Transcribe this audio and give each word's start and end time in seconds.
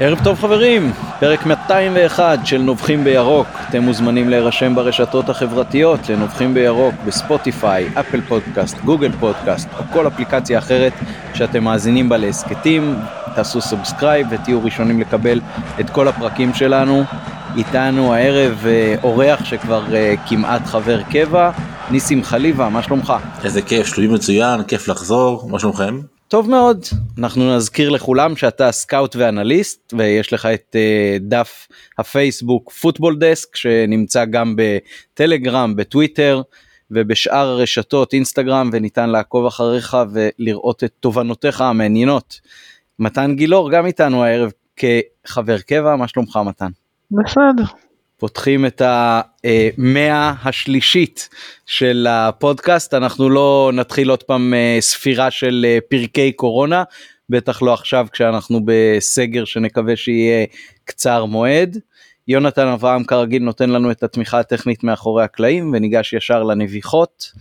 ערב 0.00 0.24
טוב 0.24 0.38
חברים, 0.38 0.92
פרק 1.20 1.46
201 1.46 2.46
של 2.46 2.58
נובחים 2.58 3.04
בירוק. 3.04 3.46
אתם 3.68 3.82
מוזמנים 3.82 4.28
להירשם 4.28 4.74
ברשתות 4.74 5.28
החברתיות 5.28 6.08
לנובחים 6.08 6.54
בירוק 6.54 6.94
ב 7.06 7.15
Spotify, 7.15 7.88
Apple 8.00 8.20
Podcast, 8.20 8.78
Google 8.84 9.12
Podcast 9.20 9.68
או 9.78 9.84
כל 9.92 10.06
אפליקציה 10.06 10.58
אחרת 10.58 10.92
שאתם 11.34 11.64
מאזינים 11.64 12.08
בה 12.08 12.16
להסכתים. 12.16 12.96
תעשו 13.34 13.60
subscribe 13.60 14.26
ותהיו 14.30 14.64
ראשונים 14.64 15.00
לקבל 15.00 15.40
את 15.80 15.90
כל 15.90 16.08
הפרקים 16.08 16.54
שלנו. 16.54 17.04
איתנו 17.56 18.14
הערב 18.14 18.64
אה, 18.66 18.94
אורח 19.02 19.44
שכבר 19.44 19.94
אה, 19.94 20.14
כמעט 20.28 20.66
חבר 20.66 21.02
קבע, 21.02 21.50
ניסים 21.90 22.24
חליבה, 22.24 22.68
מה 22.68 22.82
שלומך? 22.82 23.12
איזה 23.44 23.62
כיף, 23.62 23.86
שלומי 23.86 24.14
מצוין, 24.14 24.62
כיף 24.62 24.88
לחזור, 24.88 25.48
מה 25.50 25.58
שלומכם? 25.58 25.98
טוב 26.28 26.50
מאוד 26.50 26.84
אנחנו 27.18 27.56
נזכיר 27.56 27.90
לכולם 27.90 28.36
שאתה 28.36 28.72
סקאוט 28.72 29.16
ואנליסט 29.16 29.94
ויש 29.98 30.32
לך 30.32 30.46
את 30.46 30.76
uh, 30.76 31.22
דף 31.22 31.68
הפייסבוק 31.98 32.72
פוטבול 32.72 33.16
דסק 33.18 33.56
שנמצא 33.56 34.24
גם 34.24 34.56
בטלגרם 34.56 35.76
בטוויטר 35.76 36.42
ובשאר 36.90 37.48
הרשתות 37.48 38.12
אינסטגרם 38.12 38.70
וניתן 38.72 39.10
לעקוב 39.10 39.46
אחריך 39.46 39.96
ולראות 40.12 40.84
את 40.84 40.92
תובנותיך 41.00 41.60
המעניינות. 41.60 42.40
מתן 42.98 43.34
גילאור 43.34 43.70
גם 43.70 43.86
איתנו 43.86 44.24
הערב 44.24 44.52
כחבר 44.76 45.58
קבע 45.58 45.96
מה 45.96 46.08
שלומך 46.08 46.38
מתן? 46.44 46.70
בסדר. 47.10 47.64
פותחים 48.18 48.66
את 48.66 48.82
המאה 48.84 50.32
השלישית 50.44 51.28
של 51.66 52.06
הפודקאסט 52.10 52.94
אנחנו 52.94 53.30
לא 53.30 53.70
נתחיל 53.74 54.10
עוד 54.10 54.22
פעם 54.22 54.54
אה, 54.54 54.76
ספירה 54.80 55.30
של 55.30 55.66
אה, 55.68 55.78
פרקי 55.88 56.32
קורונה 56.32 56.82
בטח 57.30 57.62
לא 57.62 57.74
עכשיו 57.74 58.06
כשאנחנו 58.12 58.60
בסגר 58.64 59.44
שנקווה 59.44 59.96
שיהיה 59.96 60.46
קצר 60.84 61.24
מועד. 61.24 61.78
יונתן 62.28 62.66
אברהם 62.66 63.04
כרגיל 63.04 63.42
נותן 63.42 63.70
לנו 63.70 63.90
את 63.90 64.02
התמיכה 64.02 64.40
הטכנית 64.40 64.84
מאחורי 64.84 65.24
הקלעים 65.24 65.72
וניגש 65.72 66.12
ישר 66.12 66.42
לנביחות. 66.42 67.32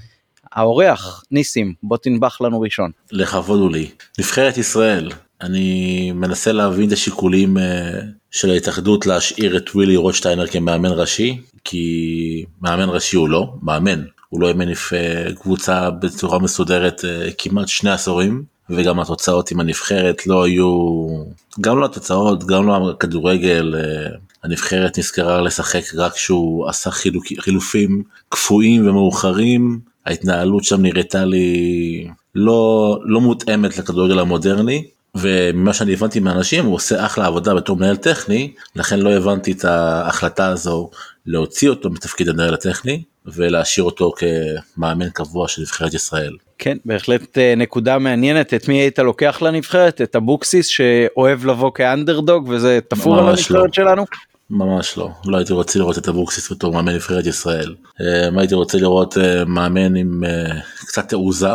האורח 0.52 1.24
ניסים 1.32 1.74
בוא 1.84 1.98
תנבח 1.98 2.42
לנו 2.42 2.62
ראשון. 2.62 2.92
לכבוד 3.12 3.60
הוא 3.60 3.72
לי. 3.72 3.90
נבחרת 4.20 4.58
ישראל 4.58 5.10
אני 5.42 6.12
מנסה 6.12 6.52
להבין 6.52 6.88
את 6.88 6.94
השיקולים 6.94 7.58
אה, 7.58 8.00
של 8.32 8.50
ההתאחדות 8.50 9.06
להשאיר 9.06 9.58
את 9.58 9.70
ווילי 9.76 9.96
רוטשטיינר 9.96 10.48
כמאמן 10.48 10.92
ראשי 10.92 11.42
כי 11.64 12.46
מאמן 12.62 12.90
ראשי 12.90 13.18
הוא 13.18 13.30
לא 13.30 13.54
מאמן. 13.62 14.04
הוא 14.30 14.42
לא 14.42 14.48
אימן 14.48 14.66
קבוצה 15.36 15.90
בצורה 15.90 16.40
מסודרת 16.40 17.06
אה, 17.06 17.30
כמעט 17.38 17.68
שני 17.68 17.92
עשורים 17.92 18.44
וגם 18.70 19.00
התוצאות 19.00 19.52
עם 19.52 19.60
הנבחרת 19.60 20.28
לא 20.28 20.44
היו 20.44 21.08
גם 21.62 21.80
לא 21.80 21.86
התוצאות 21.86 22.46
גם 22.46 22.68
לא 22.68 22.92
הכדורגל 22.92 23.76
אה, 23.76 24.10
הנבחרת 24.44 25.00
נזכרה 25.00 25.42
לשחק 25.42 25.84
רק 25.96 26.14
כשהוא 26.14 26.70
עשה 26.70 26.92
חילוק, 26.92 27.26
חילופים 27.40 28.04
קפואים 28.30 28.88
ומאוחרים. 28.88 29.80
ההתנהלות 30.06 30.64
שם 30.64 30.82
נראתה 30.82 31.26
לי 31.26 32.08
לא 32.36 33.00
לא 33.06 33.22
מותאמת 33.22 33.78
לכדורגל 33.78 34.20
המודרני 34.20 34.84
וממה 35.22 35.74
שאני 35.74 35.94
הבנתי 35.94 36.20
מאנשים 36.20 36.66
הוא 36.66 36.76
עושה 36.76 37.06
אחלה 37.06 37.26
עבודה 37.26 37.54
בתור 37.54 37.76
מנהל 37.78 37.96
טכני 37.96 38.54
לכן 38.76 39.00
לא 39.00 39.14
הבנתי 39.14 39.52
את 39.52 39.66
ההחלטה 39.66 40.48
הזו 40.48 40.90
להוציא 41.26 41.70
אותו 41.70 41.90
מתפקיד 41.90 42.30
המנהל 42.30 42.54
הטכני 42.54 43.04
ולהשאיר 43.26 43.86
אותו 43.86 44.12
כמאמן 44.18 45.10
קבוע 45.10 45.48
של 45.48 45.62
נבחרת 45.62 45.94
ישראל. 45.94 46.36
כן 46.58 46.78
בהחלט 46.86 47.38
אה, 47.38 47.54
נקודה 47.58 48.00
מעניינת 48.00 48.54
את 48.54 48.68
מי 48.68 48.76
היית 48.76 49.00
לוקח 49.00 49.42
לנבחרת 49.42 50.02
את 50.02 50.16
אבוקסיס 50.16 50.68
שאוהב 50.68 51.46
לבוא 51.46 51.72
כאנדרדוג 51.76 52.48
וזה 52.50 52.80
תפור 52.88 53.20
על 53.20 53.30
הנבחרת 53.30 53.50
לא. 53.50 53.74
שלנו. 53.74 54.06
ממש 54.50 54.98
לא, 54.98 55.10
לא 55.26 55.38
הייתי 55.38 55.54
רוצה 55.54 55.80
לראות 55.80 55.98
את 55.98 56.08
אבוקסיס 56.08 56.52
בתור 56.52 56.74
מאמן 56.74 56.96
נבחרת 56.96 57.26
ישראל. 57.26 57.76
אה, 58.02 58.40
הייתי 58.40 58.56
רוצה 58.56 58.78
לראות 58.78 59.18
אה, 59.18 59.46
מאמן 59.46 59.96
עם 59.96 60.24
קצת 60.76 61.10
תעוזה, 61.10 61.54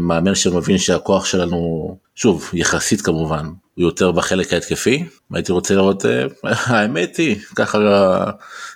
מאמן 0.00 0.34
שמבין 0.34 0.78
שהכוח 0.78 1.24
שלנו 1.24 1.96
שוב 2.16 2.50
יחסית 2.54 3.00
כמובן 3.00 3.46
הוא 3.46 3.84
יותר 3.84 4.12
בחלק 4.12 4.52
ההתקפי 4.52 5.04
הייתי 5.32 5.52
רוצה 5.52 5.74
לראות 5.74 6.06
אה, 6.06 6.26
האמת 6.66 7.16
היא 7.16 7.36
ככה 7.56 7.78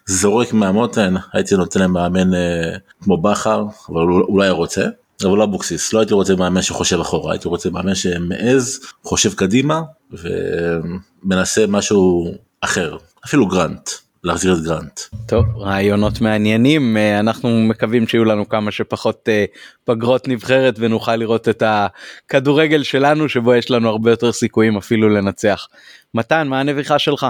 זורק 0.06 0.52
מהמותן 0.52 1.14
הייתי 1.32 1.54
נותן 1.54 1.80
להם 1.80 1.92
מאמן 1.92 2.34
אה, 2.34 2.76
כמו 3.02 3.16
בכר 3.16 3.64
אבל 3.88 4.02
אולי 4.02 4.50
רוצה 4.50 4.86
אבל 5.24 5.38
לא 5.38 5.44
אבוקסיס 5.44 5.92
לא 5.92 5.98
הייתי 5.98 6.14
רוצה 6.14 6.36
מאמן 6.36 6.62
שחושב 6.62 7.00
אחורה 7.00 7.32
הייתי 7.32 7.48
רוצה 7.48 7.70
מאמן 7.70 7.94
שמעז 7.94 8.80
חושב 9.04 9.34
קדימה 9.34 9.82
ומנסה 10.12 11.66
משהו 11.68 12.32
אחר 12.60 12.96
אפילו 13.24 13.46
גרנט. 13.46 13.90
להחזיר 14.24 14.52
את 14.52 14.62
גרנט. 14.64 15.00
טוב 15.26 15.44
רעיונות 15.56 16.20
מעניינים 16.20 16.96
אה, 16.96 17.20
אנחנו 17.20 17.60
מקווים 17.68 18.08
שיהיו 18.08 18.24
לנו 18.24 18.48
כמה 18.48 18.70
שפחות 18.70 19.28
אה, 19.28 19.44
פגרות 19.84 20.28
נבחרת 20.28 20.74
ונוכל 20.78 21.16
לראות 21.16 21.48
את 21.48 21.62
הכדורגל 21.66 22.82
שלנו 22.82 23.28
שבו 23.28 23.54
יש 23.54 23.70
לנו 23.70 23.88
הרבה 23.88 24.10
יותר 24.10 24.32
סיכויים 24.32 24.76
אפילו 24.76 25.08
לנצח. 25.08 25.66
מתן 26.14 26.48
מה 26.48 26.60
הנביכה 26.60 26.98
שלך? 26.98 27.26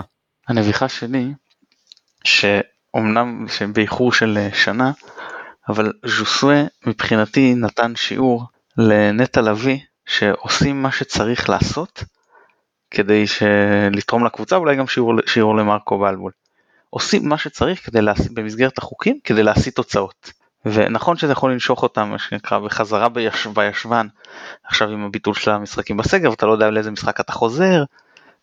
הנביכה 0.48 0.88
שלי 0.88 1.32
שאומנם 2.24 3.46
באיחור 3.72 4.12
של 4.12 4.38
אה, 4.38 4.48
שנה 4.54 4.92
אבל 5.68 5.92
ז'וסווה 6.06 6.62
מבחינתי 6.86 7.54
נתן 7.54 7.92
שיעור 7.96 8.44
לנטע 8.78 9.40
לביא 9.40 9.78
שעושים 10.06 10.82
מה 10.82 10.92
שצריך 10.92 11.50
לעשות 11.50 12.04
כדי 12.90 13.24
לתרום 13.92 14.24
לקבוצה 14.24 14.56
אולי 14.56 14.76
גם 14.76 14.86
שיעור, 14.86 15.14
שיעור 15.26 15.56
למרקו 15.56 15.98
בלבול. 15.98 16.32
עושים 16.90 17.28
מה 17.28 17.38
שצריך 17.38 17.86
כדי 17.86 18.02
להסיט 18.02 18.32
במסגרת 18.32 18.78
החוקים 18.78 19.18
כדי 19.24 19.42
להשיג 19.42 19.72
תוצאות. 19.72 20.32
ונכון 20.66 21.16
שזה 21.16 21.32
יכול 21.32 21.52
לנשוך 21.52 21.82
אותם 21.82 22.08
מה 22.08 22.18
שנקרא 22.18 22.58
בחזרה 22.58 23.08
ביש, 23.08 23.46
בישבן 23.46 24.06
עכשיו 24.64 24.88
עם 24.88 25.04
הביטול 25.04 25.34
של 25.34 25.50
המשחקים 25.50 25.96
בסגר 25.96 26.30
ואתה 26.30 26.46
לא 26.46 26.52
יודע 26.52 26.70
לאיזה 26.70 26.90
משחק 26.90 27.20
אתה 27.20 27.32
חוזר 27.32 27.84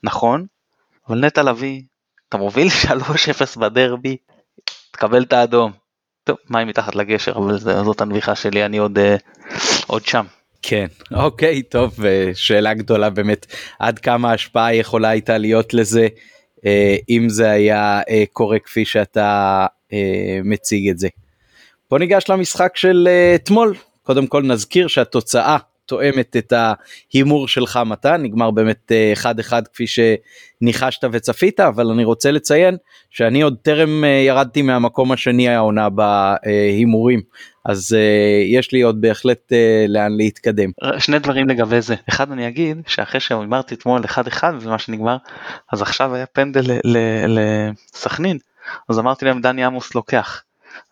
נכון 0.03 0.45
אבל 1.09 1.25
נטע 1.25 1.43
לביא 1.43 1.81
אתה 2.29 2.37
מוביל 2.37 2.67
3-0 3.55 3.59
בדרבי 3.59 4.17
תקבל 4.91 5.23
את 5.23 5.33
האדום. 5.33 5.71
טוב 6.23 6.37
מים 6.49 6.67
מתחת 6.67 6.95
לגשר 6.95 7.31
אבל 7.35 7.57
זאת 7.57 8.01
הנביכה 8.01 8.35
שלי 8.35 8.65
אני 8.65 8.77
עוד 8.77 8.97
uh, 8.97 9.53
עוד 9.87 10.05
שם. 10.05 10.25
כן 10.61 10.85
אוקיי 11.13 11.63
טוב 11.63 11.99
שאלה 12.33 12.73
גדולה 12.73 13.09
באמת 13.09 13.45
עד 13.79 13.99
כמה 13.99 14.31
ההשפעה 14.31 14.75
יכולה 14.75 15.09
הייתה 15.09 15.37
להיות 15.37 15.73
לזה 15.73 16.01
אה, 16.01 16.07
אם 17.09 17.29
זה 17.29 17.51
היה 17.51 18.01
אה, 18.09 18.23
קורה 18.33 18.59
כפי 18.59 18.85
שאתה 18.85 19.65
אה, 19.93 20.39
מציג 20.43 20.89
את 20.89 20.99
זה. 20.99 21.07
בוא 21.89 21.99
ניגש 21.99 22.29
למשחק 22.29 22.71
של 22.75 23.09
אתמול. 23.35 23.75
קודם 24.03 24.27
כל 24.27 24.43
נזכיר 24.43 24.87
שהתוצאה 24.87 25.57
תואמת 25.85 26.37
את 26.37 26.53
ההימור 26.53 27.47
שלך 27.47 27.79
מתן. 27.85 28.21
נגמר 28.23 28.51
באמת 28.51 28.91
אחד 29.13 29.39
אחד 29.39 29.67
כפי 29.67 29.85
שניחשת 29.87 31.07
וצפית 31.11 31.59
אבל 31.59 31.87
אני 31.87 32.03
רוצה 32.03 32.31
לציין 32.31 32.77
שאני 33.09 33.41
עוד 33.41 33.55
טרם 33.61 34.03
ירדתי 34.27 34.61
מהמקום 34.61 35.11
השני 35.11 35.49
העונה 35.49 35.87
בהימורים 35.89 37.21
אז 37.67 37.95
uh, 37.95 38.57
יש 38.57 38.71
לי 38.71 38.81
עוד 38.81 39.01
בהחלט 39.01 39.51
uh, 39.51 39.91
לאן 39.91 40.17
להתקדם. 40.17 40.69
שני 40.99 41.19
דברים 41.19 41.49
לגבי 41.49 41.81
זה 41.81 41.95
אחד 42.09 42.31
אני 42.31 42.47
אגיד 42.47 42.77
שאחרי 42.87 43.19
שאמרתי 43.19 43.75
אתמול 43.75 44.05
אחד 44.05 44.27
אחד 44.27 44.53
ומה 44.61 44.79
שנגמר 44.79 45.17
אז 45.73 45.81
עכשיו 45.81 46.15
היה 46.15 46.25
פנדל 46.25 46.63
לסכנין 47.27 48.37
אז 48.89 48.99
אמרתי 48.99 49.25
להם 49.25 49.41
דני 49.41 49.63
עמוס 49.63 49.95
לוקח. 49.95 50.43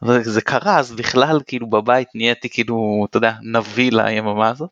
וזה 0.01 0.41
קרה 0.41 0.79
אז 0.79 0.91
בכלל 0.91 1.39
כאילו 1.47 1.69
בבית 1.69 2.07
נהייתי 2.15 2.49
כאילו 2.49 3.05
אתה 3.09 3.17
יודע 3.17 3.33
נביא 3.41 3.91
ליממה 3.91 4.49
הזאת. 4.49 4.69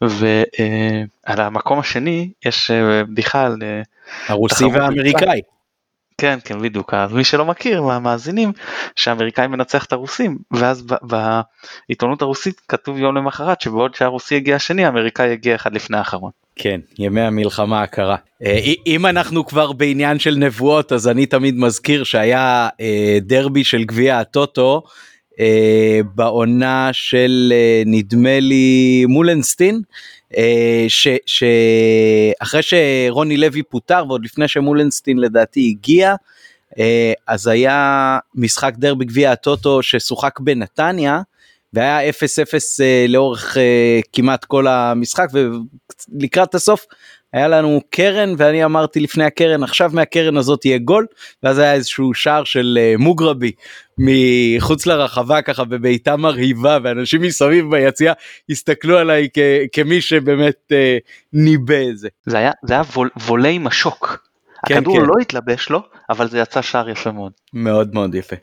ועל 0.00 1.38
uh, 1.38 1.40
המקום 1.40 1.78
השני 1.78 2.30
יש 2.46 2.70
uh, 2.70 3.06
בדיחה 3.06 3.46
על 3.46 3.56
הרוסי 4.28 4.64
והאמריקאי. 4.64 5.40
כן 6.20 6.38
כן 6.44 6.62
בדיוק 6.62 6.94
אז 6.94 7.12
מי 7.12 7.24
שלא 7.24 7.44
מכיר 7.44 7.82
מהמאזינים 7.82 8.52
שהאמריקאי 8.96 9.46
מנצח 9.46 9.84
את 9.84 9.92
הרוסים 9.92 10.38
ואז 10.50 10.86
בעיתונות 11.02 12.22
הרוסית 12.22 12.60
כתוב 12.68 12.98
יום 12.98 13.16
למחרת 13.16 13.60
שבעוד 13.60 13.94
שהרוסי 13.94 14.36
הגיע 14.36 14.56
השני 14.56 14.84
האמריקאי 14.84 15.32
הגיע 15.32 15.54
אחד 15.54 15.74
לפני 15.74 15.96
האחרון. 15.96 16.30
כן 16.56 16.80
ימי 16.98 17.20
המלחמה 17.20 17.82
הקרה 17.82 18.16
אה, 18.44 18.58
אם 18.86 19.06
אנחנו 19.06 19.46
כבר 19.46 19.72
בעניין 19.72 20.18
של 20.18 20.34
נבואות 20.34 20.92
אז 20.92 21.08
אני 21.08 21.26
תמיד 21.26 21.54
מזכיר 21.56 22.04
שהיה 22.04 22.68
אה, 22.80 23.18
דרבי 23.20 23.64
של 23.64 23.84
גביע 23.84 24.18
הטוטו 24.18 24.82
אה, 25.40 26.00
בעונה 26.14 26.88
של 26.92 27.52
נדמה 27.86 28.40
לי 28.40 29.04
מולנסטין 29.08 29.82
שאחרי 31.26 32.62
שרוני 32.62 33.36
לוי 33.36 33.62
פוטר 33.62 34.04
ועוד 34.08 34.24
לפני 34.24 34.48
שמולנסטין 34.48 35.18
לדעתי 35.18 35.68
הגיע 35.68 36.14
אה, 36.78 37.12
אז 37.26 37.46
היה 37.46 38.18
משחק 38.34 38.72
דרבי 38.76 39.04
גביע 39.04 39.32
הטוטו 39.32 39.82
ששוחק 39.82 40.40
בנתניה 40.40 41.20
והיה 41.72 42.10
0-0 42.10 42.12
אה, 42.80 43.06
לאורך 43.08 43.56
כמעט 44.12 44.44
כל 44.44 44.66
המשחק 44.66 45.28
ולקראת 45.32 46.54
הסוף 46.54 46.86
היה 47.32 47.48
לנו 47.48 47.80
קרן 47.90 48.34
ואני 48.38 48.64
אמרתי 48.64 49.00
לפני 49.00 49.24
הקרן 49.24 49.62
עכשיו 49.62 49.90
מהקרן 49.92 50.36
הזאת 50.36 50.64
יהיה 50.64 50.78
גול 50.78 51.06
ואז 51.42 51.58
היה 51.58 51.74
איזשהו 51.74 52.14
שער 52.14 52.44
של 52.44 52.78
אה, 52.80 52.94
מוגרבי 52.98 53.52
מחוץ 53.98 54.86
לרחבה 54.86 55.42
ככה 55.42 55.64
בביתה 55.64 56.16
מרהיבה 56.16 56.78
ואנשים 56.82 57.22
מסביב 57.22 57.70
ביציאה 57.70 58.12
הסתכלו 58.50 58.98
עליי 58.98 59.28
כ- 59.34 59.38
כמי 59.72 60.00
שבאמת 60.00 60.72
אה, 60.72 60.98
ניבא 61.32 61.88
את 61.90 61.98
זה. 61.98 62.08
זה 62.26 62.38
היה, 62.38 62.50
זה 62.64 62.74
היה 62.74 62.82
וול, 62.96 63.10
וולי 63.26 63.58
משוק. 63.58 64.26
כן, 64.66 64.76
הכדור 64.76 65.00
כן. 65.00 65.06
לא 65.06 65.14
התלבש 65.20 65.70
לו, 65.70 65.82
אבל 66.10 66.28
זה 66.28 66.38
יצא 66.38 66.62
שער 66.62 66.88
יפה 66.88 67.12
מאוד. 67.12 67.32
מאוד 67.52 67.94
מאוד 67.94 68.14
יפה. 68.14 68.36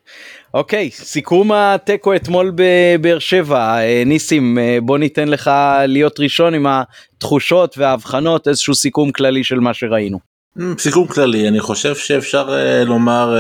אוקיי, 0.54 0.90
סיכום 0.92 1.52
התיקו 1.52 2.16
אתמול 2.16 2.52
בבאר 2.56 3.20
שבע. 3.20 3.78
אה, 3.78 4.04
ניסים, 4.06 4.58
אה, 4.58 4.78
בוא 4.82 4.98
ניתן 4.98 5.28
לך 5.28 5.52
להיות 5.88 6.20
ראשון 6.20 6.54
עם 6.54 6.68
התחושות 6.68 7.78
וההבחנות, 7.78 8.48
איזשהו 8.48 8.76
סיכום 8.76 9.12
כללי 9.12 9.44
של 9.44 9.60
מה 9.60 9.74
שראינו. 9.74 10.20
אמ, 10.60 10.76
סיכום 10.80 11.08
כללי 11.08 11.48
אני 11.48 11.60
חושב 11.60 11.96
שאפשר 11.96 12.50
אה, 12.50 12.84
לומר 12.84 13.38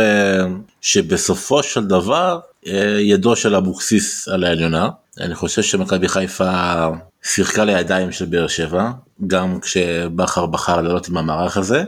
שבסופו 0.82 1.64
של 1.64 1.88
דבר 1.88 2.40
ידו 3.00 3.36
של 3.36 3.56
אבוקסיס 3.56 4.28
על 4.28 4.44
העליונה 4.44 4.90
אני 5.20 5.36
חושב 5.36 5.62
שמכבי 5.62 6.08
חיפה 6.08 6.88
שיחקה 7.24 7.66
לידיים 7.66 8.12
של 8.12 8.26
באר 8.26 8.48
שבע 8.48 8.90
גם 9.28 9.60
כשבכר 9.60 10.46
בחר 10.46 10.82
לעלות 10.82 11.08
עם 11.08 11.18
המערך 11.18 11.58
הזה 11.58 11.84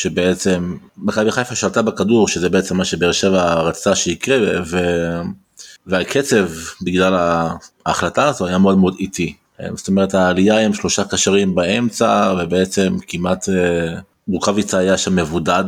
שבעצם 0.00 0.76
מכבי 0.98 1.32
חיפה 1.32 1.54
שלטה 1.54 1.82
בכדור 1.82 2.28
שזה 2.28 2.48
בעצם 2.48 2.76
מה 2.76 2.84
שבאר 2.84 3.12
שבע 3.12 3.54
רצתה 3.54 3.94
שיקרה 3.94 4.38
ו... 4.66 4.78
והקצב 5.86 6.48
בגלל 6.82 7.14
ההחלטה 7.86 8.28
הזו 8.28 8.46
היה 8.46 8.58
מאוד 8.58 8.78
מאוד 8.78 8.96
איטי. 8.98 9.34
אה, 9.60 9.68
זאת 9.74 9.88
אומרת 9.88 10.14
העלייה 10.14 10.58
עם 10.58 10.74
שלושה 10.74 11.04
קשרים 11.04 11.54
באמצע 11.54 12.34
ובעצם 12.38 12.96
כמעט 13.06 13.48
אה, 13.48 14.00
רוקאביצה 14.28 14.78
היה 14.78 14.98
שם 14.98 15.16
מבודד 15.16 15.64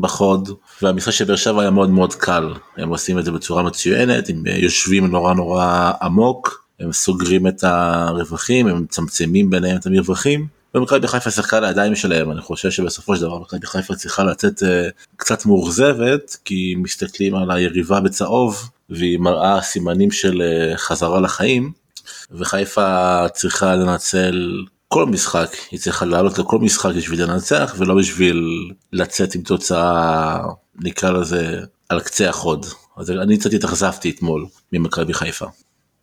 בחוד 0.00 0.48
והמשחק 0.82 1.12
של 1.12 1.24
באר 1.24 1.36
שבע 1.36 1.60
היה 1.60 1.70
מאוד 1.70 1.90
מאוד 1.90 2.14
קל 2.14 2.54
הם 2.76 2.88
עושים 2.88 3.18
את 3.18 3.24
זה 3.24 3.32
בצורה 3.32 3.62
מצוינת 3.62 4.28
הם 4.28 4.42
אה, 4.46 4.58
יושבים 4.58 5.06
נורא 5.06 5.34
נורא 5.34 5.92
עמוק 6.02 6.64
הם 6.80 6.92
סוגרים 6.92 7.46
את 7.46 7.64
הרווחים 7.64 8.66
הם 8.66 8.82
מצמצמים 8.82 9.50
ביניהם 9.50 9.76
את 9.76 9.86
המרווחים 9.86 10.46
ומכבי 10.74 11.08
חיפה 11.08 11.30
שיחקה 11.30 11.60
לידיים 11.60 11.96
שלהם 11.96 12.30
אני 12.30 12.40
חושב 12.40 12.70
שבסופו 12.70 13.16
של 13.16 13.22
דבר 13.22 13.38
מכבי 13.38 13.66
חיפה 13.66 13.94
צריכה 13.94 14.24
לצאת 14.24 14.62
אה, 14.62 14.88
קצת 15.16 15.46
מאוכזבת 15.46 16.36
כי 16.44 16.74
מסתכלים 16.78 17.34
על 17.34 17.50
היריבה 17.50 18.00
בצהוב 18.00 18.70
והיא 18.90 19.18
מראה 19.18 19.60
סימנים 19.62 20.10
של 20.10 20.42
אה, 20.42 20.76
חזרה 20.76 21.20
לחיים 21.20 21.72
וחיפה 22.30 23.24
צריכה 23.32 23.74
לנצל 23.74 24.64
כל 24.88 25.06
משחק 25.06 25.56
היא 25.70 25.80
צריכה 25.80 26.04
לעלות 26.04 26.38
לכל 26.38 26.58
משחק 26.58 26.94
בשביל 26.94 27.22
לנצח 27.22 27.74
ולא 27.78 27.94
בשביל 27.94 28.70
לצאת 28.92 29.34
עם 29.34 29.42
תוצאה 29.42 30.38
נקרא 30.80 31.10
לזה 31.10 31.60
על 31.88 32.00
קצה 32.00 32.28
החוד 32.28 32.66
אז 32.96 33.10
אני 33.10 33.38
קצת 33.38 33.52
התאכזבתי 33.52 34.10
אתמול 34.10 34.46
ממכבי 34.72 35.14
חיפה. 35.14 35.46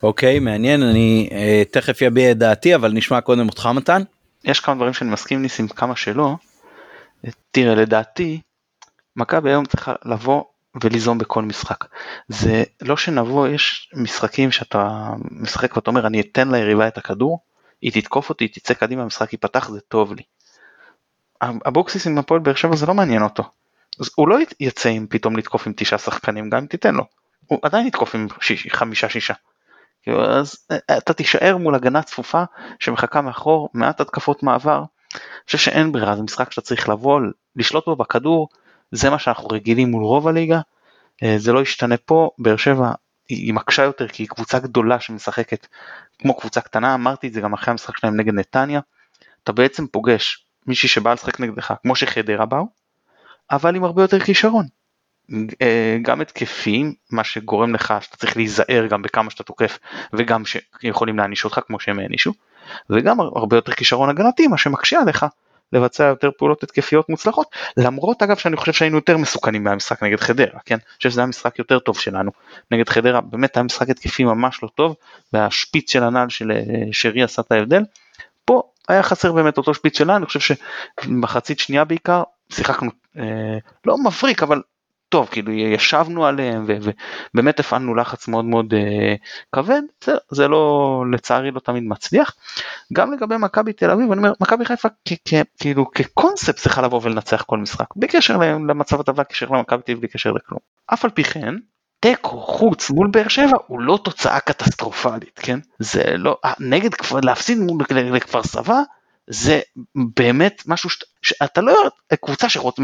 אוקיי, 0.02 0.38
מעניין, 0.38 0.82
אני 0.82 1.28
אה, 1.32 1.62
תכף 1.70 2.02
אביע 2.02 2.30
את 2.30 2.38
דעתי, 2.38 2.74
אבל 2.74 2.92
נשמע 2.92 3.20
קודם 3.20 3.48
אותך 3.48 3.66
מתן. 3.66 4.02
יש 4.44 4.60
כמה 4.60 4.74
דברים 4.74 4.92
שאני 4.92 5.10
מסכים 5.10 5.42
ניסים, 5.42 5.68
כמה 5.68 5.96
שלא. 5.96 6.36
תראה, 7.50 7.74
לדעתי, 7.74 8.40
מכבי 9.16 9.50
היום 9.50 9.64
צריכה 9.64 9.94
לבוא 10.04 10.44
וליזום 10.82 11.18
בכל 11.18 11.42
משחק. 11.42 11.84
זה 12.28 12.62
לא 12.82 12.96
שנבוא, 12.96 13.48
יש 13.48 13.90
משחקים 13.94 14.50
שאתה 14.50 15.10
משחק 15.30 15.76
ואתה 15.76 15.90
אומר, 15.90 16.06
אני 16.06 16.20
אתן 16.20 16.50
ליריבה 16.50 16.88
את 16.88 16.98
הכדור, 16.98 17.38
היא 17.82 17.92
תתקוף 17.92 18.28
אותי, 18.28 18.44
היא 18.44 18.52
תצא 18.52 18.74
קדימה, 18.74 19.02
המשחק 19.02 19.32
ייפתח, 19.32 19.68
זה 19.70 19.80
טוב 19.80 20.14
לי. 20.14 20.22
אבוקסיס 21.42 22.06
עם 22.06 22.18
הפועל 22.18 22.40
באר 22.40 22.54
שבע 22.54 22.76
זה 22.76 22.86
לא 22.86 22.94
מעניין 22.94 23.22
אותו. 23.22 23.42
אז 24.00 24.10
הוא 24.14 24.28
לא 24.28 24.38
יצא 24.60 24.88
עם 24.88 25.06
פתאום 25.10 25.36
לתקוף 25.36 25.66
עם 25.66 25.72
תשעה 25.76 25.98
שחקנים, 25.98 26.50
גם 26.50 26.58
אם 26.58 26.66
תיתן 26.66 26.94
לו. 26.94 27.04
הוא 27.46 27.58
עדיין 27.62 27.86
יתקוף 27.86 28.14
עם 28.14 28.26
שיש, 28.40 28.66
חמישה 28.70 29.08
שישה. 29.08 29.34
כאילו, 30.02 30.24
אז 30.24 30.56
אה, 30.70 30.98
אתה 30.98 31.12
תישאר 31.12 31.56
מול 31.56 31.74
הגנה 31.74 32.02
צפופה 32.02 32.44
שמחכה 32.78 33.20
מאחור, 33.20 33.68
מעט 33.74 34.00
התקפות 34.00 34.42
מעבר. 34.42 34.78
אני 35.14 35.20
חושב 35.46 35.58
שאין 35.58 35.92
ברירה, 35.92 36.16
זה 36.16 36.22
משחק 36.22 36.52
שאתה 36.52 36.66
צריך 36.66 36.88
לבוא, 36.88 37.20
לשלוט 37.56 37.86
בו 37.86 37.96
בכדור, 37.96 38.48
זה 38.92 39.10
מה 39.10 39.18
שאנחנו 39.18 39.48
רגילים 39.48 39.90
מול 39.90 40.04
רוב 40.04 40.28
הליגה, 40.28 40.60
אה, 41.22 41.34
זה 41.38 41.52
לא 41.52 41.62
ישתנה 41.62 41.96
פה, 41.96 42.30
באר 42.38 42.56
שבע 42.56 42.92
היא 43.28 43.54
מקשה 43.54 43.82
יותר 43.82 44.08
כי 44.08 44.22
היא 44.22 44.28
קבוצה 44.28 44.58
גדולה 44.58 45.00
שמשחקת 45.00 45.66
כמו 46.18 46.34
קבוצה 46.34 46.60
קטנה, 46.60 46.94
אמרתי 46.94 47.28
את 47.28 47.32
זה 47.32 47.40
גם 47.40 47.52
אחרי 47.52 47.70
המשחק 47.70 47.96
שלהם 47.98 48.16
נגד 48.16 48.34
נתניה, 48.34 48.80
אתה 49.42 49.52
בעצם 49.52 49.86
פוגש 49.86 50.46
מישהי 50.66 50.88
שבא 50.88 51.12
לשחק 51.12 51.40
נגדך 51.40 51.74
כמו 51.82 51.96
שחדרה 51.96 52.46
באו, 52.46 52.66
אבל 53.50 53.76
עם 53.76 53.84
הרבה 53.84 54.02
יותר 54.02 54.20
כישרון. 54.20 54.66
אה, 55.62 55.96
גם 56.02 56.20
התקפים, 56.20 56.94
מה 57.10 57.24
שגורם 57.24 57.74
לך 57.74 57.94
שאתה 58.00 58.16
צריך 58.16 58.36
להיזהר 58.36 58.86
גם 58.86 59.02
בכמה 59.02 59.30
שאתה 59.30 59.42
תוקף 59.42 59.78
וגם 60.12 60.42
שיכולים 60.44 61.18
להעניש 61.18 61.44
אותך 61.44 61.60
כמו 61.66 61.80
שהם 61.80 61.98
הענישו, 61.98 62.32
וגם 62.90 63.20
הרבה 63.20 63.56
יותר 63.56 63.72
כישרון 63.72 64.10
הגנתי, 64.10 64.46
מה 64.46 64.58
שמקשה 64.58 65.00
עליך 65.00 65.26
לבצע 65.72 66.04
יותר 66.04 66.30
פעולות 66.38 66.62
התקפיות 66.62 67.08
מוצלחות, 67.08 67.46
למרות 67.76 68.22
אגב 68.22 68.36
שאני 68.36 68.56
חושב 68.56 68.72
שהיינו 68.72 68.96
יותר 68.96 69.16
מסוכנים 69.16 69.64
מהמשחק 69.64 70.02
נגד 70.02 70.20
חדרה, 70.20 70.60
כן? 70.64 70.74
אני 70.74 70.96
חושב 70.96 71.10
שזה 71.10 71.20
היה 71.20 71.26
משחק 71.26 71.58
יותר 71.58 71.78
טוב 71.78 71.98
שלנו. 71.98 72.30
נגד 72.70 72.88
חדרה 72.88 73.20
באמת 73.20 73.56
היה 73.56 73.62
משחק 73.62 73.90
התקפי 73.90 74.24
ממש 74.24 74.62
לא 74.62 74.68
טוב, 74.74 74.96
והשפיץ 75.32 75.92
של 75.92 76.02
הנעל 76.02 76.28
של 76.28 76.52
אה, 76.52 76.62
שרי 76.92 77.22
עשה 77.22 77.42
את 77.42 77.52
ההבדל. 77.52 77.82
פה 78.44 78.62
היה 78.88 79.02
חסר 79.02 79.32
באמת 79.32 79.58
אותו 79.58 79.74
שפיץ 79.74 79.98
שלנו, 79.98 80.16
אני 80.16 80.26
חושב 80.26 80.56
שמחצית 81.00 81.58
שנייה 81.58 81.84
בעיקר 81.84 82.22
שיחקנו 82.52 82.90
אה, 83.18 83.58
לא 83.86 83.96
מבריק 83.98 84.42
אבל 84.42 84.62
טוב 85.12 85.28
כאילו 85.30 85.52
ישבנו 85.52 86.26
עליהם 86.26 86.66
ובאמת 87.34 87.60
הפעלנו 87.60 87.94
לחץ 87.94 88.28
מאוד 88.28 88.44
מאוד 88.44 88.74
אה, 88.74 89.14
כבד 89.54 89.82
זה, 90.04 90.12
זה 90.30 90.48
לא 90.48 91.04
לצערי 91.12 91.50
לא 91.50 91.60
תמיד 91.60 91.82
מצליח. 91.82 92.34
גם 92.92 93.12
לגבי 93.12 93.36
מכבי 93.36 93.72
תל 93.72 93.90
אביב 93.90 94.12
אני 94.12 94.18
אומר 94.18 94.32
מכבי 94.40 94.64
חיפה 94.64 94.88
כאילו 95.60 95.90
כקונספט 95.90 96.56
צריכה 96.56 96.82
לבוא 96.82 97.00
ולנצח 97.02 97.42
כל 97.42 97.58
משחק 97.58 97.86
בלי 97.96 98.08
קשר 98.08 98.36
למצב 98.68 99.00
הטבלה 99.00 99.24
קשר 99.24 99.46
למכבי 99.46 99.82
תל 99.82 99.92
אביב 99.92 99.98
בלי 99.98 100.08
קשר 100.08 100.32
לכלום. 100.32 100.60
אף 100.94 101.04
על 101.04 101.10
פי 101.10 101.24
כן 101.24 101.54
תיקו 102.00 102.40
חוץ 102.40 102.90
מול 102.90 103.08
באר 103.10 103.28
שבע 103.28 103.56
הוא 103.66 103.80
לא 103.80 103.98
תוצאה 104.04 104.40
קטסטרופלית 104.40 105.38
כן 105.42 105.58
זה 105.78 106.02
לא 106.16 106.38
נגד 106.60 106.90
להפסיד 107.22 107.58
מול 107.58 107.82
לכפר 107.90 108.42
סבא 108.42 108.80
זה 109.26 109.60
באמת 109.94 110.62
משהו 110.66 110.90
שאתה, 110.90 111.06
שאתה 111.22 111.60
לא, 111.60 111.90
קבוצה 112.24 112.48
שרוצ, 112.48 112.76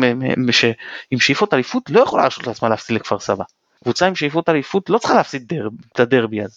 ש, 0.51 0.65
עם 1.11 1.21
שאיפות 1.21 1.55
אליפות 1.55 1.91
לא 1.91 2.01
יכולה 2.01 2.23
להרשות 2.23 2.47
לעצמה 2.47 2.69
להפסיד 2.69 2.97
לכפר 2.97 3.19
סבא. 3.19 3.45
קבוצה 3.83 4.07
עם 4.07 4.15
שאיפות 4.15 4.49
אליפות 4.49 4.91
לא 4.91 4.99
צריכה 4.99 5.15
להפסיד 5.15 5.49
דרב, 5.49 5.73
את 5.93 6.01
הדרבי 6.01 6.43
הזה. 6.43 6.57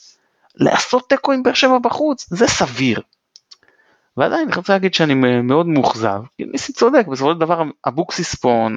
לעשות 0.55 1.09
תיקו 1.09 1.31
עם 1.31 1.43
באר 1.43 1.53
שבע 1.53 1.79
בחוץ 1.79 2.27
זה 2.29 2.47
סביר. 2.47 3.01
ועדיין 4.17 4.47
אני 4.47 4.55
רוצה 4.55 4.73
להגיד 4.73 4.93
שאני 4.93 5.13
מאוד 5.43 5.67
מאוכזב, 5.67 6.21
ניסי 6.39 6.73
צודק, 6.73 7.05
בסופו 7.07 7.33
של 7.33 7.39
דבר 7.39 7.63
אבוקסיס 7.87 8.35
פה 8.35 8.67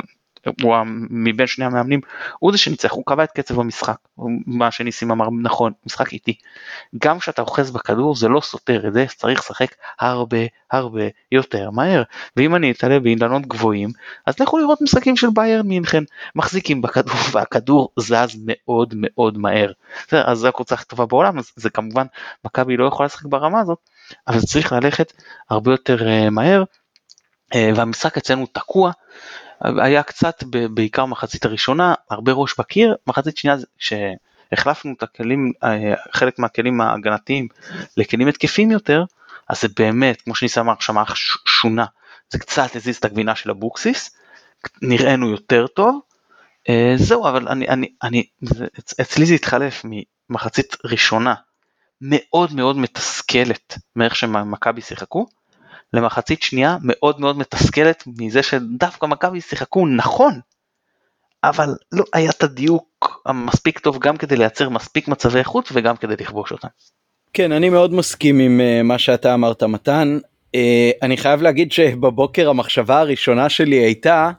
הוא 0.62 0.76
מבין 1.10 1.46
שני 1.46 1.64
המאמנים, 1.64 2.00
הוא 2.38 2.52
זה 2.52 2.58
שניצח, 2.58 2.92
הוא 2.92 3.02
קבע 3.06 3.24
את 3.24 3.30
קצב 3.32 3.60
המשחק, 3.60 3.96
מה 4.46 4.70
שניסים 4.70 5.10
אמר 5.10 5.28
נכון, 5.42 5.72
משחק 5.86 6.12
איטי. 6.12 6.34
גם 6.98 7.18
כשאתה 7.18 7.42
אוחז 7.42 7.70
בכדור 7.70 8.16
זה 8.16 8.28
לא 8.28 8.40
סותר 8.40 8.88
את 8.88 8.92
זה, 8.92 9.06
צריך 9.16 9.40
לשחק 9.40 9.74
הרבה 10.00 10.38
הרבה 10.70 11.02
יותר 11.32 11.70
מהר. 11.70 12.02
ואם 12.36 12.54
אני 12.54 12.70
אתעלה 12.70 13.00
באילנות 13.00 13.46
גבוהים, 13.46 13.90
אז 14.26 14.40
לכו 14.40 14.58
לראות 14.58 14.82
משחקים 14.82 15.16
של 15.16 15.28
ביירן 15.34 15.66
מינכן, 15.66 16.04
מחזיקים 16.34 16.82
בכדור 16.82 17.16
והכדור 17.32 17.88
זז 17.98 18.36
מאוד 18.46 18.94
מאוד 18.96 19.38
מהר. 19.38 19.72
אז 20.12 20.38
זו 20.38 20.48
הקבוצה 20.48 20.74
הכי 20.74 20.84
טובה 20.84 21.06
בעולם, 21.06 21.38
אז 21.38 21.52
זה 21.56 21.70
כמובן, 21.70 22.06
מכבי 22.44 22.76
לא 22.76 22.86
יכולה 22.86 23.06
לשחק 23.06 23.26
ברמה 23.26 23.60
הזאת, 23.60 23.78
אבל 24.28 24.38
זה 24.38 24.46
צריך 24.46 24.72
ללכת 24.72 25.12
הרבה 25.50 25.72
יותר 25.72 26.08
אה, 26.08 26.30
מהר. 26.30 26.64
והמשחק 27.76 28.16
אצלנו 28.16 28.46
תקוע, 28.46 28.90
היה 29.60 30.02
קצת 30.02 30.44
בעיקר 30.70 31.04
מחצית 31.04 31.44
הראשונה, 31.44 31.94
הרבה 32.10 32.32
ראש 32.32 32.54
בקיר, 32.58 32.96
מחצית 33.06 33.36
שנייה 33.36 33.56
שהחלפנו 33.78 34.92
את 34.96 35.02
הכלים, 35.02 35.52
חלק 36.12 36.38
מהכלים 36.38 36.80
ההגנתיים 36.80 37.48
לכלים 37.96 38.28
התקפים 38.28 38.70
יותר, 38.70 39.04
אז 39.48 39.60
זה 39.60 39.68
באמת, 39.78 40.22
כמו 40.22 40.34
שניסה 40.34 40.60
אמר, 40.60 40.74
שמע 40.80 41.02
שונה, 41.46 41.84
זה 42.30 42.38
קצת 42.38 42.76
הזיז 42.76 42.96
את 42.96 43.04
הגבינה 43.04 43.34
של 43.34 43.50
אבוקסיס, 43.50 44.16
נראינו 44.82 45.30
יותר 45.30 45.66
טוב, 45.66 46.00
זהו, 46.96 47.28
אבל 47.28 47.48
אני, 47.48 47.68
אני, 47.68 47.92
אני, 48.02 48.24
אצלי 49.00 49.26
זה 49.26 49.34
התחלף 49.34 49.82
ממחצית 49.84 50.76
ראשונה. 50.84 51.34
מאוד 52.00 52.54
מאוד 52.54 52.76
מתסכלת 52.76 53.78
מאיך 53.96 54.16
שמכבי 54.16 54.80
שיחקו, 54.80 55.26
למחצית 55.92 56.42
שנייה 56.42 56.76
מאוד 56.82 57.20
מאוד 57.20 57.38
מתסכלת 57.38 58.04
מזה 58.18 58.42
שדווקא 58.42 59.06
מכבי 59.06 59.40
שיחקו 59.40 59.86
נכון, 59.86 60.40
אבל 61.44 61.74
לא 61.92 62.04
היה 62.12 62.30
את 62.30 62.42
הדיוק 62.42 63.20
המספיק 63.26 63.78
טוב 63.78 63.98
גם 63.98 64.16
כדי 64.16 64.36
לייצר 64.36 64.68
מספיק 64.68 65.08
מצבי 65.08 65.44
חוץ 65.44 65.68
וגם 65.74 65.96
כדי 65.96 66.14
לכבוש 66.20 66.52
אותם. 66.52 66.68
כן, 67.32 67.52
אני 67.52 67.70
מאוד 67.70 67.92
מסכים 67.94 68.38
עם 68.38 68.60
uh, 68.60 68.82
מה 68.82 68.98
שאתה 68.98 69.34
אמרת 69.34 69.62
מתן. 69.62 70.18
אה, 70.54 70.90
אני 71.02 71.16
חייב 71.16 71.42
להגיד 71.42 71.72
שבבוקר 71.72 72.48
המחשבה 72.48 73.00
הראשונה 73.00 73.48
שלי 73.48 73.76
הייתה 73.76 74.30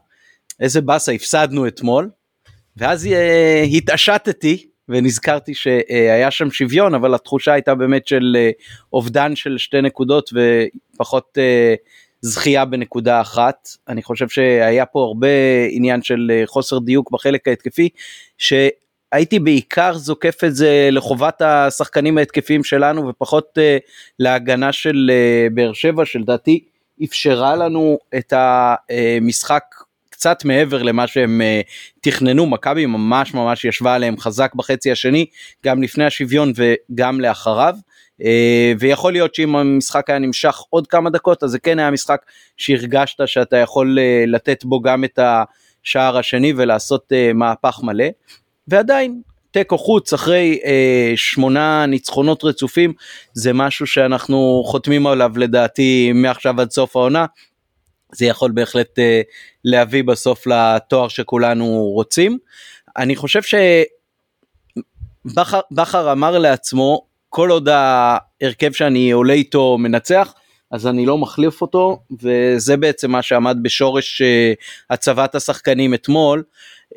איזה 0.60 0.82
באסה 0.82 1.12
הפסדנו 1.12 1.68
אתמול 1.68 2.10
ואז 2.78 3.08
אה, 3.08 3.64
התעשתתי 3.74 4.68
ונזכרתי 4.90 5.54
שהיה 5.54 6.32
שם 6.32 6.52
שוויון 6.52 6.96
אבל 6.96 7.16
התחושה 7.16 7.54
הייתה 7.54 7.76
באמת 7.76 8.08
של 8.08 8.36
אה, 8.40 8.50
אובדן 8.94 9.36
של 9.36 9.58
שתי 9.58 9.82
נקודות 9.82 10.30
ופחות 10.96 11.38
זכייה 12.22 12.66
בנקודה 12.66 13.22
אחת. 13.22 13.70
אני 13.88 14.04
חושב 14.04 14.30
שהיה 14.30 14.86
פה 14.86 15.04
הרבה 15.04 15.28
עניין 15.70 16.02
של 16.02 16.44
חוסר 16.46 16.80
דיוק 16.80 17.12
בחלק 17.12 17.48
ההתקפי 17.48 17.90
הייתי 19.12 19.40
בעיקר 19.40 19.94
זוקף 19.94 20.44
את 20.44 20.56
זה 20.56 20.90
לחובת 20.92 21.42
השחקנים 21.42 22.18
ההתקפיים 22.18 22.64
שלנו 22.64 23.08
ופחות 23.08 23.58
להגנה 24.20 24.72
של 24.72 25.12
באר 25.54 25.74
שבע 25.74 26.06
שלדעתי 26.06 26.64
אפשרה 27.04 27.56
לנו 27.56 27.98
את 28.18 28.34
המשחק 28.36 29.64
קצת 30.16 30.46
מעבר 30.46 30.84
למה 30.84 31.08
שהם 31.08 31.42
uh, 31.42 31.68
תכננו 32.02 32.46
מכבי 32.46 32.86
ממש 32.86 33.34
ממש 33.34 33.66
ישבה 33.66 33.96
עליהם 33.96 34.18
חזק 34.18 34.56
בחצי 34.56 34.92
השני 34.92 35.26
גם 35.66 35.84
לפני 35.84 36.06
השוויון 36.06 36.54
וגם 36.56 37.22
לאחריו. 37.22 37.76
Uh, 38.22 38.26
ויכול 38.80 39.14
להיות 39.14 39.36
שאם 39.36 39.56
המשחק 39.56 40.10
היה 40.10 40.20
נמשך 40.20 40.58
עוד 40.70 40.88
כמה 40.88 41.10
דקות 41.10 41.44
אז 41.44 41.50
זה 41.50 41.60
כן 41.60 41.80
היה 41.80 41.92
משחק 41.92 42.22
שהרגשת 42.58 43.28
שאתה 43.28 43.58
יכול 43.58 43.98
uh, 43.98 44.30
לתת 44.30 44.64
בו 44.66 44.82
גם 44.82 45.04
את 45.04 45.20
השער 45.20 46.18
השני 46.18 46.54
ולעשות 46.56 47.12
מהפך 47.34 47.80
מלא. 47.84 48.06
ועדיין 48.68 49.22
תיקו 49.56 49.78
חוץ 49.78 50.14
אחרי 50.14 50.60
אה, 50.66 51.14
שמונה 51.16 51.86
ניצחונות 51.86 52.44
רצופים 52.44 52.94
זה 53.34 53.54
משהו 53.54 53.88
שאנחנו 53.88 54.64
חותמים 54.66 55.08
עליו 55.08 55.32
לדעתי 55.36 56.12
מעכשיו 56.16 56.62
עד 56.62 56.72
סוף 56.72 56.96
העונה. 56.96 57.26
זה 58.16 58.26
יכול 58.26 58.52
בהחלט 58.52 59.00
אה, 59.00 59.22
להביא 59.64 60.04
בסוף 60.04 60.48
לתואר 60.48 61.08
שכולנו 61.08 61.66
רוצים. 61.94 62.38
אני 62.98 63.16
חושב 63.16 63.42
שבכר 65.26 66.12
אמר 66.12 66.38
לעצמו 66.38 67.06
כל 67.30 67.50
עוד 67.52 67.70
ההרכב 67.70 68.72
שאני 68.72 69.12
עולה 69.12 69.34
איתו 69.34 69.78
מנצח 69.78 70.34
אז 70.72 70.88
אני 70.88 71.06
לא 71.06 71.18
מחליף 71.18 71.62
אותו 71.62 72.00
וזה 72.22 72.78
בעצם 72.78 73.12
מה 73.12 73.22
שעמד 73.22 73.58
בשורש 73.62 74.22
אה, 74.22 74.54
הצבת 74.90 75.36
השחקנים 75.36 75.94
אתמול. 75.94 76.44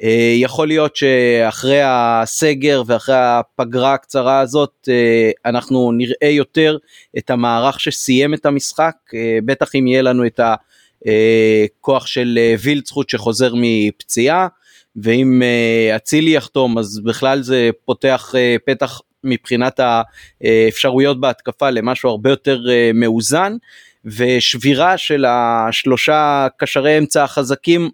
אה, 0.03 0.33
יכול 0.37 0.69
להיות 0.69 0.97
שאחרי 0.97 1.81
הסגר 1.85 2.83
ואחרי 2.87 3.17
הפגרה 3.19 3.95
הקצרה 3.95 4.41
הזאת 4.41 4.89
אנחנו 5.47 5.93
נראה 5.93 6.29
יותר 6.29 6.77
את 7.19 7.31
המערך 7.31 7.81
שסיים 7.81 8.35
את 8.35 8.47
המשחק, 8.47 8.95
בטח 9.45 9.75
אם 9.75 9.87
יהיה 9.87 10.03
לנו 10.03 10.27
את 10.27 10.41
הכוח 11.07 12.07
של 12.07 12.39
וילצחוט 12.61 13.09
שחוזר 13.09 13.53
מפציעה, 13.57 14.49
ואם 14.97 15.43
אצילי 15.97 16.31
יחתום 16.31 16.79
אז 16.79 17.01
בכלל 17.05 17.43
זה 17.43 17.71
פותח 17.85 18.35
פתח 18.67 19.01
מבחינת 19.25 19.81
האפשרויות 19.81 21.21
בהתקפה 21.21 21.71
למשהו 21.71 22.11
הרבה 22.11 22.31
יותר 22.31 22.61
מאוזן. 22.95 23.57
ושבירה 24.05 24.99
של 24.99 25.25
השלושה 25.29 26.47
קשרי 26.57 26.99
אמצע 26.99 27.25
החזקים 27.25 27.91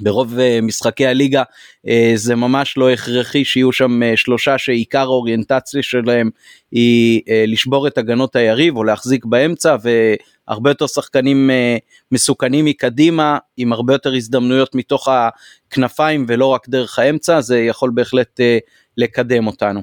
ברוב 0.00 0.38
אה, 0.38 0.58
משחקי 0.62 1.06
הליגה 1.06 1.42
אה, 1.88 2.12
זה 2.14 2.34
ממש 2.34 2.76
לא 2.76 2.90
הכרחי 2.90 3.44
שיהיו 3.44 3.72
שם 3.72 4.02
אה, 4.02 4.16
שלושה 4.16 4.58
שעיקר 4.58 5.02
האוריינטציה 5.02 5.82
שלהם 5.82 6.30
היא 6.70 7.22
לשבור 7.46 7.86
את 7.86 7.98
הגנות 7.98 8.36
היריב 8.36 8.76
או 8.76 8.84
להחזיק 8.84 9.24
באמצע 9.24 9.76
והרבה 10.48 10.70
יותר 10.70 10.86
שחקנים 10.86 11.50
מסוכנים 12.12 12.64
מקדימה 12.64 13.38
עם 13.56 13.72
הרבה 13.72 13.94
יותר 13.94 14.14
הזדמנויות 14.14 14.74
מתוך 14.74 15.08
הכנפיים 15.08 16.26
ולא 16.28 16.46
רק 16.46 16.68
דרך 16.68 16.98
האמצע 16.98 17.40
זה 17.40 17.58
יכול 17.58 17.90
בהחלט 17.94 18.40
לקדם 18.96 19.46
אותנו. 19.46 19.82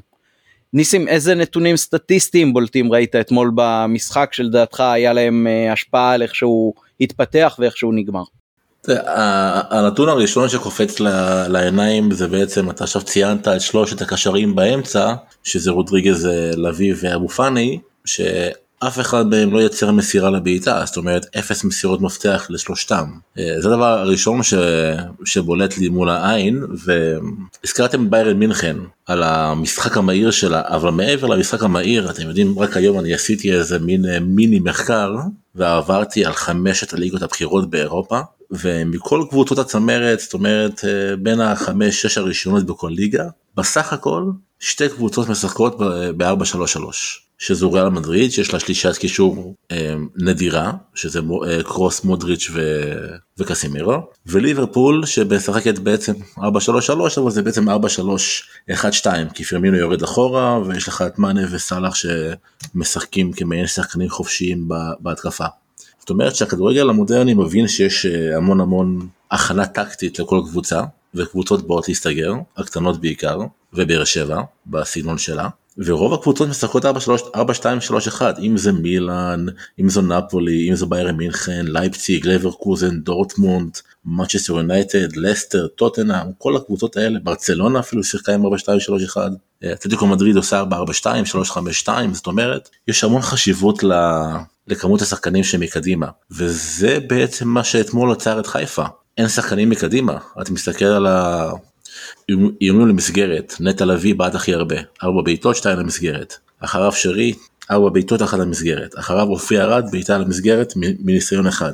ניסים 0.73 1.07
איזה 1.07 1.35
נתונים 1.35 1.77
סטטיסטיים 1.77 2.53
בולטים 2.53 2.93
ראית 2.93 3.15
אתמול 3.15 3.51
במשחק 3.55 4.29
שלדעתך 4.33 4.79
היה 4.79 5.13
להם 5.13 5.47
השפעה 5.71 6.11
על 6.11 6.21
איך 6.21 6.35
שהוא 6.35 6.73
התפתח 7.01 7.55
ואיך 7.59 7.77
שהוא 7.77 7.93
נגמר. 7.93 8.23
הנתון 9.69 10.09
הראשון 10.09 10.49
שקופץ 10.49 10.99
לעיניים 11.47 12.11
זה 12.11 12.27
בעצם 12.27 12.69
אתה 12.69 12.83
עכשיו 12.83 13.01
ציינת 13.01 13.47
את 13.47 13.61
שלושת 13.61 14.01
הקשרים 14.01 14.55
באמצע 14.55 15.13
שזה 15.43 15.71
רודריגז 15.71 16.29
לביא 16.57 16.93
ואבו 17.01 17.29
פאני 17.29 17.79
שאף 18.83 18.99
אחד 18.99 19.27
מהם 19.27 19.53
לא 19.53 19.61
יצר 19.61 19.91
מסירה 19.91 20.29
לבעיטה 20.29 20.83
זאת 20.85 20.97
אומרת 20.97 21.25
אפס 21.39 21.63
מסירות 21.63 22.01
מפתח 22.01 22.47
לשלושתם. 22.49 23.05
אה, 23.39 23.55
זה 23.61 23.69
הדבר 23.69 23.99
הראשון 23.99 24.43
ש... 24.43 24.53
שבולט 25.25 25.77
לי 25.77 25.89
מול 25.89 26.09
העין 26.09 26.63
והזכרתם 26.85 28.09
ביירן 28.09 28.37
מינכן 28.37 28.77
על 29.05 29.23
המשחק 29.23 29.97
המהיר 29.97 30.31
שלה 30.31 30.61
אבל 30.65 30.89
מעבר 30.89 31.27
למשחק 31.27 31.63
המהיר 31.63 32.09
אתם 32.09 32.27
יודעים 32.27 32.59
רק 32.59 32.77
היום 32.77 32.99
אני 32.99 33.13
עשיתי 33.13 33.53
איזה 33.53 33.79
מין 33.79 34.05
אה, 34.05 34.19
מיני 34.19 34.59
מחקר 34.59 35.15
ועברתי 35.55 36.25
על 36.25 36.33
חמשת 36.33 36.93
הליגות 36.93 37.21
הבכירות 37.21 37.69
באירופה 37.69 38.19
ומכל 38.51 39.23
קבוצות 39.29 39.59
הצמרת, 39.59 40.19
זאת 40.19 40.33
אומרת 40.33 40.85
אה, 40.85 41.15
בין 41.15 41.41
החמש 41.41 42.01
שש 42.01 42.17
הראשונות 42.17 42.65
בכל 42.65 42.91
ליגה, 42.95 43.25
בסך 43.57 43.93
הכל 43.93 44.23
שתי 44.59 44.89
קבוצות 44.89 45.29
משחקות 45.29 45.77
ב-4-3-3, 46.17 46.85
שזו 47.45 47.71
ריאל 47.71 47.89
מדריד 47.89 48.31
שיש 48.31 48.53
לה 48.53 48.59
שלישת 48.59 48.97
קישור 48.97 49.55
אה, 49.71 49.95
נדירה, 50.15 50.71
שזה 50.95 51.19
אה, 51.19 51.63
קרוס 51.63 52.03
מודריץ' 52.03 52.49
ו... 52.53 52.61
וקסימירו, 53.37 53.93
וליברפול 54.25 55.05
שמשחקת 55.05 55.79
בעצם 55.79 56.13
4-3-3 56.37 56.41
אבל 57.17 57.31
זה 57.31 57.41
בעצם 57.41 57.69
4-3-1-2 57.69 57.73
כי 59.33 59.43
פרמינו 59.43 59.77
יורד 59.77 60.03
אחורה 60.03 60.59
ויש 60.67 60.87
לך 60.87 61.01
את 61.01 61.19
מאנה 61.19 61.41
וסאלח 61.51 61.93
שמשחקים 61.95 63.31
כמעין 63.31 63.67
שחקנים 63.67 64.09
חופשיים 64.09 64.67
בהתקפה. 64.99 65.45
זאת 65.99 66.09
אומרת 66.09 66.35
שהכדורגל 66.35 66.89
המודרני 66.89 67.33
מבין 67.33 67.67
שיש 67.67 68.05
אה, 68.05 68.37
המון 68.37 68.59
המון 68.59 69.07
הכנה 69.31 69.65
טקטית 69.65 70.19
לכל 70.19 70.41
קבוצה 70.49 70.81
וקבוצות 71.15 71.67
באות 71.67 71.87
להסתגר, 71.87 72.33
הקטנות 72.57 73.01
בעיקר, 73.01 73.39
ובאר 73.73 74.03
שבע 74.03 74.41
בסגנון 74.65 75.17
שלה. 75.17 75.49
ורוב 75.77 76.13
הקבוצות 76.13 76.49
משחקות 76.49 76.85
4-2-3-1 76.85 78.21
אם 78.39 78.57
זה 78.57 78.71
מילאן 78.71 79.45
אם 79.79 79.89
זו 79.89 80.01
נאפולי 80.01 80.69
אם 80.69 80.75
זו 80.75 80.87
ביירן 80.87 81.15
מינכן 81.15 81.65
לייפציג 81.67 82.27
לברקוזן 82.27 82.99
דורטמונד 82.99 83.77
מנצ'סטר 84.05 84.53
יונייטד 84.53 85.15
לסטר 85.15 85.67
טוטנאם 85.67 86.27
כל 86.37 86.55
הקבוצות 86.55 86.97
האלה. 86.97 87.19
ברצלונה 87.23 87.79
אפילו 87.79 88.03
שיחקה 88.03 88.33
עם 88.33 88.45
4-2-3-1 88.45 88.47
אתלטיקו 89.73 90.07
מדריד 90.07 90.35
עושה 90.35 90.63
4-4-2 91.03 91.05
3-5-2 91.85 91.89
זאת 92.11 92.27
אומרת 92.27 92.69
יש 92.87 93.03
המון 93.03 93.21
חשיבות 93.21 93.83
לכמות 94.67 95.01
השחקנים 95.01 95.43
שמקדימה. 95.43 96.07
וזה 96.31 96.97
בעצם 97.07 97.47
מה 97.47 97.63
שאתמול 97.63 98.11
עצר 98.11 98.39
את 98.39 98.47
חיפה. 98.47 98.85
אין 99.17 99.27
שחקנים 99.27 99.69
מקדימה. 99.69 100.17
אתה 100.41 100.51
מסתכל 100.51 100.85
על 100.85 101.07
האיומים 102.29 102.87
למסגרת 102.87 103.53
נטע 103.59 103.85
לביא 103.85 104.15
בעט 104.15 104.35
הכי 104.35 104.53
הרבה 104.53 104.75
ארבע 105.03 105.21
בעיטות 105.21 105.55
שתיים 105.55 105.79
למסגרת. 105.79 106.33
אחריו 106.59 106.91
שרי 106.91 107.33
ארבע 107.71 107.89
בעיטות 107.89 108.21
אחת 108.21 108.39
למסגרת. 108.39 108.99
אחריו 108.99 109.27
אופי 109.27 109.59
ארד 109.59 109.85
בעיטה 109.91 110.17
למסגרת 110.17 110.73
מניסיון 110.75 111.47
אחד. 111.47 111.73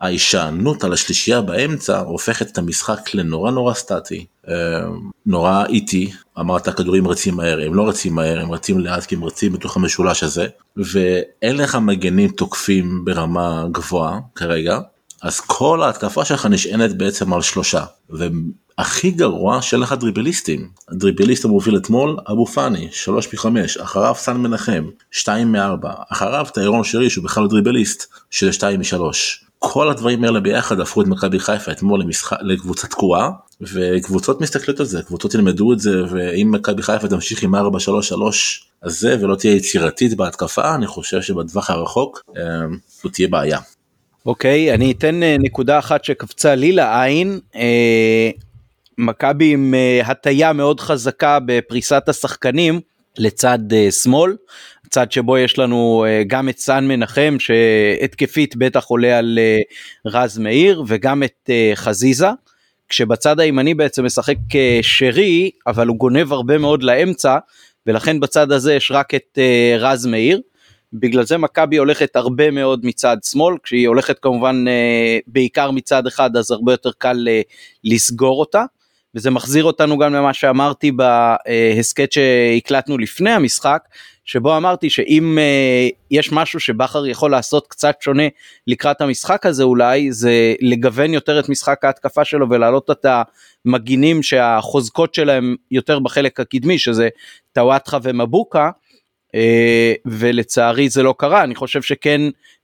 ההישענות 0.00 0.84
על 0.84 0.92
השלישייה 0.92 1.40
באמצע 1.40 1.98
הופכת 1.98 2.50
את 2.52 2.58
המשחק 2.58 3.14
לנורא 3.14 3.50
נורא 3.50 3.74
סטטי, 3.74 4.26
אה, 4.48 4.54
נורא 5.26 5.64
איטי, 5.64 6.12
אמרת 6.38 6.68
כדורים 6.68 7.08
רצים 7.08 7.34
מהר, 7.34 7.60
הם 7.66 7.74
לא 7.74 7.88
רצים 7.88 8.14
מהר, 8.14 8.40
הם 8.40 8.52
רצים 8.52 8.78
לאט 8.78 9.04
כי 9.04 9.14
הם 9.14 9.24
רצים 9.24 9.52
בתוך 9.52 9.76
המשולש 9.76 10.22
הזה, 10.22 10.46
ואין 10.76 11.56
לך 11.56 11.74
מגנים 11.74 12.30
תוקפים 12.30 13.04
ברמה 13.04 13.64
גבוהה 13.72 14.18
כרגע, 14.34 14.78
אז 15.22 15.40
כל 15.40 15.82
ההתקפה 15.82 16.24
שלך 16.24 16.46
נשענת 16.46 16.96
בעצם 16.96 17.32
על 17.32 17.42
שלושה, 17.42 17.84
והכי 18.80 19.10
גרוע 19.10 19.62
שאין 19.62 19.80
לך 19.80 19.92
דריבליסטים. 19.92 20.68
הדריבליסט 20.88 21.44
המוביל 21.44 21.76
אתמול, 21.76 22.16
אבו 22.30 22.46
פאני, 22.46 22.88
3 22.92 23.34
מ-5, 23.34 23.46
אחריו 23.82 24.14
סן 24.18 24.36
מנחם, 24.36 24.84
2 25.10 25.52
מ-4, 25.52 25.88
אחריו 26.12 26.46
טיירון 26.54 26.84
שרי 26.84 27.10
שהוא 27.10 27.24
בכלל 27.24 27.46
דריבליסט, 27.46 28.12
של 28.30 28.52
2 28.52 28.80
מ-3. 28.80 28.94
כל 29.58 29.90
הדברים 29.90 30.24
האלה 30.24 30.40
ביחד 30.40 30.80
הפכו 30.80 31.02
את 31.02 31.06
מכבי 31.06 31.40
חיפה 31.40 31.72
אתמול 31.72 32.00
למשחק, 32.00 32.36
לקבוצה 32.40 32.88
תקועה 32.88 33.30
וקבוצות 33.60 34.40
מסתכלות 34.40 34.80
על 34.80 34.86
זה 34.86 35.02
קבוצות 35.02 35.34
ילמדו 35.34 35.72
את 35.72 35.80
זה 35.80 36.02
ואם 36.10 36.50
מכבי 36.50 36.82
חיפה 36.82 37.08
תמשיך 37.08 37.42
עם 37.42 37.54
4-3-3 37.54 37.58
אז 38.82 39.00
זה 39.00 39.16
ולא 39.20 39.34
תהיה 39.34 39.54
יצירתית 39.54 40.14
בהתקפה 40.14 40.74
אני 40.74 40.86
חושב 40.86 41.22
שבטווח 41.22 41.70
הרחוק 41.70 42.22
אה, 42.36 42.42
זו 43.02 43.08
תהיה 43.08 43.28
בעיה. 43.28 43.58
אוקיי 44.26 44.70
okay, 44.70 44.74
אני 44.74 44.92
אתן 44.92 45.22
אה, 45.22 45.36
נקודה 45.40 45.78
אחת 45.78 46.04
שקפצה 46.04 46.54
לי 46.54 46.72
לעין. 46.72 47.40
אה, 47.56 48.30
מכבי 49.00 49.52
עם 49.52 49.74
הטיה 50.04 50.52
מאוד 50.52 50.80
חזקה 50.80 51.38
בפריסת 51.46 52.08
השחקנים 52.08 52.80
לצד 53.18 53.58
שמאל, 53.90 54.36
צד 54.90 55.12
שבו 55.12 55.38
יש 55.38 55.58
לנו 55.58 56.04
גם 56.26 56.48
את 56.48 56.58
סאן 56.58 56.88
מנחם 56.88 57.36
שהתקפית 57.38 58.56
בטח 58.56 58.84
עולה 58.84 59.18
על 59.18 59.38
רז 60.06 60.38
מאיר 60.38 60.82
וגם 60.86 61.22
את 61.22 61.50
חזיזה. 61.74 62.28
כשבצד 62.88 63.40
הימני 63.40 63.74
בעצם 63.74 64.04
משחק 64.04 64.36
שרי 64.82 65.50
אבל 65.66 65.86
הוא 65.86 65.96
גונב 65.96 66.32
הרבה 66.32 66.58
מאוד 66.58 66.82
לאמצע 66.82 67.38
ולכן 67.86 68.20
בצד 68.20 68.52
הזה 68.52 68.74
יש 68.74 68.90
רק 68.90 69.14
את 69.14 69.38
רז 69.78 70.06
מאיר. 70.06 70.40
בגלל 70.92 71.24
זה 71.24 71.38
מכבי 71.38 71.76
הולכת 71.76 72.16
הרבה 72.16 72.50
מאוד 72.50 72.80
מצד 72.86 73.16
שמאל, 73.30 73.54
כשהיא 73.62 73.88
הולכת 73.88 74.18
כמובן 74.18 74.64
אה, 74.68 75.18
בעיקר 75.26 75.70
מצד 75.70 76.06
אחד 76.06 76.36
אז 76.36 76.50
הרבה 76.50 76.72
יותר 76.72 76.90
קל 76.98 77.28
אה, 77.28 77.40
לסגור 77.84 78.40
אותה. 78.40 78.64
וזה 79.14 79.30
מחזיר 79.30 79.64
אותנו 79.64 79.98
גם 79.98 80.14
למה 80.14 80.34
שאמרתי 80.34 80.92
בהסכת 80.92 82.12
שהקלטנו 82.12 82.98
לפני 82.98 83.30
המשחק, 83.30 83.82
שבו 84.24 84.56
אמרתי 84.56 84.90
שאם 84.90 85.38
אה, 85.38 85.88
יש 86.10 86.32
משהו 86.32 86.60
שבכר 86.60 87.06
יכול 87.06 87.30
לעשות 87.30 87.66
קצת 87.66 87.96
שונה 88.00 88.22
לקראת 88.66 89.00
המשחק 89.00 89.46
הזה 89.46 89.62
אולי, 89.62 90.12
זה 90.12 90.54
לגוון 90.60 91.14
יותר 91.14 91.40
את 91.40 91.48
משחק 91.48 91.84
ההתקפה 91.84 92.24
שלו 92.24 92.50
ולהעלות 92.50 92.90
את 92.90 93.06
המגינים 93.66 94.22
שהחוזקות 94.22 95.14
שלהם 95.14 95.56
יותר 95.70 95.98
בחלק 95.98 96.40
הקדמי, 96.40 96.78
שזה 96.78 97.08
טוואטחה 97.52 97.98
ומבוקה. 98.02 98.70
אה, 99.34 99.92
ולצערי 100.06 100.88
זה 100.88 101.02
לא 101.02 101.14
קרה. 101.18 101.44
אני 101.44 101.54
חושב 101.54 101.82
שכן 101.82 102.20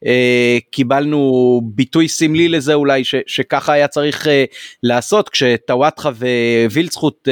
אה, 0.06 0.58
קיבלנו 0.70 1.60
ביטוי 1.64 2.08
סמלי 2.08 2.48
לזה 2.48 2.74
אולי 2.74 3.04
ש, 3.04 3.14
שככה 3.26 3.72
היה 3.72 3.88
צריך 3.88 4.28
אה, 4.28 4.44
לעשות 4.82 5.28
כשטוואטחה 5.28 6.10
ווילצחוט 6.70 7.28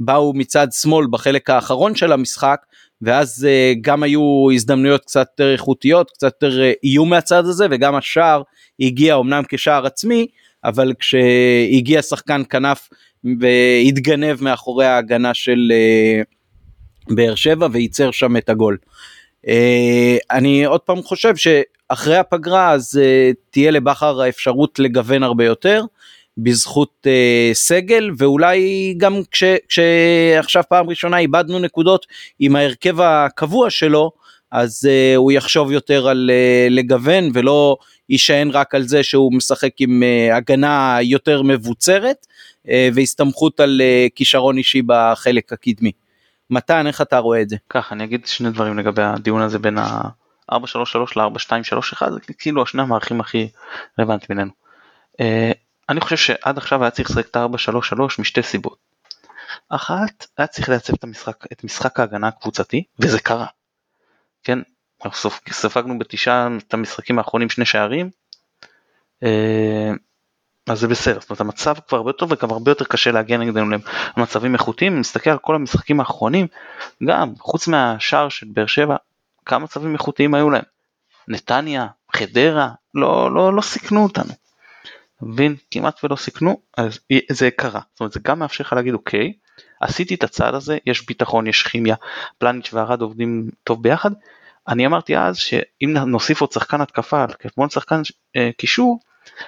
באו 0.00 0.32
מצד 0.34 0.68
שמאל 0.72 1.06
בחלק 1.10 1.50
האחרון 1.50 1.94
של 1.94 2.12
המשחק 2.12 2.60
ואז 3.02 3.48
גם 3.80 4.02
היו 4.02 4.48
הזדמנויות 4.54 5.00
קצת 5.00 5.26
יותר 5.30 5.52
איכותיות 5.52 6.10
קצת 6.10 6.42
יותר 6.42 6.62
איום 6.84 7.10
מהצד 7.10 7.44
הזה 7.44 7.66
וגם 7.70 7.94
השער 7.94 8.42
הגיע 8.80 9.16
אמנם 9.16 9.42
כשער 9.48 9.86
עצמי 9.86 10.26
אבל 10.64 10.92
כשהגיע 10.98 12.02
שחקן 12.02 12.42
כנף 12.50 12.88
והתגנב 13.40 14.42
מאחורי 14.42 14.86
ההגנה 14.86 15.34
של 15.34 15.72
באר 17.10 17.34
שבע 17.34 17.68
וייצר 17.72 18.10
שם 18.10 18.36
את 18.36 18.48
הגול. 18.48 18.76
Uh, 19.46 19.48
אני 20.30 20.64
עוד 20.64 20.80
פעם 20.80 21.02
חושב 21.02 21.34
שאחרי 21.36 22.16
הפגרה 22.16 22.70
אז 22.72 23.00
uh, 23.02 23.34
תהיה 23.50 23.70
לבכר 23.70 24.20
האפשרות 24.20 24.78
לגוון 24.78 25.22
הרבה 25.22 25.44
יותר 25.44 25.84
בזכות 26.38 27.06
uh, 27.06 27.54
סגל 27.54 28.10
ואולי 28.18 28.94
גם 28.96 29.20
כש, 29.30 29.44
כשעכשיו 29.68 30.62
פעם 30.68 30.88
ראשונה 30.88 31.18
איבדנו 31.18 31.58
נקודות 31.58 32.06
עם 32.40 32.56
ההרכב 32.56 33.00
הקבוע 33.00 33.70
שלו 33.70 34.10
אז 34.50 34.88
הוא 35.16 35.32
יחשוב 35.32 35.72
יותר 35.72 36.08
על 36.08 36.30
uh, 36.30 36.72
לגוון 36.72 37.30
ולא 37.34 37.76
יישען 38.08 38.50
רק 38.50 38.74
על 38.74 38.82
זה 38.82 39.02
שהוא 39.02 39.32
משחק 39.32 39.72
עם 39.80 40.02
הגנה 40.32 40.98
יותר 41.02 41.42
מבוצרת 41.42 42.26
uh, 42.66 42.70
והסתמכות 42.94 43.60
על 43.60 43.80
כישרון 44.14 44.58
אישי 44.58 44.82
בחלק 44.86 45.52
הקדמי. 45.52 45.92
מתן 46.50 46.86
איך 46.86 47.00
אתה 47.00 47.18
רואה 47.18 47.42
את 47.42 47.48
זה? 47.48 47.56
ככה 47.70 47.94
אני 47.94 48.04
אגיד 48.04 48.26
שני 48.26 48.50
דברים 48.50 48.78
לגבי 48.78 49.02
הדיון 49.02 49.42
הזה 49.42 49.58
בין 49.58 49.78
ה-433 49.78 50.56
ל-4231 51.16 52.10
זה 52.10 52.20
כאילו 52.38 52.62
השני 52.62 52.82
המערכים 52.82 53.20
הכי 53.20 53.48
רלוונטיים 53.98 54.26
בינינו. 54.28 54.50
Uh, 55.12 55.24
אני 55.88 56.00
חושב 56.00 56.16
שעד 56.16 56.58
עכשיו 56.58 56.82
היה 56.82 56.90
צריך 56.90 57.10
לשחק 57.10 57.26
את 57.26 57.36
ה-433 57.36 58.00
משתי 58.18 58.42
סיבות. 58.42 58.78
אחת 59.68 60.26
היה 60.38 60.46
צריך 60.46 60.68
לייצב 60.68 60.94
את 60.94 61.04
המשחק 61.04 61.44
את 61.52 61.64
משחק 61.64 62.00
ההגנה 62.00 62.28
הקבוצתי 62.28 62.84
וזה 62.98 63.20
קרה. 63.20 63.46
כן 64.44 64.58
ספגנו 65.50 65.98
בתשעה 65.98 66.48
את 66.68 66.74
המשחקים 66.74 67.18
האחרונים 67.18 67.50
שני 67.50 67.64
שערים. 67.64 68.10
אז 70.66 70.80
זה 70.80 70.88
בסדר, 70.88 71.20
זאת 71.20 71.30
אומרת 71.30 71.40
המצב 71.40 71.74
כבר 71.88 71.98
הרבה 71.98 72.10
יותר 72.10 72.26
וגם 72.30 72.50
הרבה 72.50 72.70
יותר 72.70 72.84
קשה 72.84 73.12
להגיע 73.12 73.38
נגדנו 73.38 73.76
למצבים 74.16 74.54
איכותיים, 74.54 74.92
אם 74.92 75.00
נסתכל 75.00 75.30
על 75.30 75.38
כל 75.38 75.54
המשחקים 75.54 76.00
האחרונים, 76.00 76.46
גם 77.04 77.32
חוץ 77.38 77.68
מהשער 77.68 78.28
של 78.28 78.46
באר 78.52 78.66
שבע, 78.66 78.96
כמה 79.46 79.64
מצבים 79.64 79.92
איכותיים 79.92 80.34
היו 80.34 80.50
להם. 80.50 80.62
נתניה, 81.28 81.86
חדרה, 82.12 82.68
לא, 82.94 83.34
לא, 83.34 83.54
לא 83.54 83.62
סיכנו 83.62 84.02
אותנו. 84.02 84.32
מבין? 85.22 85.56
כמעט 85.70 86.04
ולא 86.04 86.16
סיכנו, 86.16 86.60
אז 86.76 86.98
זה 87.30 87.50
קרה. 87.50 87.80
זאת 87.92 88.00
אומרת 88.00 88.12
זה 88.12 88.20
גם 88.22 88.38
מאפשר 88.38 88.64
לך 88.64 88.72
להגיד 88.72 88.94
אוקיי, 88.94 89.32
עשיתי 89.80 90.14
את 90.14 90.24
הצעד 90.24 90.54
הזה, 90.54 90.78
יש 90.86 91.06
ביטחון, 91.06 91.46
יש 91.46 91.62
כימיה, 91.62 91.94
פלאניץ' 92.38 92.70
וארד 92.72 93.00
עובדים 93.00 93.50
טוב 93.64 93.82
ביחד. 93.82 94.10
אני 94.68 94.86
אמרתי 94.86 95.16
אז 95.16 95.36
שאם 95.36 95.94
נוסיף 96.06 96.40
עוד 96.40 96.52
שחקן 96.52 96.80
התקפה 96.80 97.22
על 97.22 97.28
חשבון 97.46 97.70
שחקן 97.70 98.02
אה, 98.36 98.50
קישור, 98.58 98.98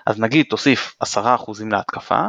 אז 0.06 0.20
נגיד 0.20 0.46
תוסיף 0.50 0.96
10% 1.04 1.06
להתקפה 1.70 2.22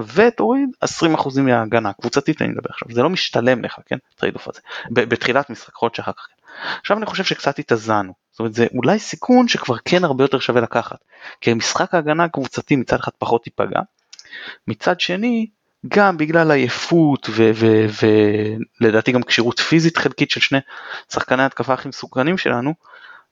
ותוריד 0.00 0.68
20% 0.84 1.40
מההגנה, 1.40 1.92
קבוצתית 1.92 2.42
אני 2.42 2.48
מדבר 2.48 2.70
עכשיו, 2.70 2.88
זה 2.90 3.02
לא 3.02 3.10
משתלם 3.10 3.64
לך, 3.64 3.76
כן, 3.86 3.96
trade 4.16 4.34
off 4.34 4.48
הזה, 4.48 4.60
בתחילת 4.90 5.50
משחק, 5.50 5.68
יכול 5.68 5.90
שאחר 5.92 6.12
כך. 6.12 6.26
עכשיו 6.80 6.98
אני 6.98 7.06
חושב 7.06 7.24
שקצת 7.24 7.58
התאזנו, 7.58 8.12
זאת 8.30 8.38
אומרת 8.40 8.54
זה 8.54 8.66
אולי 8.74 8.98
סיכון 8.98 9.48
שכבר 9.48 9.76
כן 9.84 10.04
הרבה 10.04 10.24
יותר 10.24 10.38
שווה 10.38 10.60
לקחת, 10.60 10.98
כי 11.40 11.54
משחק 11.54 11.94
ההגנה 11.94 12.24
הקבוצתי 12.24 12.76
מצד 12.76 12.98
אחד 12.98 13.12
פחות 13.18 13.46
ייפגע, 13.46 13.80
מצד 14.68 15.00
שני 15.00 15.46
גם 15.88 16.16
בגלל 16.16 16.50
עייפות 16.50 17.28
ולדעתי 18.80 19.12
גם 19.12 19.22
כשירות 19.22 19.60
פיזית 19.60 19.96
חלקית 19.96 20.30
של 20.30 20.40
שני 20.40 20.58
שחקני 21.12 21.42
התקפה 21.42 21.74
הכי 21.74 21.88
מסוכנים 21.88 22.38
שלנו, 22.38 22.74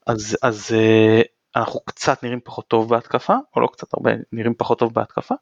אז, 0.06 0.37
אז 0.42 0.74
אה, 0.74 1.22
אנחנו 1.56 1.80
קצת 1.80 2.22
נראים 2.22 2.40
פחות 2.44 2.68
טוב 2.68 2.88
בהתקפה, 2.88 3.34
או 3.56 3.60
לא 3.60 3.68
קצת 3.72 3.94
הרבה 3.94 4.10
נראים 4.32 4.54
פחות 4.54 4.78
טוב 4.78 4.94
בהתקפה, 4.94 5.34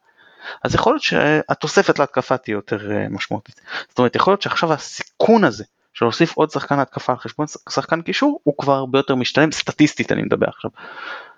אז 0.63 0.75
יכול 0.75 0.93
להיות 0.93 1.03
שהתוספת 1.03 1.99
להתקפה 1.99 2.37
תהיה 2.37 2.53
יותר 2.53 2.91
אה, 2.91 3.09
משמעותית. 3.09 3.61
זאת 3.89 3.97
אומרת, 3.97 4.15
יכול 4.15 4.31
להיות 4.31 4.41
שעכשיו 4.41 4.73
הסיכון 4.73 5.43
הזה 5.43 5.63
של 5.93 6.05
להוסיף 6.05 6.33
עוד 6.35 6.51
שחקן 6.51 6.79
התקפה 6.79 7.11
על 7.13 7.19
חשבון 7.19 7.47
שחקן 7.69 8.01
קישור, 8.01 8.39
הוא 8.43 8.53
כבר 8.57 8.73
הרבה 8.73 8.99
יותר 8.99 9.15
משתלם, 9.15 9.51
סטטיסטית 9.51 10.11
אני 10.11 10.21
מדבר 10.21 10.47
עכשיו. 10.47 10.71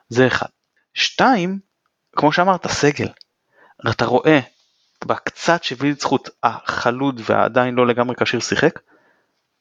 זה 0.10 0.28
אחד. 0.28 0.50
שתיים, 0.94 1.60
כמו 2.16 2.32
שאמרת, 2.32 2.68
סגל. 2.68 3.08
אתה 3.90 4.06
רואה 4.06 4.40
בקצת 5.06 5.64
שוויל 5.64 5.96
זכות 6.00 6.30
החלוד 6.44 7.22
והעדיין 7.26 7.76
לא 7.76 7.88
לגמרי 7.88 8.16
כשיר 8.16 8.40
שיחק, 8.40 8.80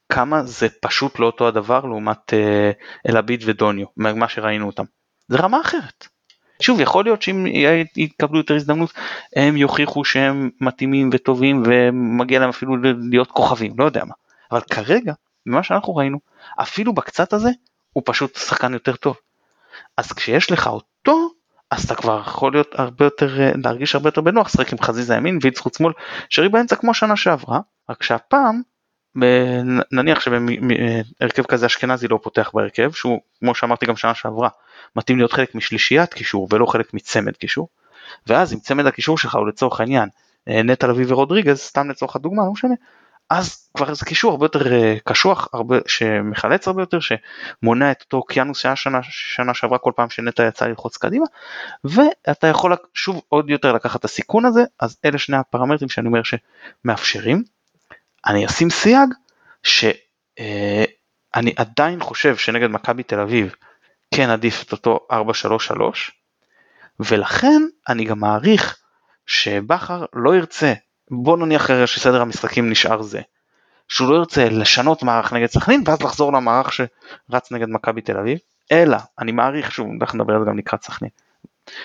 כמה 0.08 0.42
זה 0.42 0.68
פשוט 0.80 1.18
לא 1.18 1.26
אותו 1.26 1.48
הדבר 1.48 1.84
לעומת 1.84 2.34
אה, 2.34 2.70
אלביד 3.08 3.42
ודוניו, 3.46 3.86
מה 3.96 4.28
שראינו 4.28 4.66
אותם. 4.66 4.84
זה 5.30 5.36
רמה 5.36 5.60
אחרת. 5.60 6.06
שוב, 6.62 6.80
יכול 6.80 7.04
להיות 7.04 7.22
שאם 7.22 7.46
יקבלו 7.96 8.38
יותר 8.38 8.54
הזדמנות, 8.54 8.92
הם 9.36 9.56
יוכיחו 9.56 10.04
שהם 10.04 10.50
מתאימים 10.60 11.10
וטובים 11.12 11.62
ומגיע 11.66 12.40
להם 12.40 12.48
אפילו 12.48 12.76
להיות 13.10 13.30
כוכבים, 13.30 13.74
לא 13.78 13.84
יודע 13.84 14.04
מה. 14.04 14.14
אבל 14.52 14.60
כרגע, 14.60 15.12
ממה 15.46 15.62
שאנחנו 15.62 15.96
ראינו, 15.96 16.18
אפילו 16.56 16.92
בקצת 16.92 17.32
הזה, 17.32 17.50
הוא 17.92 18.02
פשוט 18.06 18.36
שחקן 18.36 18.72
יותר 18.72 18.96
טוב. 18.96 19.16
אז 19.96 20.12
כשיש 20.12 20.52
לך 20.52 20.66
אותו, 20.66 21.30
אז 21.70 21.84
אתה 21.84 21.94
כבר 21.94 22.20
יכול 22.20 22.52
להיות 22.52 22.74
הרבה 22.74 23.04
יותר, 23.04 23.38
להרגיש 23.64 23.94
הרבה 23.94 24.08
יותר 24.08 24.20
בנוח, 24.20 24.46
לשחק 24.46 24.72
עם 24.72 24.78
חזיזה 24.78 25.14
ימין 25.14 25.38
ויצחוץ 25.42 25.78
שמאל, 25.78 25.92
שרי 26.28 26.48
באמצע 26.48 26.76
כמו 26.76 26.94
שנה 26.94 27.16
שעברה, 27.16 27.60
רק 27.90 28.02
שהפעם 28.02 28.62
נניח 29.92 30.20
שבהרכב 30.20 31.42
כזה 31.48 31.66
אשכנזי 31.66 32.08
לא 32.08 32.18
פותח 32.22 32.50
בהרכב 32.54 32.92
שהוא 32.92 33.20
כמו 33.38 33.54
שאמרתי 33.54 33.86
גם 33.86 33.96
שנה 33.96 34.14
שעברה 34.14 34.48
מתאים 34.96 35.18
להיות 35.18 35.32
חלק 35.32 35.54
משלישיית 35.54 36.14
קישור 36.14 36.48
ולא 36.52 36.66
חלק 36.66 36.94
מצמד 36.94 37.36
קישור 37.36 37.68
ואז 38.26 38.52
אם 38.52 38.58
צמד 38.58 38.86
הקישור 38.86 39.18
שלך 39.18 39.34
הוא 39.34 39.48
לצורך 39.48 39.80
העניין 39.80 40.08
אה, 40.48 40.62
נטע 40.62 40.86
לביא 40.86 41.04
ורודריגז 41.08 41.58
סתם 41.58 41.90
לצורך 41.90 42.16
הדוגמה 42.16 42.42
לא 42.44 42.52
משנה 42.52 42.74
אז 43.30 43.68
כבר 43.74 43.94
זה 43.94 44.04
קישור 44.06 44.30
הרבה 44.30 44.44
יותר 44.44 44.72
אה, 44.72 44.96
קשוח 45.04 45.48
הרבה 45.52 45.78
שמחלץ 45.86 46.68
הרבה 46.68 46.82
יותר 46.82 46.98
שמונע 47.00 47.90
את 47.90 48.02
אותו 48.02 48.16
אוקיינוס 48.16 48.58
שהיה 48.58 48.76
שנה, 48.76 48.98
שנה 49.02 49.54
שעברה 49.54 49.78
כל 49.78 49.92
פעם 49.96 50.10
שנטע 50.10 50.46
יצא 50.46 50.66
ללחוץ 50.66 50.96
קדימה 50.96 51.26
ואתה 51.84 52.46
יכול 52.46 52.76
שוב 52.94 53.20
עוד 53.28 53.50
יותר 53.50 53.72
לקחת 53.72 54.00
את 54.00 54.04
הסיכון 54.04 54.44
הזה 54.44 54.64
אז 54.80 54.96
אלה 55.04 55.18
שני 55.18 55.36
הפרמטרים 55.36 55.88
שאני 55.88 56.06
אומר 56.06 56.20
שמאפשרים 56.22 57.42
אני 58.26 58.46
אשים 58.46 58.70
סייג 58.70 59.08
שאני 59.62 59.94
אה, 61.50 61.52
עדיין 61.56 62.00
חושב 62.00 62.36
שנגד 62.36 62.70
מכבי 62.70 63.02
תל 63.02 63.20
אביב 63.20 63.54
כן 64.14 64.30
עדיף 64.30 64.62
את 64.62 64.72
אותו 64.72 65.06
4-3-3 65.12 65.14
ולכן 67.00 67.62
אני 67.88 68.04
גם 68.04 68.20
מעריך 68.20 68.76
שבכר 69.26 70.04
לא 70.14 70.36
ירצה, 70.36 70.72
בוא 71.10 71.36
נניח 71.36 71.86
שסדר 71.86 72.20
המשחקים 72.20 72.70
נשאר 72.70 73.02
זה, 73.02 73.20
שהוא 73.88 74.10
לא 74.10 74.16
ירצה 74.16 74.48
לשנות 74.48 75.02
מערך 75.02 75.32
נגד 75.32 75.46
סכנין 75.46 75.82
ואז 75.86 76.02
לחזור 76.02 76.32
למערך 76.32 76.72
שרץ 76.72 77.52
נגד 77.52 77.68
מכבי 77.68 78.00
תל 78.00 78.16
אביב, 78.16 78.38
אלא 78.72 78.96
אני 79.18 79.32
מעריך 79.32 79.72
שהוא, 79.72 79.88
אנחנו 80.00 80.18
נדבר 80.18 80.34
על 80.34 80.40
זה 80.40 80.50
גם 80.50 80.58
לקראת 80.58 80.82
סכנין, 80.82 81.10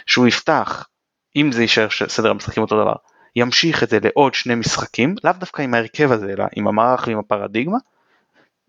שהוא 0.06 0.28
יפתח, 0.28 0.88
אם 1.36 1.52
זה 1.52 1.62
יישאר 1.62 1.88
סדר 2.08 2.30
המשחקים 2.30 2.64
אותו 2.64 2.82
דבר, 2.82 2.96
ימשיך 3.36 3.84
את 3.84 3.90
זה 3.90 4.00
לעוד 4.04 4.34
שני 4.34 4.56
משחקים, 4.56 5.16
לאו 5.24 5.34
דווקא 5.40 5.62
עם 5.62 5.74
ההרכב 5.74 6.12
הזה, 6.12 6.34
אלא 6.34 6.46
עם 6.56 6.68
המערך 6.68 7.08
ועם 7.08 7.20
הפרדיגמה, 7.20 7.78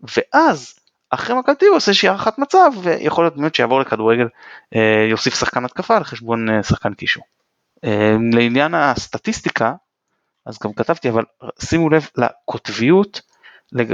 ואז 0.01 0.73
אחרי 1.09 1.35
מכבי 1.39 1.55
תל 1.55 1.65
אביב 1.65 1.73
עושה 1.73 1.91
איזושהי 1.91 2.09
הערכת 2.09 2.39
מצב 2.39 2.71
ויכול 2.81 3.23
להיות 3.23 3.35
באמת 3.35 3.55
שיעבור 3.55 3.79
לכדורגל 3.79 4.27
אה, 4.75 5.07
יוסיף 5.09 5.39
שחקן 5.39 5.65
התקפה 5.65 5.97
על 5.97 6.03
חשבון 6.03 6.49
אה, 6.49 6.63
שחקן 6.63 6.93
קישור. 6.93 7.23
אה, 7.85 8.15
לעניין 8.33 8.73
הסטטיסטיקה 8.73 9.73
אז 10.45 10.59
גם 10.63 10.73
כתבתי 10.73 11.09
אבל 11.09 11.23
שימו 11.59 11.89
לב 11.89 12.07
לקוטביות 12.17 13.21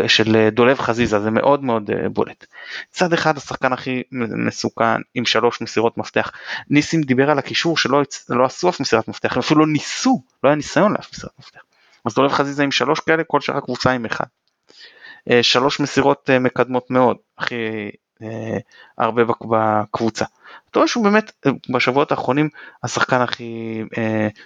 של 0.07 0.49
דולב 0.51 0.79
חזיזה 0.79 1.19
זה 1.19 1.31
מאוד 1.31 1.63
מאוד 1.63 1.89
בולט. 2.13 2.45
צד 2.91 3.13
אחד 3.13 3.37
השחקן 3.37 3.73
הכי 3.73 4.03
מסוכן 4.11 5.01
עם 5.15 5.25
שלוש 5.25 5.61
מסירות 5.61 5.97
מפתח. 5.97 6.31
ניסים 6.69 7.01
דיבר 7.01 7.29
על 7.29 7.39
הקישור 7.39 7.77
שלא 7.77 8.01
לא 8.29 8.45
עשו 8.45 8.69
אף 8.69 8.79
מסירת 8.79 9.07
מפתח, 9.07 9.33
הם 9.33 9.39
אפילו 9.39 9.59
לא 9.59 9.67
ניסו, 9.67 10.23
לא 10.43 10.49
היה 10.49 10.55
ניסיון 10.55 10.93
לאף 10.93 11.09
מסירת 11.13 11.33
מפתח. 11.39 11.61
אז 12.05 12.13
דולב 12.13 12.31
חזיזה 12.31 12.63
עם 12.63 12.71
שלוש 12.71 12.99
כאלה, 12.99 13.23
כל 13.23 13.41
שאר 13.41 13.57
הקבוצה 13.57 13.91
עם 13.91 14.05
אחד. 14.05 14.25
אה, 15.31 15.43
שלוש 15.43 15.79
מסירות 15.79 16.29
אה, 16.29 16.39
מקדמות 16.39 16.91
מאוד, 16.91 17.17
הכי 17.37 17.55
אה, 18.21 18.57
הרבה 18.97 19.21
בקבוצה. 19.41 20.25
אתה 20.71 20.79
רואה 20.79 20.87
שהוא 20.87 21.03
באמת 21.03 21.31
בשבועות 21.69 22.11
האחרונים 22.11 22.49
השחקן 22.83 23.21
הכי 23.21 23.81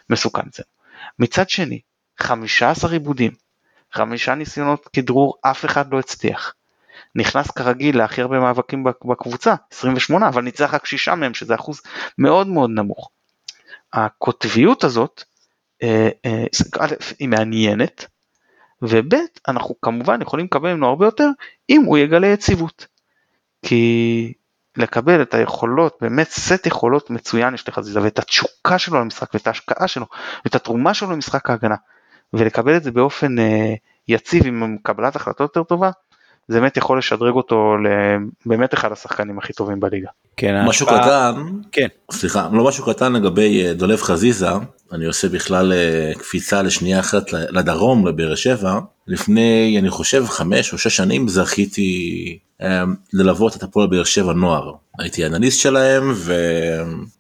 מסוכן. 0.10 0.42
מצד 1.20 1.50
שני, 1.50 1.80
15 2.20 2.92
עיבודים, 2.92 3.32
חמישה 3.94 4.36
ניסיונות 4.36 4.88
כדרור, 4.94 5.38
אף 5.42 5.66
אחד 5.66 5.94
לא 5.94 6.00
הצליח. 6.00 6.54
נכנס 7.16 7.52
כרגיל 7.52 7.98
להכי 7.98 8.22
הרבה 8.22 8.40
מאבקים 8.40 8.84
בקבוצה, 8.84 9.56
28, 9.72 10.28
אבל 10.28 10.42
ניצח 10.42 10.74
רק 10.74 10.86
שישה 10.86 11.16
מהם, 11.16 11.34
שזה 11.34 11.56
אחוז 11.56 11.82
מאוד 12.18 12.48
מאוד 12.48 12.70
נמוך. 12.70 13.10
הקוטביות 13.94 14.84
הזאת, 14.84 15.24
היא 17.20 17.30
מעניינת, 17.30 18.06
וב' 18.82 19.14
אנחנו 19.48 19.76
כמובן 19.82 20.22
יכולים 20.22 20.46
לקבל 20.46 20.74
ממנו 20.74 20.88
הרבה 20.88 21.06
יותר 21.06 21.30
אם 21.70 21.82
הוא 21.86 21.98
יגלה 21.98 22.28
יציבות. 22.28 22.88
כי 23.66 24.34
לקבל 24.78 25.22
את 25.22 25.34
היכולות, 25.34 25.98
באמת 26.02 26.30
סט 26.30 26.66
יכולות 26.66 27.10
מצוין 27.10 27.54
יש 27.54 27.70
לחזיזה 27.70 28.02
ואת 28.02 28.20
התשוקה 28.20 28.80
שלו 28.80 29.00
למשחק 29.00 29.34
ואת 29.34 29.48
ההשקעה 29.48 29.88
שלו 29.88 30.06
ואת 30.46 30.56
התרומה 30.56 30.94
שלו 30.94 31.12
למשחק 31.12 31.50
ההגנה 31.50 31.76
ולקבל 32.34 32.78
את 32.78 32.84
זה 32.84 32.92
באופן 32.92 33.40
אה, 33.40 33.74
יציב 34.08 34.48
עם 34.48 34.78
קבלת 34.84 35.16
החלטות 35.16 35.40
יותר 35.56 35.64
טובה 35.64 35.90
זה 36.48 36.60
באמת 36.60 36.78
יכול 36.78 36.98
לשדרג 36.98 37.34
אותו 37.34 37.76
לבאמת 37.78 38.74
אחד 38.74 38.92
השחקנים 38.92 39.38
הכי 39.38 39.54
טובים 39.54 39.80
בליגה. 39.80 40.10
כן, 40.38 40.66
משהו 40.66 40.90
ההשפעה... 40.90 41.32
קטן, 41.34 41.42
כן. 41.72 41.88
סליחה, 42.12 42.50
לא 42.52 42.68
משהו 42.68 42.86
קטן 42.86 43.14
לגבי 43.14 43.66
אה, 43.66 43.74
דולב 43.74 44.02
חזיזה, 44.02 44.50
אני 44.92 45.06
עושה 45.06 45.30
בכלל 45.30 45.74
אה, 45.74 46.12
קפיצה 46.18 46.62
לשנייה 46.62 47.00
אחת 47.00 47.34
לדרום 47.34 48.08
לבאר 48.08 48.36
שבע, 48.36 48.80
לפני 49.08 49.76
אני 49.80 49.90
חושב 49.90 50.26
חמש 50.28 50.74
או 50.74 50.78
שש 50.78 50.96
שנים 50.96 51.28
זכיתי 51.28 52.40
אה, 52.62 52.84
ללוות 53.14 53.56
את 53.56 53.64
הפועל 53.64 53.88
באר 53.88 54.04
שבע 54.04 54.34
נוער. 54.34 54.74
הייתי 55.00 55.26
אנליסט 55.26 55.60
שלהם 55.60 56.14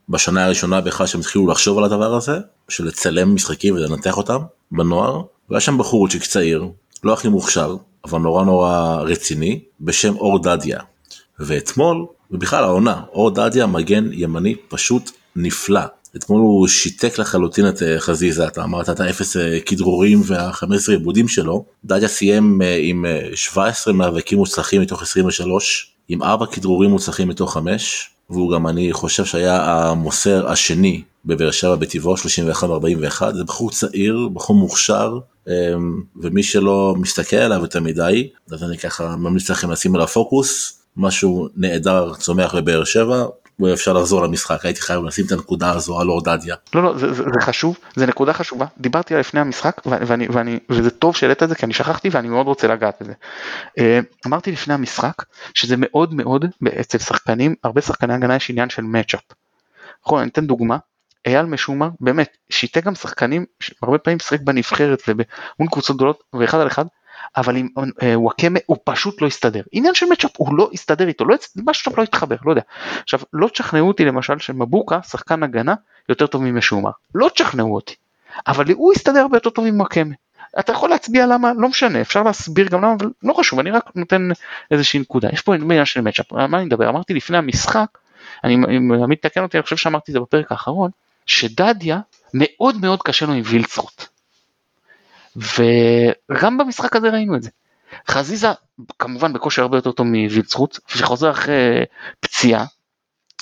ובשנה 0.10 0.46
הראשונה 0.46 0.82
בכלל 0.82 1.08
שהם 1.08 1.22
התחילו 1.22 1.48
לחשוב 1.48 1.78
על 1.78 1.84
הדבר 1.84 2.14
הזה, 2.14 2.38
של 2.70 2.86
לצלם 2.86 3.36
משחקים 3.36 3.76
ולנתח 3.76 4.18
אותם 4.18 4.40
בנוער, 4.72 5.22
והיה 5.50 5.62
שם 5.62 5.78
בחורצ'יק 5.78 6.26
צעיר, 6.26 6.66
לא 7.04 7.14
הכי 7.14 7.28
מוכשר, 7.28 7.76
אבל 8.06 8.20
נורא 8.20 8.44
נורא 8.46 9.02
רציני, 9.02 9.60
בשם 9.82 10.16
אור 10.16 10.44
דדיה. 10.44 10.80
ואתמול, 11.40 12.06
ובכלל 12.32 12.64
העונה, 12.64 13.02
אור 13.14 13.32
דדיה 13.32 13.66
מגן 13.66 14.10
ימני 14.12 14.56
פשוט 14.68 15.12
נפלא. 15.36 15.82
אתמול 16.18 16.42
הוא 16.42 16.68
שיתק 16.68 17.20
לחלוטין 17.20 17.70
את 17.70 17.84
אה, 17.84 18.00
חזיזה, 18.00 18.48
אתה 18.48 18.64
אמרת 18.64 18.90
את 18.90 19.00
האפס 19.00 19.38
אה, 19.38 19.60
כדרורים 19.66 20.22
וה-15 20.26 20.92
עיבודים 20.92 21.28
שלו. 21.28 21.66
דדיה 21.86 22.08
סיים 22.08 22.62
אה, 22.62 22.78
עם 22.82 23.06
17 23.36 23.94
מאבקים 23.94 24.38
מוצלחים 24.38 24.82
מתוך 24.82 25.02
23, 25.02 25.94
עם 26.08 26.24
4 26.24 26.46
כדרורים 26.46 26.90
מוצלחים 26.90 27.28
מתוך 27.28 27.54
5, 27.54 28.10
והוא 28.30 28.54
גם 28.54 28.68
אני 28.68 28.94
חושב 28.94 29.26
שהיה 29.26 29.64
המוסר 29.66 30.52
השני 30.52 31.02
בבאר 31.26 31.52
שבע 31.52 31.76
בטבעו 31.76 32.16
31-41, 32.16 32.18
זה 33.36 33.44
בחור 33.44 33.72
צעיר, 33.72 34.30
בחור 34.34 34.56
מוכשר, 34.56 35.20
אמ, 35.48 36.02
ומי 36.16 36.44
שלא 36.44 36.96
מסתכל 36.98 37.36
עליו 37.36 37.62
יותר 37.62 37.80
מדי, 37.80 38.30
אז 38.52 38.64
אני 38.64 38.78
ככה 38.78 39.16
ממליץ 39.16 39.50
לכם 39.50 39.72
לשים 39.72 39.96
עליו 39.96 40.08
פוקוס, 40.08 40.82
משהו 40.98 41.48
נהדר 41.56 42.14
צומח 42.14 42.56
בבאר 42.56 42.84
שבע, 42.84 43.26
ואפשר 43.60 43.94
לחזור 43.94 44.24
למשחק, 44.24 44.66
הייתי 44.66 44.82
חייב 44.82 45.04
לשים 45.04 45.26
את 45.26 45.32
הנקודה 45.32 45.72
הזו 45.72 46.00
על 46.00 46.10
אורדדיה. 46.10 46.56
לא, 46.74 46.84
לא, 46.84 46.98
זה, 46.98 47.14
זה, 47.14 47.24
זה 47.24 47.42
חשוב, 47.42 47.78
זה 47.96 48.06
נקודה 48.06 48.34
חשובה, 48.34 48.66
דיברתי 48.78 49.14
על 49.14 49.20
לפני 49.20 49.40
המשחק, 49.40 49.82
ואני, 49.86 50.28
ואני, 50.30 50.60
וזה 50.70 50.90
טוב 50.90 51.16
שהעלית 51.16 51.44
את 51.44 51.50
זה, 51.50 51.56
כי 51.56 51.66
אני 51.66 51.74
שכחתי 51.74 52.10
ואני 52.12 52.28
מאוד 52.28 52.48
רוצה 52.48 52.68
לגעת 52.68 53.02
בזה. 53.02 53.14
אה, 53.80 54.00
אמרתי 54.28 54.52
לפני 54.52 54.74
המשחק, 54.74 55.24
שזה 55.54 55.76
מאוד 55.78 56.14
מאוד, 56.14 56.46
אצל 56.82 56.98
שחקנים, 56.98 57.56
הרבה 57.64 57.82
שחקני 57.82 58.14
הגנה 58.14 58.36
יש 58.36 58.50
עניין 58.50 58.70
של 58.70 58.82
מצ'אפ. 58.82 59.22
נכון, 60.06 60.22
אני 60.22 60.30
אתן 60.30 60.48
דוגמה, 60.48 60.78
אייל 61.26 61.46
משומר 61.46 61.90
באמת 62.00 62.38
שיתה 62.50 62.82
גם 62.82 62.96
שחקנים 62.96 63.46
הרבה 63.82 63.98
פעמים 63.98 64.18
משחק 64.18 64.42
בנבחרת 64.42 65.02
ומול 65.08 65.70
קבוצות 65.72 65.96
גדולות 65.96 66.24
ואחד 66.34 66.60
על 66.60 66.68
אחד 66.68 66.86
אבל 67.36 67.56
עם 67.56 67.68
אה, 68.04 68.20
וואקמה 68.20 68.60
הוא 68.66 68.78
פשוט 68.84 69.22
לא 69.22 69.28
הסתדר. 69.28 69.62
עניין 69.72 69.96
של 69.96 70.06
מצ'אפ 70.06 70.32
הוא 70.38 70.58
לא 70.58 70.70
הסתדר 70.74 71.08
איתו. 71.08 71.26
לא, 71.26 71.36
משהו 71.56 71.92
לא 71.98 72.04
התחבר 72.04 72.36
לא 72.46 72.52
יודע. 72.52 72.62
עכשיו 73.04 73.20
לא 73.34 73.48
תשכנעו 73.48 73.88
אותי 73.88 74.06
למשל 74.06 74.40
שמבוקה 74.40 75.02
שחקן 75.02 75.44
הגנה 75.44 75.76
יותר 76.10 76.28
טוב 76.28 76.44
ממשומר 76.44 76.92
לא 77.16 77.30
תשכנעו 77.34 77.76
אותי. 77.76 77.96
אבל 78.48 78.72
הוא 78.72 78.94
הסתדר 78.94 79.20
הרבה 79.20 79.38
יותר 79.38 79.50
טוב 79.50 79.66
עם 79.66 79.80
וואקמה 79.80 80.14
אתה 80.60 80.72
יכול 80.72 80.90
להצביע 80.90 81.26
למה 81.26 81.52
לא 81.58 81.70
משנה 81.70 82.02
אפשר 82.02 82.24
להסביר 82.24 82.68
גם 82.68 82.82
למה 82.82 82.94
אבל 82.94 83.10
לא 83.24 83.34
חשוב 83.34 83.60
אני 83.60 83.72
רק 83.72 83.90
נותן 83.96 84.30
איזושהי 84.72 85.00
נקודה. 85.00 85.30
יש 85.34 85.42
פה 85.42 85.56
עניין 85.56 85.86
של 85.86 86.02
מצ'אפ. 86.02 86.34
מה 86.34 86.58
אני 86.58 86.66
מדבר? 86.66 86.90
אמרתי 86.90 87.14
לפני 87.14 87.38
המשחק 87.38 87.98
אני 88.44 88.54
עמית 89.04 89.22
תקן 89.22 89.44
אותי 89.44 89.58
אני 89.58 89.64
חושב 89.64 89.78
שאמרתי 89.78 90.12
את 90.12 90.14
זה 90.14 90.20
בפרק 90.20 90.52
האחרון 90.52 90.92
שדדיה 91.26 92.00
מאוד 92.34 92.82
מאוד 92.82 93.02
קשה 93.04 93.26
לו 93.26 93.34
עם 93.34 93.42
וילצרוט. 93.46 94.06
וגם 95.38 96.58
במשחק 96.58 96.96
הזה 96.96 97.10
ראינו 97.10 97.36
את 97.36 97.44
זה. 97.44 97.50
חזיזה 98.10 98.48
כמובן 99.00 99.34
בכושר 99.34 99.62
הרבה 99.62 99.78
יותר 99.78 99.92
טוב 99.92 100.08
מווילצרוט, 100.08 100.80
שחוזר 100.88 101.32
אחרי 101.32 101.84
פציעה, 102.20 102.66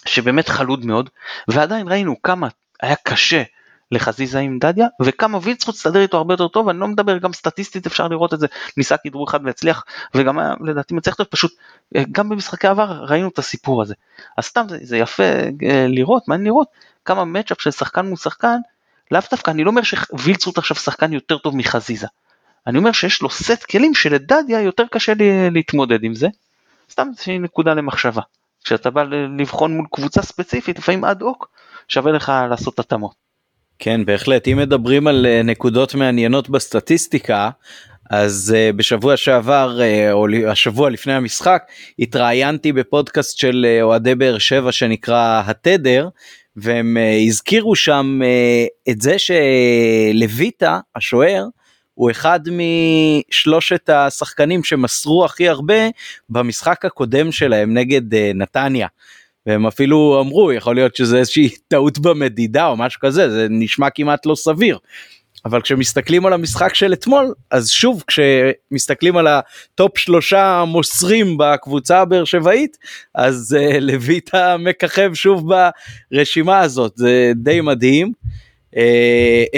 שבאמת 0.06 0.50
חלוד 0.50 0.86
מאוד, 0.86 1.10
ועדיין 1.48 1.88
ראינו 1.88 2.22
כמה 2.22 2.48
היה 2.82 2.96
קשה 3.04 3.44
לחזיזה 3.92 4.40
עם 4.40 4.60
דדיה, 4.60 4.88
וכמה 5.02 5.40
וילצרוט 5.42 5.76
הסתדר 5.76 6.02
איתו 6.02 6.18
הרבה 6.18 6.34
יותר 6.34 6.48
טוב, 6.48 6.70
אני 6.70 6.80
לא 6.80 6.88
מדבר 6.88 7.18
גם 7.18 7.34
סטטיסטית 7.34 7.86
אפשר 7.86 8.08
לראות 8.08 8.34
את 8.34 8.40
זה, 8.40 8.48
ניסה 8.78 8.96
כדרור 8.98 9.28
אחד 9.30 9.40
והצליח, 9.46 9.84
וגם 10.16 10.40
היה 10.40 10.54
לדעתי 10.62 10.94
מצליח 10.94 11.16
טוב, 11.16 11.28
פשוט 11.30 11.52
גם 12.12 12.30
במשחקי 12.30 12.68
עבר 12.68 13.06
ראינו 13.08 13.28
את 13.28 13.40
הסיפור 13.40 13.82
הזה. 13.82 13.94
אז 14.38 14.46
סתם 14.46 14.66
זה, 14.70 14.78
זה 14.82 14.98
יפה 14.98 15.24
אה, 15.24 15.86
לראות, 15.88 16.28
מעניין 16.28 16.46
לראות 16.46 16.68
כמה 17.06 17.26
מצ'אפ 17.26 17.62
של 17.62 17.72
שחקן 17.72 18.06
מול 18.06 18.18
שחקן, 18.18 18.58
לאו 19.12 19.22
דווקא, 19.32 19.52
אני 19.52 19.63
לא 19.63 19.70
אומר 19.70 19.82
שווילצרוט 19.84 20.58
עכשיו 20.58 20.78
שחקן 20.78 21.13
יותר 21.13 21.38
טוב 21.38 21.56
מחזיזה. 21.56 22.08
אני 22.68 22.78
אומר 22.78 22.91
שיש 22.91 23.22
לו 23.22 23.30
סט 23.30 23.63
כלים 23.63 23.96
שלדדיה 23.96 24.62
יותר 24.62 24.84
קשה 24.91 25.13
לי 25.13 25.50
להתמודד 25.50 26.04
עם 26.04 26.15
זה. 26.15 26.28
סתם 26.91 27.08
איזושהי 27.12 27.39
נקודה 27.39 27.74
למחשבה. 27.74 28.22
כשאתה 28.63 28.89
בא 28.89 29.04
לבחון 29.39 29.78
מול 29.78 29.86
קבוצה 29.91 30.22
ספציפית, 30.22 30.78
לפעמים 30.78 31.06
אד 31.06 31.22
הוק, 31.22 31.50
שווה 31.88 32.12
לך 32.12 32.32
לעשות 32.50 32.80
התאמות. 32.80 33.15
כן, 33.80 34.06
בהחלט. 34.06 34.48
אם 34.48 34.58
מדברים 34.58 35.08
על 35.08 35.26
אה, 35.26 35.41
נקודות 35.44 35.96
מעניינות 35.96 36.50
בסטטיסטיקה, 36.50 37.50
אז 38.10 38.56
uh, 38.56 38.76
בשבוע 38.76 39.18
שעבר 39.18 39.80
uh, 39.80 40.12
או 40.12 40.28
השבוע 40.48 40.89
לפני 40.89 41.13
המשחק 41.13 41.63
התראיינתי 42.00 42.72
בפודקאסט 42.74 43.38
של 43.38 43.65
אוהדי 43.82 44.15
באר 44.15 44.38
שבע 44.38 44.72
שנקרא 44.72 45.41
התדר 45.46 46.10
והם 46.56 46.98
uh, 46.98 47.28
הזכירו 47.28 47.76
שם 47.76 48.20
uh, 48.22 48.91
את 48.91 49.02
זה 49.02 49.15
שלויטה 49.20 50.80
השוער 50.96 51.46
הוא 51.94 52.12
אחד 52.12 52.39
משלושת 52.52 53.89
השחקנים 53.89 54.63
שמסרו 54.63 55.26
הכי 55.26 55.50
הרבה 55.50 55.88
במשחק 56.30 56.86
הקודם 56.86 57.32
שלהם 57.32 57.74
נגד 57.74 58.13
אה, 58.13 58.18
נתניה. 58.36 58.88
והם 59.46 59.68
אפילו 59.68 60.22
אמרו 60.22 60.52
יכול 60.52 60.76
להיות 60.76 60.96
שזה 60.96 61.18
איזושהי 61.18 61.50
טעות 61.68 62.00
במדידה 62.00 62.68
או 62.68 62.78
משהו 62.78 63.00
כזה 63.00 63.30
זה 63.30 63.48
נשמע 63.50 63.89
כמעט 63.89 64.26
לא 64.26 64.36
סביר. 64.36 64.78
אבל 65.46 65.62
כשמסתכלים 65.62 66.26
על 66.26 66.34
המשחק 66.34 66.76
של 66.76 66.94
אתמול 66.94 67.34
אז 67.52 67.70
שוב 67.70 68.04
כשמסתכלים 68.08 69.18
על 69.18 69.28
ה 69.28 69.45
top 69.45 69.98
שלושה 69.98 70.64
מוסרים 70.68 71.38
בקבוצה 71.38 72.02
הבאר 72.02 72.26
שבעית 72.26 72.78
אז 73.16 73.58
אה, 73.60 73.80
לויטה 73.80 74.58
מככב 74.58 75.14
שוב 75.14 75.50
ברשימה 76.12 76.60
הזאת 76.60 76.92
זה 76.96 77.32
די 77.36 77.62
מדהים. 77.62 78.12
אה, 78.76 78.78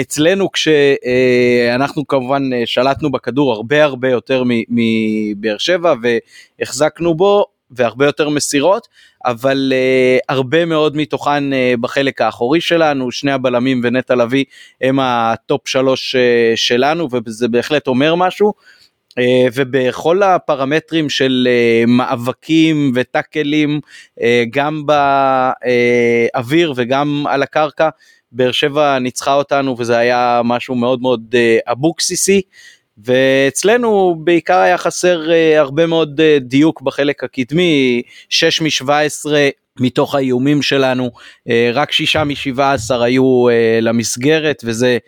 אצלנו 0.00 0.52
כשאנחנו 0.52 2.02
אה, 2.02 2.04
כמובן 2.08 2.42
אה, 2.52 2.66
שלטנו 2.66 3.12
בכדור 3.12 3.52
הרבה 3.52 3.84
הרבה 3.84 4.10
יותר 4.10 4.42
מבאר 4.46 5.58
שבע 5.58 5.94
והחזקנו 6.02 7.14
בו 7.14 7.46
והרבה 7.70 8.06
יותר 8.06 8.28
מסירות, 8.28 8.88
אבל 9.24 9.72
אה, 9.72 10.24
הרבה 10.28 10.64
מאוד 10.64 10.96
מתוכן 10.96 11.52
אה, 11.52 11.80
בחלק 11.80 12.20
האחורי 12.20 12.60
שלנו, 12.60 13.12
שני 13.12 13.32
הבלמים 13.32 13.80
ונטע 13.84 14.14
לביא 14.14 14.44
הם 14.80 14.98
ה 15.00 15.17
top 15.17 15.68
שלוש 15.68 16.14
אה, 16.14 16.18
שלנו, 16.56 17.08
וזה 17.26 17.48
בהחלט 17.48 17.86
אומר 17.86 18.14
משהו. 18.14 18.52
אה, 19.08 19.22
ובכל 19.54 20.22
הפרמטרים 20.22 21.10
של 21.10 21.48
אה, 21.50 21.84
מאבקים 21.86 22.92
וטאקלים 22.94 23.80
גם 24.50 24.82
באוויר 26.34 26.72
וגם 26.76 27.24
על 27.28 27.42
הקרקע 27.42 27.88
באר 28.32 28.52
שבע 28.52 28.98
ניצחה 28.98 29.34
אותנו 29.34 29.78
וזה 29.78 29.98
היה 29.98 30.40
משהו 30.44 30.74
מאוד 30.74 31.02
מאוד 31.02 31.34
אבוקסיסי 31.66 32.42
ואצלנו 33.04 34.16
בעיקר 34.24 34.58
היה 34.58 34.78
חסר 34.78 35.22
הרבה 35.56 35.86
מאוד 35.86 36.20
דיוק 36.40 36.82
בחלק 36.82 37.24
הקדמי 37.24 38.02
6 38.28 38.60
מ-17 38.60 39.30
מתוך 39.80 40.14
האיומים 40.14 40.62
שלנו 40.62 41.10
רק 41.74 41.92
שישה 41.92 42.24
משבעה 42.24 42.72
עשר 42.72 43.02
היו 43.02 43.46
למסגרת 43.82 44.62
וזה 44.64 44.98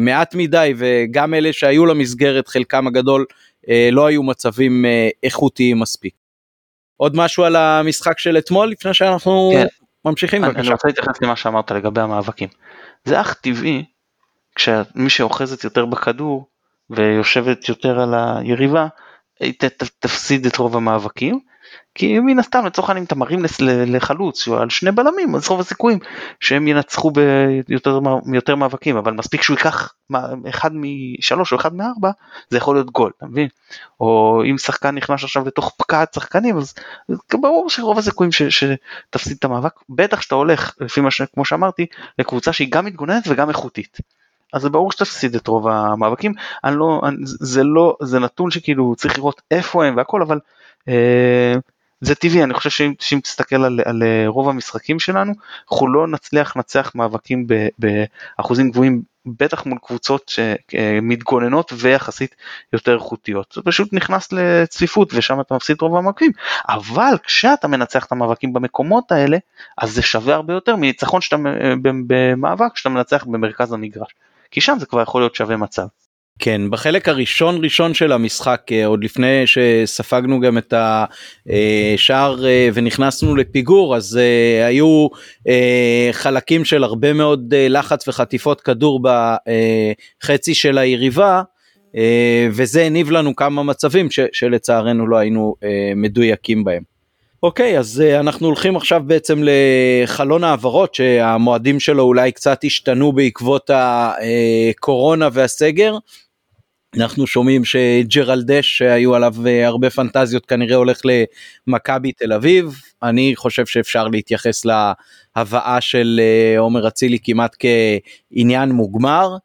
מעט 0.00 0.34
מדי 0.34 0.74
וגם 0.76 1.34
אלה 1.34 1.52
שהיו 1.52 1.86
למסגרת 1.86 2.48
חלקם 2.48 2.86
הגדול 2.86 3.24
לא 3.92 4.06
היו 4.06 4.22
מצבים 4.22 4.84
איכותיים 5.22 5.80
מספיק. 5.80 6.14
עוד 6.96 7.16
משהו 7.16 7.44
על 7.44 7.56
המשחק 7.56 8.18
של 8.18 8.38
אתמול 8.38 8.68
לפני 8.68 8.94
שאנחנו 8.94 9.50
כן. 9.54 9.66
ממשיכים 10.04 10.44
אני, 10.44 10.52
בבקשה. 10.52 10.66
אני 10.66 10.72
רוצה 10.72 10.88
להתייחס 10.88 11.22
למה 11.22 11.36
שאמרת 11.36 11.70
לגבי 11.70 12.00
המאבקים. 12.00 12.48
זה 13.04 13.20
אך 13.20 13.34
טבעי 13.34 13.84
כשמי 14.54 15.10
שאוחזת 15.10 15.64
יותר 15.64 15.84
בכדור 15.84 16.46
ויושבת 16.90 17.68
יותר 17.68 18.00
על 18.00 18.14
היריבה 18.14 18.86
תפסיד 20.00 20.46
את 20.46 20.56
רוב 20.56 20.76
המאבקים 20.76 21.40
כי 21.94 22.18
מן 22.18 22.38
הסתם 22.38 22.66
לצורך 22.66 22.88
העניין 22.88 23.02
אם 23.02 23.06
אתה 23.06 23.14
מרים 23.14 23.44
לחלוץ 23.86 24.48
על 24.48 24.70
שני 24.70 24.92
בלמים 24.92 25.34
אז 25.34 25.48
רוב 25.48 25.60
הסיכויים 25.60 25.98
שהם 26.40 26.68
ינצחו 26.68 27.10
ביותר 27.10 27.98
יותר 28.32 28.54
מאבקים 28.54 28.96
אבל 28.96 29.12
מספיק 29.12 29.42
שהוא 29.42 29.56
ייקח 29.56 29.92
אחד 30.48 30.70
משלוש 30.74 31.52
או 31.52 31.56
אחד 31.56 31.74
מארבע 31.74 32.10
זה 32.50 32.56
יכול 32.56 32.76
להיות 32.76 32.90
גול 32.90 33.12
אתה 33.16 33.26
מבין 33.26 33.48
או 34.00 34.42
אם 34.50 34.58
שחקן 34.58 34.94
נכנס 34.94 35.24
עכשיו 35.24 35.46
לתוך 35.46 35.74
פקעת 35.76 36.14
שחקנים 36.14 36.56
אז 36.56 36.74
ברור 37.32 37.70
שרוב 37.70 37.98
הסיכויים 37.98 38.32
ש, 38.32 38.42
שתפסיד 38.42 39.36
את 39.38 39.44
המאבק 39.44 39.72
בטח 39.88 40.20
שאתה 40.20 40.34
הולך 40.34 40.74
לפי 40.80 41.00
מה 41.00 41.10
שכמו 41.10 41.44
שאמרתי 41.44 41.86
לקבוצה 42.18 42.52
שהיא 42.52 42.68
גם 42.70 42.84
מתגוננת 42.84 43.22
וגם 43.26 43.48
איכותית. 43.48 43.98
אז 44.54 44.62
זה 44.62 44.70
ברור 44.70 44.92
שתפסיד 44.92 45.34
את 45.34 45.46
רוב 45.46 45.68
המאבקים, 45.68 46.32
אני 46.64 46.76
לא, 46.76 47.00
אני, 47.04 47.16
זה 47.22 47.64
לא, 47.64 47.96
זה 48.02 48.18
נתון 48.18 48.50
שכאילו 48.50 48.94
צריך 48.96 49.18
לראות 49.18 49.42
איפה 49.50 49.84
הם 49.84 49.96
והכל, 49.96 50.22
אבל 50.22 50.38
אה, 50.88 51.54
זה 52.00 52.14
טבעי, 52.14 52.42
אני 52.42 52.54
חושב 52.54 52.70
שאם, 52.70 52.94
שאם 53.00 53.20
תסתכל 53.20 53.64
על, 53.64 53.80
על 53.84 54.02
אה, 54.02 54.24
רוב 54.26 54.48
המשחקים 54.48 55.00
שלנו, 55.00 55.32
אנחנו 55.72 55.88
לא 55.88 56.06
נצליח 56.06 56.56
לנצח 56.56 56.92
מאבקים 56.94 57.46
ב, 57.46 57.54
באחוזים 57.78 58.70
גבוהים, 58.70 59.02
בטח 59.26 59.66
מול 59.66 59.78
קבוצות 59.82 60.28
שמתגוננות 60.28 61.72
ויחסית 61.76 62.34
יותר 62.72 62.94
איכותיות. 62.94 63.52
זה 63.54 63.62
פשוט 63.62 63.92
נכנס 63.92 64.32
לצפיפות 64.32 65.10
ושם 65.14 65.40
אתה 65.40 65.54
מפסיד 65.54 65.76
רוב 65.80 65.96
המאבקים, 65.96 66.32
אבל 66.68 67.14
כשאתה 67.24 67.68
מנצח 67.68 68.04
את 68.04 68.12
המאבקים 68.12 68.52
במקומות 68.52 69.12
האלה, 69.12 69.38
אז 69.78 69.94
זה 69.94 70.02
שווה 70.02 70.34
הרבה 70.34 70.52
יותר 70.52 70.76
מניצחון 70.76 71.20
שאתה 71.20 71.36
במאבק 71.82 72.76
שאתה 72.76 72.88
מנצח 72.88 73.24
במרכז 73.24 73.72
המגרש, 73.72 74.14
כי 74.54 74.60
שם 74.60 74.76
זה 74.80 74.86
כבר 74.86 75.02
יכול 75.02 75.22
להיות 75.22 75.34
שווה 75.34 75.56
מצב. 75.56 75.86
כן 76.38 76.70
בחלק 76.70 77.08
הראשון 77.08 77.64
ראשון 77.64 77.94
של 77.94 78.12
המשחק 78.12 78.60
אה, 78.72 78.86
עוד 78.86 79.04
לפני 79.04 79.46
שספגנו 79.46 80.40
גם 80.40 80.58
את 80.58 80.74
השער 80.76 82.46
אה, 82.46 82.68
ונכנסנו 82.74 83.36
לפיגור 83.36 83.96
אז 83.96 84.16
אה, 84.16 84.66
היו 84.66 85.08
חלקים 86.12 86.64
של 86.64 86.84
הרבה 86.84 87.12
מאוד 87.12 87.54
לחץ 87.54 88.08
וחטיפות 88.08 88.60
כדור 88.60 89.00
בחצי 90.22 90.54
של 90.54 90.78
היריבה 90.78 91.42
וזה 92.50 92.84
הניב 92.84 93.10
לנו 93.10 93.36
כמה 93.36 93.62
מצבים 93.62 94.08
שלצערנו 94.32 95.06
לא 95.06 95.16
היינו 95.16 95.54
מדויקים 95.96 96.64
בהם. 96.64 96.93
אוקיי 97.44 97.78
אז 97.78 98.00
אנחנו 98.00 98.46
הולכים 98.46 98.76
עכשיו 98.76 99.02
בעצם 99.06 99.42
לחלון 99.42 100.44
העברות 100.44 100.94
שהמועדים 100.94 101.80
שלו 101.80 102.02
אולי 102.02 102.32
קצת 102.32 102.64
השתנו 102.64 103.12
בעקבות 103.12 103.70
הקורונה 103.74 105.28
והסגר. 105.32 105.98
אנחנו 106.96 107.26
שומעים 107.26 107.62
שג'רלדש 107.64 108.78
שהיו 108.78 109.14
עליו 109.14 109.34
אה, 109.46 109.66
הרבה 109.66 109.90
פנטזיות 109.90 110.46
כנראה 110.46 110.76
הולך 110.76 111.00
למכבי 111.66 112.12
תל 112.12 112.32
אביב 112.32 112.80
אני 113.02 113.32
חושב 113.36 113.66
שאפשר 113.66 114.08
להתייחס 114.08 114.64
להבאה 114.64 115.80
של 115.80 116.20
אה, 116.22 116.58
עומר 116.58 116.88
אצילי 116.88 117.18
כמעט 117.22 117.56
כעניין 117.58 118.72
מוגמר. 118.72 119.36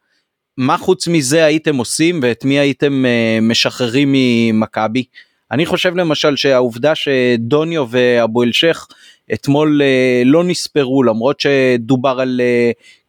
מה 0.56 0.78
חוץ 0.78 1.08
מזה 1.08 1.44
הייתם 1.44 1.76
עושים 1.76 2.20
ואת 2.22 2.44
מי 2.44 2.58
הייתם 2.58 3.06
אה, 3.06 3.38
משחררים 3.42 4.12
ממכבי? 4.12 5.04
אני 5.52 5.66
חושב 5.66 5.96
למשל 5.96 6.36
שהעובדה 6.36 6.94
שדוניו 6.94 7.86
ואבו 7.90 8.42
אלשך 8.42 8.86
אתמול 9.32 9.80
לא 10.24 10.44
נספרו 10.44 11.02
למרות 11.02 11.40
שדובר 11.40 12.20
על 12.20 12.40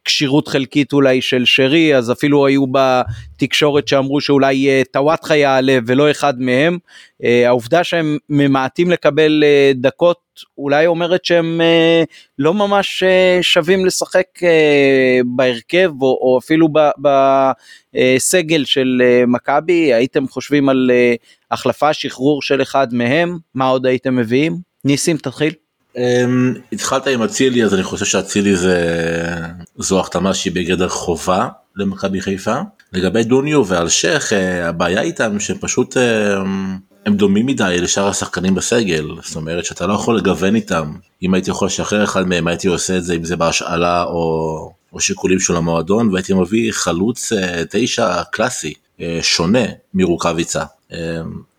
כשירות 0.04 0.48
חלקית 0.48 0.92
אולי 0.92 1.22
של 1.22 1.44
שרי 1.44 1.96
אז 1.96 2.12
אפילו 2.12 2.46
היו 2.46 2.64
בתקשורת 2.72 3.88
שאמרו 3.88 4.20
שאולי 4.20 4.68
אה, 4.68 4.82
טוואטחה 4.90 5.36
יעלה 5.36 5.78
ולא 5.86 6.10
אחד 6.10 6.40
מהם. 6.40 6.78
אה, 7.24 7.48
העובדה 7.48 7.84
שהם 7.84 8.18
ממעטים 8.28 8.90
לקבל 8.90 9.44
אה, 9.44 9.72
דקות 9.74 10.22
אולי 10.58 10.86
אומרת 10.86 11.24
שהם 11.24 11.60
לא 12.38 12.54
ממש 12.54 13.02
שווים 13.42 13.86
לשחק 13.86 14.26
בהרכב 15.36 15.90
או, 16.00 16.06
או 16.06 16.38
אפילו 16.38 16.68
בסגל 17.94 18.64
של 18.64 19.02
מכבי 19.26 19.94
הייתם 19.94 20.28
חושבים 20.28 20.68
על 20.68 20.90
החלפה 21.50 21.92
שחרור 21.92 22.42
של 22.42 22.62
אחד 22.62 22.94
מהם 22.94 23.38
מה 23.54 23.66
עוד 23.68 23.86
הייתם 23.86 24.16
מביאים 24.16 24.56
ניסים 24.84 25.16
תתחיל. 25.16 25.52
Um, 25.96 25.98
התחלת 26.72 27.06
עם 27.06 27.22
אצילי 27.22 27.64
אז 27.64 27.74
אני 27.74 27.82
חושב 27.82 28.04
שאצילי 28.04 28.56
זה 28.56 28.76
זו 29.76 30.00
החתמה 30.00 30.34
שהיא 30.34 30.52
בגדר 30.52 30.88
חובה 30.88 31.48
למכבי 31.76 32.20
חיפה. 32.20 32.56
לגבי 32.92 33.24
דוניו 33.24 33.66
ואלשך 33.66 34.32
uh, 34.32 34.66
הבעיה 34.68 35.00
איתם 35.00 35.40
שהם 35.40 35.56
פשוט 35.60 35.96
uh, 35.96 36.00
הם 37.06 37.16
דומים 37.16 37.46
מדי 37.46 37.76
לשאר 37.80 38.08
השחקנים 38.08 38.54
בסגל 38.54 39.08
זאת 39.22 39.36
אומרת 39.36 39.64
שאתה 39.64 39.86
לא 39.86 39.92
יכול 39.92 40.16
לגוון 40.16 40.54
איתם 40.54 40.92
אם 41.22 41.34
הייתי 41.34 41.50
יכול 41.50 41.66
לשחרר 41.66 42.04
אחד 42.04 42.28
מהם 42.28 42.46
הייתי 42.46 42.68
עושה 42.68 42.96
את 42.96 43.04
זה 43.04 43.14
אם 43.14 43.24
זה 43.24 43.36
בהשאלה 43.36 44.04
או, 44.04 44.72
או 44.92 45.00
שיקולים 45.00 45.40
של 45.40 45.56
המועדון 45.56 46.08
והייתי 46.12 46.34
מביא 46.34 46.72
חלוץ 46.72 47.32
uh, 47.32 47.36
תשע 47.70 48.22
קלאסי 48.22 48.74
uh, 48.98 49.02
שונה 49.22 49.64
מרוקאביצה. 49.94 50.62
Uh, 50.90 50.94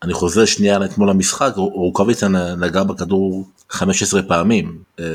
אני 0.03 0.13
חוזר 0.13 0.45
שנייה 0.45 0.85
אתמול 0.85 1.09
למשחק 1.09 1.53
רוקאביצה 1.55 2.27
נגע 2.57 2.83
בכדור 2.83 3.47
15 3.73 4.21
פעמים. 4.21 4.77
אה, 4.99 5.05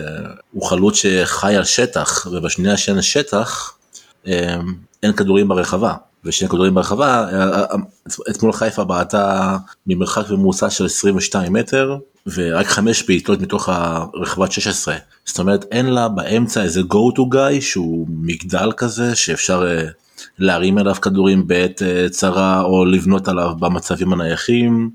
הוא 0.53 0.69
חלוץ 0.69 0.97
שחי 0.97 1.57
על 1.57 1.65
שטח, 1.65 2.27
ובשנייה 2.33 2.77
שאין 2.77 3.03
שטח, 3.03 3.73
אה, 4.27 4.57
אין 5.03 5.13
כדורים 5.13 5.49
ברחבה. 5.49 5.95
ושני 6.25 6.49
כדורים 6.49 6.75
ברחבה, 6.75 7.29
אה, 7.33 7.65
אתמול 8.31 8.53
חיפה 8.53 8.85
בעטה 8.85 9.57
ממרחק 9.87 10.31
ממוצע 10.31 10.71
של 10.71 10.85
22 10.85 11.53
מטר, 11.53 11.97
ורק 12.35 12.67
חמש 12.67 13.03
בעיטות 13.03 13.41
מתוך 13.41 13.69
הרחבת 13.69 14.53
16. 14.53 14.97
זאת 15.25 15.39
אומרת, 15.39 15.65
אין 15.73 15.87
לה 15.87 16.09
באמצע 16.09 16.63
איזה 16.63 16.81
go 16.81 17.19
to 17.19 17.35
guy 17.35 17.61
שהוא 17.61 18.07
מגדל 18.11 18.73
כזה, 18.77 19.17
שאפשר 19.17 19.65
להרים 20.39 20.79
אליו 20.79 20.95
כדורים 20.95 21.47
בעת 21.47 21.83
צרה, 22.11 22.63
או 22.63 22.85
לבנות 22.85 23.29
עליו 23.29 23.55
במצבים 23.61 24.13
הנייחים. 24.13 24.91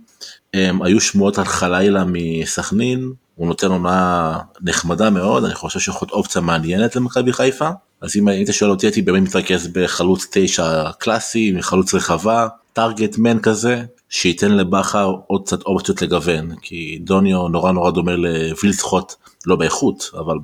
היו 0.53 1.01
שמועות 1.01 1.37
על 1.37 1.45
חלילה 1.45 2.03
מסכנין, 2.07 3.11
הוא 3.35 3.47
נותן 3.47 3.67
עונה 3.67 4.39
נחמדה 4.61 5.09
מאוד, 5.09 5.43
אני 5.45 5.53
חושב 5.53 5.79
שיכול 5.79 6.05
להיות 6.05 6.17
אופציה 6.17 6.41
מעניינת 6.41 6.95
למכבי 6.95 7.33
חיפה. 7.33 7.69
אז 8.01 8.15
אם 8.17 8.27
היית 8.27 8.47
שואל 8.51 8.69
אותי 8.71 8.85
הייתי 8.85 9.01
באמת 9.01 9.23
מתרכז 9.23 9.67
בחלוץ 9.67 10.27
תשע 10.31 10.91
קלאסי, 10.91 11.55
חלוץ 11.61 11.93
רחבה, 11.93 12.47
טארגט 12.73 13.17
מן 13.17 13.39
כזה, 13.39 13.83
שייתן 14.09 14.51
לבכר 14.51 15.15
עוד 15.27 15.45
קצת 15.45 15.61
אופציות 15.61 16.01
לגוון, 16.01 16.55
כי 16.61 16.99
דוניו 17.01 17.47
נורא 17.47 17.71
נורא 17.71 17.91
דומה 17.91 18.15
לווילסחוט, 18.15 19.13
לא 19.45 19.55
באיכות, 19.55 20.11
אבל 20.17 20.37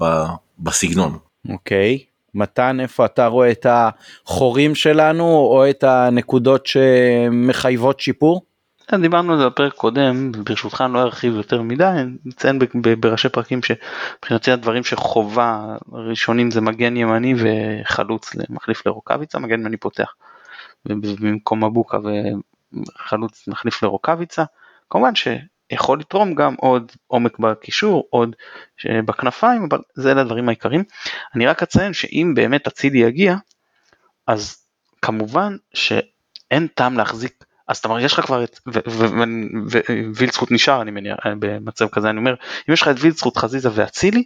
בסגנון. 0.60 1.18
אוקיי. 1.50 2.00
Okay. 2.02 2.10
מתן 2.36 2.80
איפה 2.80 3.06
אתה 3.06 3.28
רואה 3.28 3.52
את 3.52 3.66
החורים 3.70 4.76
שלנו 4.76 5.24
או 5.24 5.70
את 5.70 5.84
הנקודות 5.84 6.66
שמחייבות 6.66 8.00
שיפור? 8.00 8.42
כן, 8.92 9.02
דיברנו 9.02 9.34
על 9.34 9.40
זה 9.40 9.46
בפרק 9.46 9.74
קודם, 9.74 10.32
ברשותך 10.32 10.82
אני 10.86 10.94
לא 10.94 11.02
ארחיב 11.02 11.36
יותר 11.36 11.62
מדי, 11.62 11.92
נציין 12.26 12.60
בראשי 13.00 13.30
פרקים 13.30 13.60
שמבחינתי 13.64 14.52
הדברים 14.52 14.84
שחובה 14.84 15.78
ראשונים 15.92 16.52
זה 16.52 16.62
מגן 16.62 16.98
ימני 16.98 17.34
וחלוץ 17.38 18.36
מחליף 18.50 18.86
לרוקאביצה, 18.86 19.40
מגן 19.40 19.60
ימני 19.60 19.78
פותח 19.78 20.16
במקום 20.86 21.64
מבוקה 21.64 21.98
וחלוץ 22.98 23.48
מחליף 23.48 23.84
לרוקאביצה, 23.84 24.44
כמובן 24.90 25.12
שיכול 25.16 26.00
לתרום 26.00 26.36
גם 26.36 26.56
עוד 26.60 26.92
עומק 27.08 27.40
בקישור, 27.40 28.08
עוד 28.10 28.36
בכנפיים, 28.86 29.68
אבל 29.70 29.80
זה 29.96 30.12
אלה 30.12 30.22
הדברים 30.22 30.50
העיקריים. 30.50 30.84
אני 31.36 31.48
רק 31.48 31.64
אציין 31.64 31.94
שאם 31.94 32.34
באמת 32.36 32.68
אצילי 32.68 33.00
יגיע, 33.00 33.36
אז 34.28 34.58
כמובן 35.02 35.56
שאין 35.74 36.68
טעם 36.68 36.98
להחזיק 36.98 37.49
אז 37.70 37.78
אתה 37.78 37.88
מרגיש 37.88 38.14
לך 38.14 38.20
כבר 38.20 38.44
את 38.44 38.60
ווילצחוט 40.16 40.52
נשאר 40.52 40.82
אני 40.82 40.92
מניח 40.92 41.18
במצב 41.40 41.88
כזה 41.88 42.10
אני 42.10 42.18
אומר 42.18 42.36
אם 42.70 42.74
יש 42.74 42.82
לך 42.82 42.88
את 42.88 42.96
וילצחוט 43.00 43.38
חזיזה 43.38 43.70
ואצילי 43.74 44.24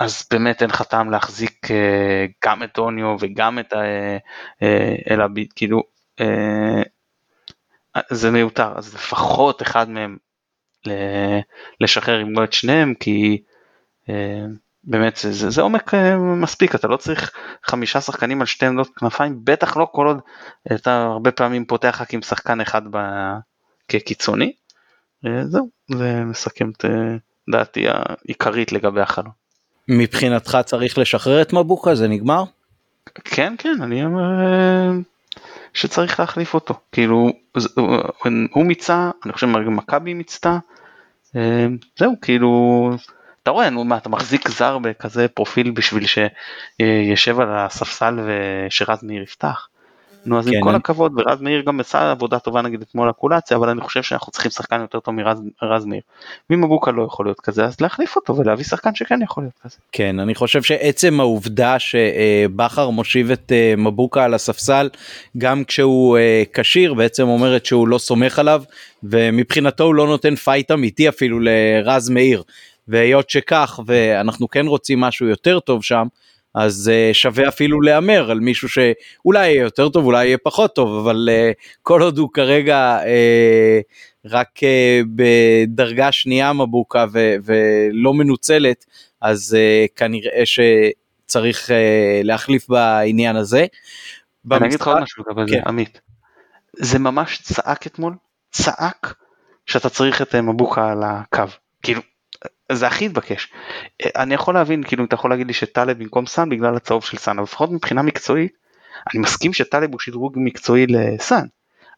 אז 0.00 0.26
באמת 0.30 0.62
אין 0.62 0.70
לך 0.70 0.82
טעם 0.82 1.10
להחזיק 1.10 1.68
גם 2.44 2.62
את 2.62 2.70
דוניו 2.74 3.16
וגם 3.20 3.58
את 3.58 3.74
אלעביד 5.10 5.52
כאילו 5.52 5.82
זה 8.10 8.30
מיותר. 8.30 8.72
אז 8.76 8.94
לפחות 8.94 9.62
אחד 9.62 9.90
מהם 9.90 10.16
לשחרר 11.80 12.22
אם 12.22 12.32
לא 12.32 12.44
את 12.44 12.52
שניהם 12.52 12.94
כי 12.94 13.42
באמת 14.84 15.16
זה, 15.16 15.32
זה, 15.32 15.50
זה 15.50 15.62
עומק 15.62 15.94
מספיק 16.18 16.74
אתה 16.74 16.88
לא 16.88 16.96
צריך 16.96 17.32
חמישה 17.64 18.00
שחקנים 18.00 18.40
על 18.40 18.46
שתי 18.46 18.66
עמדות 18.66 18.88
כנפיים 18.96 19.40
בטח 19.44 19.76
לא 19.76 19.88
כל 19.92 20.06
עוד 20.06 20.20
אתה 20.74 21.02
הרבה 21.02 21.30
פעמים 21.30 21.64
פותח 21.64 21.98
רק 22.00 22.14
עם 22.14 22.22
שחקן 22.22 22.60
אחד 22.60 22.82
ב... 22.90 22.98
כקיצוני. 23.88 24.52
זהו 25.42 25.68
זה 25.90 26.24
מסכם 26.24 26.70
את 26.70 26.84
דעתי 27.50 27.86
העיקרית 27.88 28.72
לגבי 28.72 29.00
החלום. 29.00 29.32
מבחינתך 29.88 30.58
צריך 30.64 30.98
לשחרר 30.98 31.42
את 31.42 31.52
מבוקה 31.52 31.94
זה 31.94 32.08
נגמר? 32.08 32.44
כן 33.24 33.54
כן 33.58 33.82
אני 33.82 34.04
אומר 34.04 34.30
שצריך 35.74 36.20
להחליף 36.20 36.54
אותו 36.54 36.74
כאילו 36.92 37.28
הוא 38.52 38.66
מיצה 38.66 39.10
אני 39.24 39.32
חושב 39.32 39.46
מכבי 39.46 40.14
מיצתה 40.14 40.58
זהו 41.98 42.14
כאילו 42.22 42.90
אתה 43.42 43.50
רואה 43.50 43.70
נו 43.70 43.84
מה 43.84 43.96
אתה 43.96 44.08
מחזיק 44.08 44.48
זר 44.48 44.78
בכזה 44.78 45.28
פרופיל 45.28 45.70
בשביל 45.70 46.04
שישב 46.06 47.40
על 47.40 47.48
הספסל 47.50 48.20
ושרז 48.26 48.98
מאיר 49.02 49.22
יפתח. 49.22 49.68
נו 50.26 50.38
אז 50.38 50.48
כן, 50.48 50.56
עם 50.56 50.62
כל 50.62 50.74
הכבוד 50.74 51.12
ורז 51.16 51.40
מאיר 51.40 51.60
גם 51.60 51.80
עשה 51.80 52.10
עבודה 52.10 52.38
טובה 52.38 52.62
נגיד 52.62 52.82
אתמול 52.82 53.08
הקולציה 53.08 53.56
אבל 53.56 53.68
אני 53.68 53.80
חושב 53.80 54.02
שאנחנו 54.02 54.32
צריכים 54.32 54.50
שחקן 54.50 54.80
יותר 54.80 55.00
טוב 55.00 55.14
מרז 55.62 55.84
מאיר. 55.86 56.00
ממבוקה 56.50 56.90
לא 56.90 57.02
יכול 57.02 57.26
להיות 57.26 57.40
כזה 57.40 57.64
אז 57.64 57.80
להחליף 57.80 58.16
אותו 58.16 58.36
ולהביא 58.36 58.64
שחקן 58.64 58.94
שכן 58.94 59.22
יכול 59.22 59.42
להיות 59.42 59.58
כזה. 59.64 59.76
כן 59.92 60.20
אני 60.20 60.34
חושב 60.34 60.62
שעצם 60.62 61.20
העובדה 61.20 61.78
שבכר 61.78 62.90
מושיב 62.90 63.30
את 63.30 63.52
אה, 63.52 63.74
מבוקה 63.76 64.24
על 64.24 64.34
הספסל 64.34 64.88
גם 65.38 65.64
כשהוא 65.64 66.18
אה, 66.18 66.42
כשיר 66.52 66.94
בעצם 66.94 67.28
אומרת 67.28 67.66
שהוא 67.66 67.88
לא 67.88 67.98
סומך 67.98 68.38
עליו 68.38 68.62
ומבחינתו 69.02 69.84
הוא 69.84 69.94
לא 69.94 70.06
נותן 70.06 70.36
fight 70.36 70.70
אמיתי 70.70 71.08
אפילו 71.08 71.40
לרז 71.40 72.10
מאיר. 72.10 72.42
והיות 72.88 73.30
שכך 73.30 73.80
ואנחנו 73.86 74.48
כן 74.48 74.66
רוצים 74.66 75.00
משהו 75.00 75.26
יותר 75.26 75.60
טוב 75.60 75.84
שם 75.84 76.06
אז 76.54 76.90
uh, 76.90 77.14
שווה 77.14 77.48
אפילו 77.48 77.80
להמר 77.80 78.30
על 78.30 78.40
מישהו 78.40 78.68
שאולי 78.68 79.48
יהיה 79.48 79.62
יותר 79.62 79.88
טוב 79.88 80.04
אולי 80.04 80.26
יהיה 80.26 80.38
פחות 80.38 80.74
טוב 80.74 81.06
אבל 81.06 81.28
uh, 81.28 81.78
כל 81.82 82.02
עוד 82.02 82.18
הוא 82.18 82.28
כרגע 82.32 82.98
uh, 83.02 84.28
רק 84.30 84.58
uh, 84.58 85.06
בדרגה 85.14 86.12
שנייה 86.12 86.52
מבוקה 86.52 87.04
ו- 87.12 87.34
ולא 87.44 88.14
מנוצלת 88.14 88.84
אז 89.20 89.56
uh, 89.56 89.96
כנראה 89.96 90.42
שצריך 90.44 91.68
uh, 91.68 91.72
להחליף 92.24 92.68
בעניין 92.68 93.36
הזה. 93.36 93.66
אני 94.52 94.66
אגיד 94.66 94.80
לך 94.80 94.86
עוד 94.88 95.00
משהו 95.00 95.24
לגבי 95.28 95.42
זה 95.48 95.56
כן. 95.56 95.68
עמית. 95.68 96.00
זה 96.76 96.98
ממש 96.98 97.40
צעק 97.42 97.86
אתמול 97.86 98.14
צעק 98.50 99.14
שאתה 99.66 99.88
צריך 99.88 100.22
את 100.22 100.34
מבוקה 100.34 100.90
על 100.90 101.02
הקו 101.02 101.44
כאילו 101.82 102.02
זה 102.72 102.86
הכי 102.86 103.06
התבקש. 103.06 103.52
אני 104.16 104.34
יכול 104.34 104.54
להבין 104.54 104.82
כאילו 104.82 105.04
אתה 105.04 105.14
יכול 105.14 105.30
להגיד 105.30 105.46
לי 105.46 105.52
שטלב 105.52 105.98
במקום 105.98 106.26
סאן 106.26 106.48
בגלל 106.48 106.76
הצהוב 106.76 107.04
של 107.04 107.16
סאן 107.16 107.38
אבל 107.38 107.42
לפחות 107.42 107.70
מבחינה 107.70 108.02
מקצועית 108.02 108.52
אני 109.12 109.20
מסכים 109.20 109.52
שטלב 109.52 109.92
הוא 109.92 110.00
שדרוג 110.00 110.32
מקצועי 110.36 110.86
לסאן 110.86 111.46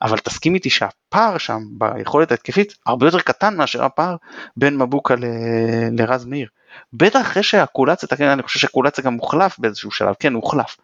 אבל 0.02 0.18
תסכים 0.18 0.54
איתי 0.54 0.70
שהפער 0.70 1.38
שם 1.38 1.58
ביכולת 1.70 2.30
ההתקפית 2.30 2.74
הרבה 2.86 3.06
יותר 3.06 3.20
קטן 3.20 3.56
מאשר 3.56 3.84
הפער 3.84 4.16
בין 4.56 4.76
מבוקה 4.76 5.14
ל... 5.14 5.24
לרז 5.98 6.24
מאיר. 6.24 6.48
בטח 6.92 7.20
אחרי 7.20 7.42
שהקולציה, 7.42 8.32
אני 8.32 8.42
חושב 8.42 8.58
שהקולציה 8.58 9.04
גם 9.04 9.12
מוחלף 9.12 9.58
באיזשהו 9.58 9.90
שלב, 9.90 10.14
כן 10.18 10.32
הוחלף. 10.32 10.76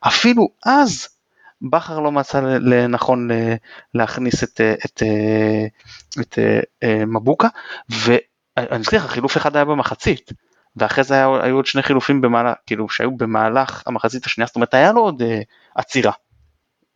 אפילו 0.00 0.48
אז 0.66 1.08
בכר 1.62 2.00
לא 2.00 2.12
מצא 2.12 2.40
לנכון 2.40 3.28
להכניס 3.94 4.44
את, 4.44 4.60
את, 4.84 5.02
את, 6.20 6.38
את 6.38 6.38
אה, 6.82 7.04
מבוקה 7.06 7.48
אני 8.56 8.78
מזכיר 8.78 9.04
לך 9.04 9.10
חילוף 9.10 9.36
אחד 9.36 9.56
היה 9.56 9.64
במחצית 9.64 10.32
ואחרי 10.76 11.04
זה 11.04 11.14
היה, 11.14 11.28
היו 11.42 11.56
עוד 11.56 11.66
שני 11.66 11.82
חילופים 11.82 12.20
במהלך 12.20 12.56
כאילו 12.66 12.88
שהיו 12.88 13.16
במהלך 13.16 13.82
המחצית 13.86 14.26
השנייה 14.26 14.46
זאת 14.46 14.56
אומרת 14.56 14.74
היה 14.74 14.92
לו 14.92 15.00
עוד 15.00 15.22
uh, 15.22 15.24
עצירה. 15.74 16.12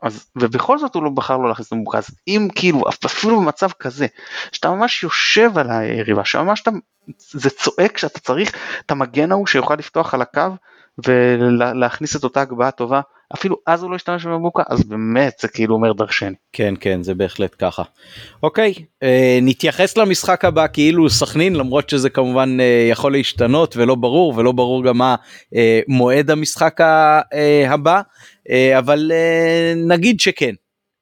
אז 0.03 0.31
ובכל 0.37 0.79
זאת 0.79 0.95
הוא 0.95 1.03
לא 1.03 1.11
בחר 1.11 1.37
לא 1.37 1.49
להכניס 1.49 1.73
המבוקה 1.73 1.99
אז 1.99 2.11
אם 2.29 2.49
כאילו 2.55 2.83
אפילו 3.07 3.41
במצב 3.41 3.71
כזה 3.73 4.07
שאתה 4.53 4.71
ממש 4.71 5.03
יושב 5.03 5.59
על 5.59 5.71
היריבה 5.71 6.25
שממש 6.25 6.61
אתה 6.61 6.71
זה 7.19 7.51
צועק 7.51 7.99
שאתה 7.99 8.21
צריך 8.21 8.55
את 8.87 8.91
המגן 8.91 9.33
ההוא 9.33 9.47
שיוכל 9.47 9.75
לפתוח 9.75 10.15
על 10.15 10.23
הקו 10.23 10.49
ולהכניס 11.07 12.17
את 12.17 12.25
אותה 12.25 12.41
הגבהה 12.41 12.71
טובה 12.71 13.01
אפילו 13.35 13.57
אז 13.67 13.83
הוא 13.83 13.91
לא 13.91 13.97
השתמש 13.97 14.27
במבוקה 14.27 14.63
אז 14.69 14.85
באמת 14.85 15.39
זה 15.41 15.49
כאילו 15.49 15.75
אומר 15.75 15.93
דרשני. 15.93 16.35
כן 16.53 16.75
כן 16.81 17.03
זה 17.03 17.15
בהחלט 17.15 17.57
ככה. 17.59 17.83
אוקיי 18.43 18.75
אה, 19.03 19.39
נתייחס 19.43 19.97
למשחק 19.97 20.45
הבא 20.45 20.67
כאילו 20.73 21.11
סכנין 21.11 21.57
למרות 21.57 21.91
שזה 21.91 22.11
כמובן 22.11 22.61
אה, 22.61 22.89
יכול 22.91 23.13
להשתנות 23.13 23.77
ולא 23.77 23.95
ברור 23.95 24.35
ולא 24.37 24.53
ברור 24.53 24.85
גם 24.85 24.99
מה 24.99 25.15
אה, 25.55 25.81
מועד 25.89 26.31
המשחק 26.31 26.81
אה, 26.81 27.73
הבא 27.73 28.01
אה, 28.51 28.79
אבל 28.79 29.13
אה, 29.15 29.73
נגיד 29.77 30.21
שכן 30.21 30.53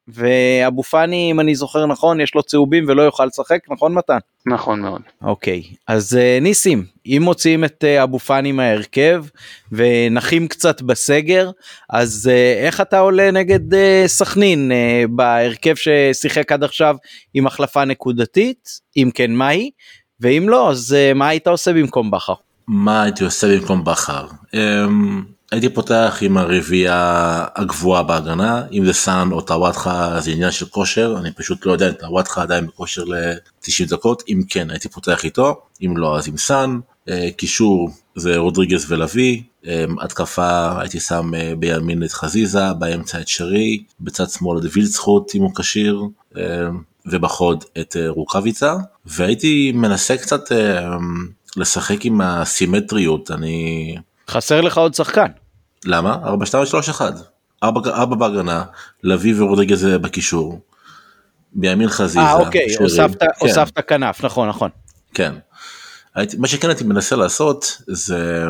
ואבו 0.09 0.83
פאני 0.83 1.29
אם 1.31 1.41
אני 1.41 1.55
זוכר 1.55 1.87
נכון 1.87 2.21
יש 2.21 2.35
לו 2.35 2.43
צהובים 2.43 2.85
ולא 2.89 3.03
יוכל 3.03 3.25
לשחק 3.25 3.59
נכון 3.71 3.95
מתן? 3.95 4.19
נכון 4.47 4.81
מאוד. 4.81 5.01
אוקיי 5.23 5.63
אז 5.87 6.19
uh, 6.19 6.43
ניסים 6.43 6.85
אם 7.07 7.23
מוציאים 7.25 7.65
את 7.65 7.85
uh, 7.85 8.03
אבו 8.03 8.19
פאני 8.19 8.53
מההרכב 8.53 9.25
ונחים 9.73 10.49
קצת 10.49 10.83
בסגר 10.83 11.51
אז 11.91 12.31
uh, 12.33 12.65
איך 12.67 12.81
אתה 12.81 12.99
עולה 12.99 13.31
נגד 13.31 13.61
סכנין 14.07 14.73
בהרכב 15.11 15.75
ששיחק 15.75 16.53
עד 16.53 16.65
עכשיו 16.65 16.97
עם 17.35 17.47
החלפה 17.47 17.85
נקודתית 17.85 18.69
אם 18.97 19.11
כן 19.15 19.33
מהי 19.33 19.71
ואם 20.21 20.49
לא 20.49 20.71
אז 20.71 20.97
מה 21.15 21.29
היית 21.29 21.47
עושה 21.47 21.73
במקום 21.73 22.11
בכר? 22.11 22.35
מה 22.69 23.03
הייתי 23.03 23.25
עושה 23.25 23.47
במקום 23.47 23.85
בכר? 23.85 24.27
הייתי 25.57 25.69
פותח 25.69 26.19
עם 26.21 26.37
הרביעייה 26.37 27.45
הגבוהה 27.57 28.03
בהגנה. 28.03 28.63
אם 28.73 28.85
זה 28.85 28.93
סאן 28.93 29.33
או 29.33 29.41
טוואטחה 29.41 30.21
זה 30.21 30.31
עניין 30.31 30.51
של 30.51 30.67
כושר. 30.67 31.17
אני 31.21 31.33
פשוט 31.33 31.67
לא 31.67 31.73
יודע 31.73 31.89
אם 31.89 31.93
טוואטחה 31.93 32.43
עדיין 32.43 32.67
בכושר 32.67 33.05
ל-90 33.05 33.89
דקות. 33.89 34.23
אם 34.29 34.43
כן 34.49 34.71
הייתי 34.71 34.89
פותח 34.89 35.25
איתו. 35.25 35.61
אם 35.83 35.97
לא 35.97 36.19
אז 36.19 36.29
עם 36.29 36.37
סאן. 36.37 36.79
אה, 37.09 37.29
קישור 37.37 37.91
זה 38.17 38.37
רודריגז 38.37 38.93
ולוי. 38.93 39.43
אה, 39.67 39.85
התקפה 40.01 40.81
הייתי 40.81 41.01
שם 41.01 41.35
אה, 41.35 41.53
בימין 41.59 42.05
את 42.05 42.13
חזיזה 42.13 42.73
באמצע 42.79 43.21
את 43.21 43.29
שרי 43.29 43.83
בצד 44.01 44.31
שמאל 44.31 44.59
את 44.59 44.77
וילצחוט 44.77 45.35
אם 45.35 45.43
הוא 45.43 45.55
כשיר 45.57 46.03
ובחוד 47.07 47.65
את 47.81 47.97
רוקאביצה. 48.09 48.75
והייתי 49.07 49.73
מנסה 49.73 50.17
קצת 50.17 50.41
לשחק 51.57 52.05
עם 52.05 52.21
הסימטריות. 52.21 53.31
אני 53.31 53.97
חסר 54.29 54.61
לך 54.61 54.79
עוד 54.79 54.95
שחקן. 54.95 55.46
למה? 55.87 56.19
4 56.25 56.47
2 56.47 56.67
3 56.67 56.89
1 56.89 57.15
4 57.65 58.17
בהגנה, 58.17 58.65
לביא 59.03 59.35
ורודריגז 59.43 59.85
בקישור. 59.85 60.61
בימין 61.53 61.89
חזיזה. 61.89 62.21
אה 62.21 62.35
אוקיי, 62.35 62.77
הוספת, 62.79 63.21
כן. 63.21 63.27
הוספת 63.39 63.81
כנף, 63.89 64.25
נכון 64.25 64.49
נכון. 64.49 64.71
כן. 65.15 65.33
הייתי, 66.15 66.37
מה 66.37 66.49
שכן 66.49 66.69
הייתי 66.69 66.85
מנסה 66.85 67.17
לעשות 67.17 67.83
זה 67.87 68.45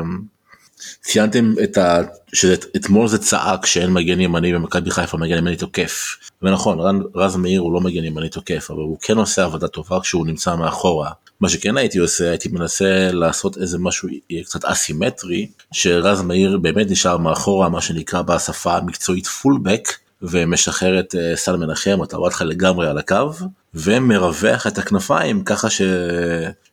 ציינתם 1.03 1.55
את 1.65 1.79
ה... 1.79 2.01
שאתמול 2.33 3.09
זה 3.09 3.19
צעק 3.19 3.67
שאין 3.67 3.93
מגן 3.93 4.21
ימני 4.21 4.53
במכבי 4.53 4.91
חיפה 4.91 5.17
מגן 5.19 5.39
ימני 5.39 5.57
תוקף. 5.57 6.17
ונכון 6.43 6.79
רז 7.15 7.37
מאיר 7.37 7.61
הוא 7.61 7.73
לא 7.73 7.81
מגן 7.81 8.05
ימני 8.05 8.29
תוקף 8.29 8.71
אבל 8.71 8.83
הוא 8.83 8.99
כן 9.01 9.17
עושה 9.17 9.45
עבודה 9.45 9.69
טובה 9.69 10.01
כשהוא 10.01 10.27
נמצא 10.27 10.57
מאחורה. 10.57 11.11
מה 11.41 11.49
שכן 11.49 11.77
הייתי 11.77 11.99
עושה 11.99 12.31
הייתי 12.31 12.49
מנסה 12.49 13.09
לעשות 13.13 13.59
איזה 13.59 13.79
משהו 13.79 14.09
קצת 14.45 14.65
אסימטרי 14.65 15.47
שרז 15.73 16.23
מאיר 16.23 16.59
באמת 16.59 16.91
נשאר 16.91 17.17
מאחורה 17.19 17.69
מה 17.69 17.81
שנקרא 17.81 18.23
בשפה 18.23 18.77
המקצועית 18.77 19.27
פולבק 19.27 19.89
ומשחרר 20.23 21.01
את 21.01 21.15
אה, 21.15 21.37
סל 21.37 21.57
מנחם 21.57 22.03
אתה 22.03 22.17
רואה 22.17 22.29
אותך 22.29 22.43
לגמרי 22.47 22.89
על 22.89 22.99
הקו 22.99 23.31
ומרווח 23.75 24.67
את 24.67 24.79
הכנפיים 24.79 25.45
ככה 25.45 25.71
ש... 25.71 25.83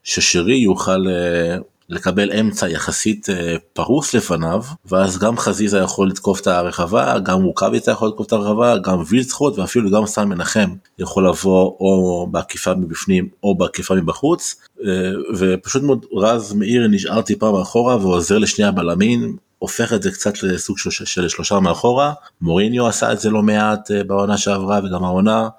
ששרי 0.03 0.55
יוכל 0.55 1.07
אה, 1.07 1.57
לקבל 1.89 2.31
אמצע 2.31 2.69
יחסית 2.69 3.29
אה, 3.29 3.55
פרוס 3.73 4.13
לפניו 4.13 4.63
ואז 4.85 5.17
גם 5.17 5.37
חזיזה 5.37 5.77
יכול 5.77 6.09
לתקוף 6.09 6.41
את 6.41 6.47
הרחבה 6.47 7.19
גם 7.19 7.43
רוקאביצה 7.43 7.91
יכול 7.91 8.07
לתקוף 8.07 8.27
את 8.27 8.31
הרחבה 8.31 8.77
גם 8.77 9.03
וילצחוט 9.07 9.59
ואפילו 9.59 9.91
גם 9.91 10.05
סן 10.05 10.27
מנחם 10.27 10.69
יכול 10.99 11.27
לבוא 11.27 11.75
או 11.79 12.27
בעקיפה 12.31 12.73
מבפנים 12.73 13.27
או 13.43 13.55
בעקיפה 13.57 13.95
מבחוץ. 13.95 14.55
אה, 14.85 15.11
ופשוט 15.37 15.83
מאוד 15.83 16.05
רז 16.13 16.53
מאיר 16.53 16.87
נשאר 16.87 17.21
טיפה 17.21 17.51
מאחורה 17.51 17.97
ועוזר 17.97 18.37
לשני 18.37 18.65
הבלמים 18.65 19.37
הופך 19.63 19.93
את 19.93 20.03
זה 20.03 20.11
קצת 20.11 20.43
לסוג 20.43 20.77
של, 20.77 20.89
של 20.89 21.27
שלושה 21.27 21.59
מאחורה. 21.59 22.13
מוריניו 22.41 22.87
עשה 22.87 23.13
את 23.13 23.19
זה 23.19 23.29
לא 23.29 23.43
מעט 23.43 23.91
אה, 23.91 24.03
בעונה 24.03 24.37
שעברה 24.37 24.79
וגם 24.83 25.03
העונה 25.03 25.49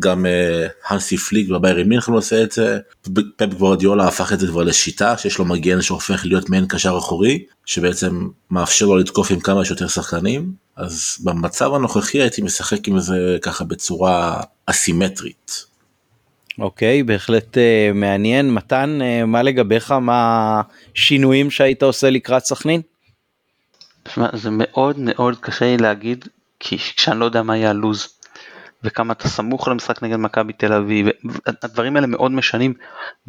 גם 0.00 0.26
הנסי 0.88 1.16
פליק 1.16 1.48
בביירי 1.48 1.84
מינכן 1.84 2.12
עושה 2.12 2.42
את 2.42 2.52
זה, 2.52 2.78
פפ 3.36 3.54
גוורדיולה 3.54 4.08
הפך 4.08 4.32
את 4.32 4.40
זה 4.40 4.46
כבר 4.46 4.62
לשיטה 4.62 5.16
שיש 5.16 5.38
לו 5.38 5.44
מגן 5.44 5.82
שהופך 5.82 6.26
להיות 6.26 6.50
מעין 6.50 6.66
קשר 6.68 6.98
אחורי 6.98 7.44
שבעצם 7.66 8.28
מאפשר 8.50 8.86
לו 8.86 8.96
לתקוף 8.96 9.30
עם 9.30 9.40
כמה 9.40 9.64
שיותר 9.64 9.88
שחקנים 9.88 10.52
אז 10.76 11.18
במצב 11.24 11.74
הנוכחי 11.74 12.20
הייתי 12.20 12.42
משחק 12.42 12.88
עם 12.88 13.00
זה 13.00 13.38
ככה 13.42 13.64
בצורה 13.64 14.42
אסימטרית. 14.66 15.64
אוקיי, 16.58 17.02
בהחלט 17.02 17.56
uh, 17.56 17.94
מעניין. 17.94 18.54
מתן, 18.54 18.98
uh, 19.00 19.26
מה 19.26 19.42
לגביך, 19.42 19.90
מה 19.90 20.60
השינויים 20.96 21.50
שהיית 21.50 21.82
עושה 21.82 22.10
לקראת 22.10 22.44
סכנין? 22.44 22.80
זה 24.32 24.50
מאוד 24.50 24.96
מאוד 24.98 25.36
קשה 25.40 25.64
לי 25.64 25.76
להגיד, 25.76 26.28
כי 26.60 26.78
כשאני 26.78 27.20
לא 27.20 27.24
יודע 27.24 27.42
מה 27.42 27.56
יהיה 27.56 27.70
הלוז, 27.70 28.08
וכמה 28.84 29.12
אתה 29.12 29.28
סמוך 29.28 29.68
למשחק 29.68 30.02
נגד 30.02 30.16
מכבי 30.16 30.52
תל 30.52 30.72
אביב, 30.72 31.06
הדברים 31.62 31.96
האלה 31.96 32.06
מאוד 32.06 32.30
משנים, 32.30 32.74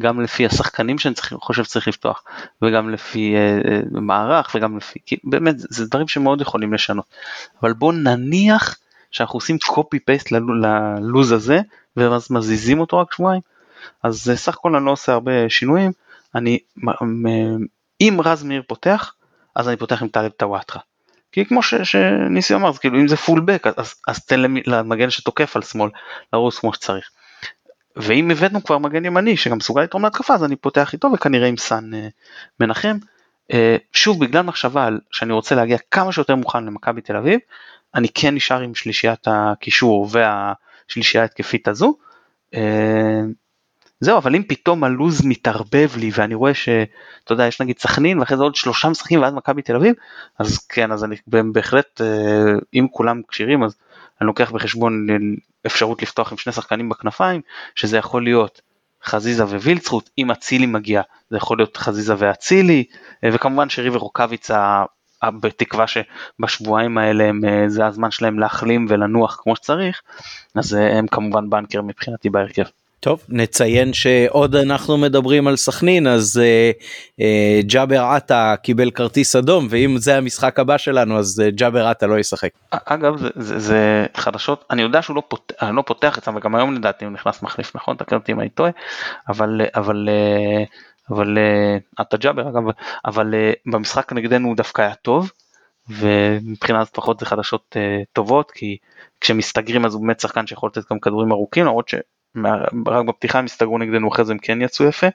גם 0.00 0.20
לפי 0.20 0.46
השחקנים 0.46 0.98
שאני 0.98 1.14
צריך, 1.14 1.34
חושב 1.40 1.64
שצריך 1.64 1.88
לפתוח, 1.88 2.24
וגם 2.62 2.90
לפי 2.90 3.34
uh, 3.36 4.00
מערך, 4.00 4.50
וגם 4.54 4.76
לפי, 4.76 4.98
באמת, 5.24 5.54
זה 5.58 5.86
דברים 5.86 6.08
שמאוד 6.08 6.40
יכולים 6.40 6.72
לשנות. 6.72 7.04
אבל 7.62 7.72
בואו 7.72 7.92
נניח 7.92 8.76
שאנחנו 9.10 9.36
עושים 9.36 9.56
copy 9.68 9.98
paste 10.10 10.28
ללוז 10.30 11.32
הזה, 11.32 11.60
ואז 11.96 12.30
מזיזים 12.30 12.80
אותו 12.80 12.98
רק 12.98 13.12
שבועיים. 13.12 13.40
אז 14.02 14.30
אה, 14.30 14.36
סך 14.36 14.54
הכל 14.54 14.76
אני 14.76 14.86
לא 14.86 14.90
עושה 14.90 15.12
הרבה 15.12 15.48
שינויים, 15.48 15.92
אני, 16.34 16.58
אם 18.00 18.18
רז 18.24 18.42
מאיר 18.42 18.62
פותח, 18.68 19.14
אז 19.56 19.68
אני 19.68 19.76
פותח 19.76 20.02
עם 20.02 20.08
טלב 20.08 20.30
טוואטחה. 20.30 20.80
כי 21.32 21.44
כמו 21.44 21.62
ש, 21.62 21.74
שניסי 21.74 22.54
אמר, 22.54 22.72
כאילו 22.72 23.00
אם 23.00 23.08
זה 23.08 23.16
פולבק, 23.16 23.66
אז, 23.76 23.94
אז 24.08 24.26
תן 24.26 24.40
למגן 24.66 25.10
שתוקף 25.10 25.56
על 25.56 25.62
שמאל 25.62 25.90
לרוץ 26.32 26.58
כמו 26.58 26.74
שצריך. 26.74 27.10
ואם 27.96 28.30
הבאנו 28.30 28.64
כבר 28.64 28.78
מגן 28.78 29.04
ימני 29.04 29.36
שגם 29.36 29.58
מסוגל 29.58 29.82
לתרום 29.82 30.04
להתקפה, 30.04 30.34
אז 30.34 30.44
אני 30.44 30.56
פותח 30.56 30.92
איתו 30.92 31.08
וכנראה 31.14 31.48
עם 31.48 31.56
סאן 31.56 31.94
אה, 31.94 32.08
מנחם. 32.60 32.96
אה, 33.52 33.76
שוב, 33.92 34.24
בגלל 34.24 34.42
מחשבה 34.42 34.84
על 34.84 35.00
שאני 35.10 35.32
רוצה 35.32 35.54
להגיע 35.54 35.78
כמה 35.90 36.12
שיותר 36.12 36.34
מוכן 36.36 36.64
למכבי 36.64 37.00
תל 37.00 37.16
אביב, 37.16 37.40
אני 37.94 38.08
כן 38.08 38.34
נשאר 38.34 38.60
עם 38.60 38.74
שלישיית 38.74 39.28
הקישור 39.28 40.08
וה... 40.10 40.52
השלישייה 40.92 41.22
ההתקפית 41.22 41.68
הזו. 41.68 41.94
אה, 42.54 43.20
זהו, 44.02 44.18
אבל 44.18 44.34
אם 44.36 44.42
פתאום 44.48 44.84
הלוז 44.84 45.26
מתערבב 45.26 45.90
לי 45.96 46.10
ואני 46.14 46.34
רואה 46.34 46.54
שאתה 46.54 47.32
יודע, 47.32 47.46
יש 47.46 47.60
נגיד 47.60 47.78
סכנין 47.78 48.18
ואחרי 48.18 48.36
זה 48.36 48.42
עוד 48.42 48.54
שלושה 48.54 48.88
משחקים 48.88 49.22
ואז 49.22 49.34
מכבי 49.34 49.62
תל 49.62 49.76
אביב, 49.76 49.94
אז 50.38 50.58
כן, 50.58 50.92
אז 50.92 51.04
אני 51.04 51.16
בהחלט, 51.52 52.00
אה, 52.00 52.52
אם 52.74 52.86
כולם 52.90 53.20
כשירים, 53.28 53.62
אז 53.62 53.76
אני 54.20 54.26
לוקח 54.26 54.50
בחשבון 54.50 55.06
אפשרות 55.66 56.02
לפתוח 56.02 56.32
עם 56.32 56.38
שני 56.38 56.52
שחקנים 56.52 56.88
בכנפיים, 56.88 57.40
שזה 57.74 57.96
יכול 57.96 58.24
להיות 58.24 58.60
חזיזה 59.04 59.44
ווילצחוט, 59.44 60.10
אם 60.18 60.30
אצילי 60.30 60.66
מגיע, 60.66 61.02
זה 61.30 61.36
יכול 61.36 61.58
להיות 61.58 61.76
חזיזה 61.76 62.14
ואצילי, 62.18 62.84
אה, 63.24 63.30
וכמובן 63.32 63.68
שריבר 63.68 63.98
רוקאביצה 63.98 64.84
בתקווה 65.24 65.84
שבשבועיים 65.86 66.98
האלה 66.98 67.24
הם, 67.24 67.40
אה, 67.44 67.68
זה 67.68 67.86
הזמן 67.86 68.10
שלהם 68.10 68.38
להחלים 68.38 68.86
ולנוח 68.88 69.40
כמו 69.42 69.56
שצריך, 69.56 70.02
אז 70.54 70.74
אה, 70.74 70.98
הם 70.98 71.06
כמובן 71.06 71.50
בנקר 71.50 71.82
מבחינתי 71.82 72.30
בהרכב. 72.30 72.64
טוב 73.02 73.24
נציין 73.28 73.92
שעוד 73.92 74.56
אנחנו 74.56 74.98
מדברים 74.98 75.46
על 75.46 75.56
סכנין 75.56 76.06
אז 76.06 76.40
אה, 76.42 76.70
אה, 77.20 77.60
ג'אבר 77.66 78.02
עטה 78.02 78.54
קיבל 78.62 78.90
כרטיס 78.90 79.36
אדום 79.36 79.66
ואם 79.70 79.94
זה 79.98 80.16
המשחק 80.16 80.58
הבא 80.58 80.78
שלנו 80.78 81.18
אז 81.18 81.40
אה, 81.44 81.50
ג'אבר 81.50 81.86
עטה 81.86 82.06
לא 82.06 82.18
ישחק. 82.18 82.50
אגב 82.70 83.16
זה, 83.16 83.28
זה, 83.36 83.58
זה 83.58 84.06
חדשות. 84.16 84.64
אני 84.70 84.82
יודע 84.82 85.02
שהוא 85.02 85.16
לא, 85.16 85.22
פות, 85.28 85.52
לא 85.72 85.82
פותח 85.86 86.18
אצלם 86.18 86.36
וגם 86.36 86.54
היום 86.54 86.74
לדעתי 86.74 87.04
הוא 87.04 87.12
נכנס 87.12 87.42
מחליף 87.42 87.76
נכון? 87.76 87.96
תקן 87.96 88.16
אותי 88.16 88.32
אם 88.32 88.40
אני 88.40 88.48
טועה. 88.48 88.70
אבל 89.28 89.60
אבל 89.74 90.08
אה, 90.08 90.64
אבל 91.10 91.38
אתה 92.00 92.16
ג'אבר 92.16 92.48
אגב, 92.48 92.62
אבל 93.04 93.34
במשחק 93.66 94.12
נגדנו 94.12 94.48
הוא 94.48 94.56
דווקא 94.56 94.82
היה 94.82 94.94
טוב, 94.94 95.30
ומבחינה 95.88 96.84
זאת 96.84 96.94
פחות 96.94 97.20
זה 97.20 97.26
חדשות 97.26 97.76
טובות, 98.12 98.50
כי 98.50 98.76
כשמסתגרים 99.20 99.84
אז 99.84 99.94
הוא 99.94 100.02
באמת 100.02 100.20
שחקן 100.20 100.46
שיכול 100.46 100.70
לתת 100.76 100.92
גם 100.92 101.00
כדורים 101.00 101.32
ארוכים, 101.32 101.64
למרות 101.64 101.88
שרק 102.36 103.04
בפתיחה 103.06 103.38
הם 103.38 103.44
הסתגרו 103.44 103.78
נגדנו, 103.78 104.08
אחרי 104.12 104.24
זה 104.24 104.32
הם 104.32 104.38
כן 104.38 104.62
יצאו 104.62 104.84
יפה. 104.84 105.06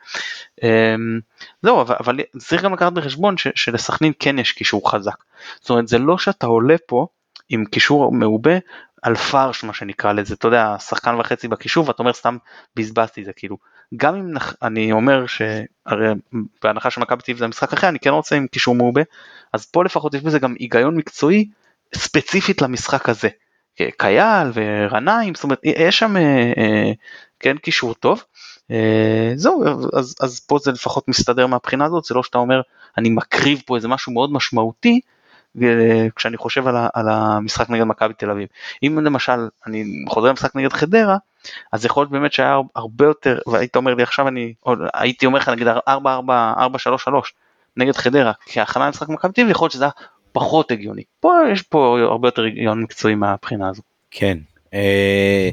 אמ, 0.63 1.19
זהו, 1.61 1.81
אבל, 1.81 1.95
אבל 1.99 2.19
צריך 2.37 2.63
גם 2.63 2.73
לקחת 2.73 2.93
בחשבון 2.93 3.35
שלסכנין 3.37 4.13
כן 4.19 4.39
יש 4.39 4.51
קישור 4.51 4.91
חזק. 4.91 5.23
זאת 5.61 5.69
אומרת, 5.69 5.87
זה 5.87 5.97
לא 5.97 6.17
שאתה 6.17 6.47
עולה 6.47 6.75
פה 6.85 7.07
עם 7.49 7.65
קישור 7.65 8.11
מעובה 8.11 8.57
על 9.01 9.15
פרש 9.15 9.63
מה 9.63 9.73
שנקרא 9.73 10.13
לזה, 10.13 10.33
אתה 10.33 10.47
יודע, 10.47 10.75
שחקן 10.79 11.15
וחצי 11.19 11.47
בקישור 11.47 11.87
ואתה 11.87 11.99
אומר 11.99 12.13
סתם 12.13 12.37
בזבזתי 12.75 13.23
זה 13.23 13.33
כאילו. 13.33 13.57
גם 13.95 14.15
אם 14.15 14.33
נח... 14.33 14.55
אני 14.61 14.91
אומר 14.91 15.25
שהרי 15.27 16.07
בהנחה 16.63 16.89
שמכבי 16.89 17.21
תל 17.21 17.31
אביב 17.31 17.37
זה 17.37 17.45
המשחק 17.45 17.73
אחר 17.73 17.89
אני 17.89 17.99
כן 17.99 18.09
רוצה 18.09 18.35
עם 18.35 18.47
קישור 18.47 18.75
מעובה 18.75 19.01
אז 19.53 19.65
פה 19.65 19.83
לפחות 19.83 20.13
יש 20.13 20.21
בזה 20.21 20.39
גם 20.39 20.55
היגיון 20.59 20.95
מקצועי 20.95 21.49
ספציפית 21.95 22.61
למשחק 22.61 23.09
הזה. 23.09 23.29
קייל 23.97 24.47
ורנאים 24.53 25.35
זאת 25.35 25.43
אומרת 25.43 25.59
יש 25.63 25.99
שם 25.99 26.17
אה, 26.17 26.53
אה, 26.57 26.91
כן 27.39 27.57
קישור 27.57 27.93
טוב. 27.93 28.23
אה, 28.71 29.31
זהו 29.35 29.63
אז, 29.93 30.15
אז 30.21 30.39
פה 30.39 30.57
זה 30.63 30.71
לפחות 30.71 31.07
מסתדר 31.07 31.47
מהבחינה 31.47 31.85
הזאת 31.85 32.03
זה 32.03 32.15
לא 32.15 32.23
שאתה 32.23 32.37
אומר 32.37 32.61
אני 32.97 33.09
מקריב 33.09 33.61
פה 33.65 33.75
איזה 33.75 33.87
משהו 33.87 34.13
מאוד 34.13 34.33
משמעותי 34.33 34.99
כשאני 36.15 36.37
חושב 36.37 36.67
על, 36.67 36.75
על 36.93 37.09
המשחק 37.09 37.69
נגד 37.69 37.83
מכבי 37.83 38.13
תל 38.13 38.29
אביב. 38.29 38.47
אם 38.83 38.99
למשל 39.03 39.47
אני 39.67 39.85
חוזר 40.09 40.29
למשחק 40.29 40.55
נגד 40.55 40.73
חדרה, 40.73 41.17
אז 41.71 41.85
יכול 41.85 42.01
להיות 42.01 42.11
באמת 42.11 42.33
שהיה 42.33 42.59
הרבה 42.75 43.05
יותר, 43.05 43.39
והיית 43.47 43.75
אומר 43.75 43.93
לי 43.93 44.03
עכשיו 44.03 44.27
אני, 44.27 44.53
או 44.65 44.73
הייתי 44.93 45.25
אומר 45.25 45.39
לך 45.39 45.49
נגיד 45.49 45.67
4-4-4-3-3 45.67 45.69
נגד 47.77 47.95
חדרה 47.95 48.31
כהכנה 48.45 48.85
למשחק 48.85 49.09
מכבי 49.09 49.33
תל 49.33 49.41
אביב, 49.41 49.51
יכול 49.51 49.65
להיות 49.65 49.71
שזה 49.71 49.83
היה 49.83 49.91
פחות 50.31 50.71
הגיוני. 50.71 51.03
פה 51.19 51.33
יש 51.53 51.61
פה 51.61 51.99
הרבה 52.01 52.27
יותר 52.27 52.43
הגיון 52.43 52.83
מקצועי 52.83 53.15
מהבחינה 53.15 53.69
הזו. 53.69 53.81
כן, 54.11 54.37
אה, 54.73 55.49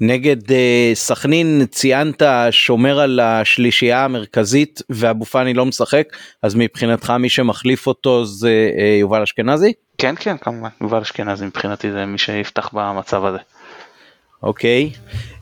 נגד 0.00 0.52
אה, 0.52 0.90
סכנין 0.94 1.66
ציינת 1.70 2.22
שומר 2.50 3.00
על 3.00 3.20
השלישייה 3.20 4.04
המרכזית 4.04 4.82
ואבו 4.90 5.24
פאני 5.24 5.54
לא 5.54 5.66
משחק 5.66 6.08
אז 6.42 6.54
מבחינתך 6.54 7.10
מי 7.10 7.28
שמחליף 7.28 7.86
אותו 7.86 8.24
זה 8.24 8.70
אה, 8.78 8.96
יובל 9.00 9.22
אשכנזי? 9.22 9.72
כן 9.98 10.14
כן 10.20 10.36
כמובן 10.36 10.68
יובל 10.80 11.00
אשכנזי 11.00 11.46
מבחינתי 11.46 11.92
זה 11.92 12.06
מי 12.06 12.18
שיפתח 12.18 12.70
במצב 12.72 13.24
הזה. 13.24 13.38
אוקיי. 14.42 14.90
Uh, 14.94 15.37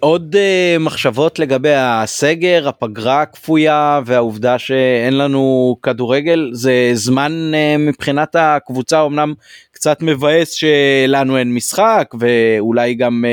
עוד 0.00 0.36
uh, 0.36 0.78
מחשבות 0.78 1.38
לגבי 1.38 1.74
הסגר, 1.74 2.68
הפגרה 2.68 3.22
הכפויה 3.22 4.00
והעובדה 4.06 4.58
שאין 4.58 5.18
לנו 5.18 5.76
כדורגל 5.82 6.50
זה 6.52 6.90
זמן 6.94 7.32
uh, 7.54 7.78
מבחינת 7.78 8.36
הקבוצה 8.38 9.06
אמנם 9.06 9.34
קצת 9.72 10.02
מבאס 10.02 10.52
שלנו 10.52 11.38
אין 11.38 11.54
משחק 11.54 12.14
ואולי 12.20 12.94
גם 12.94 13.24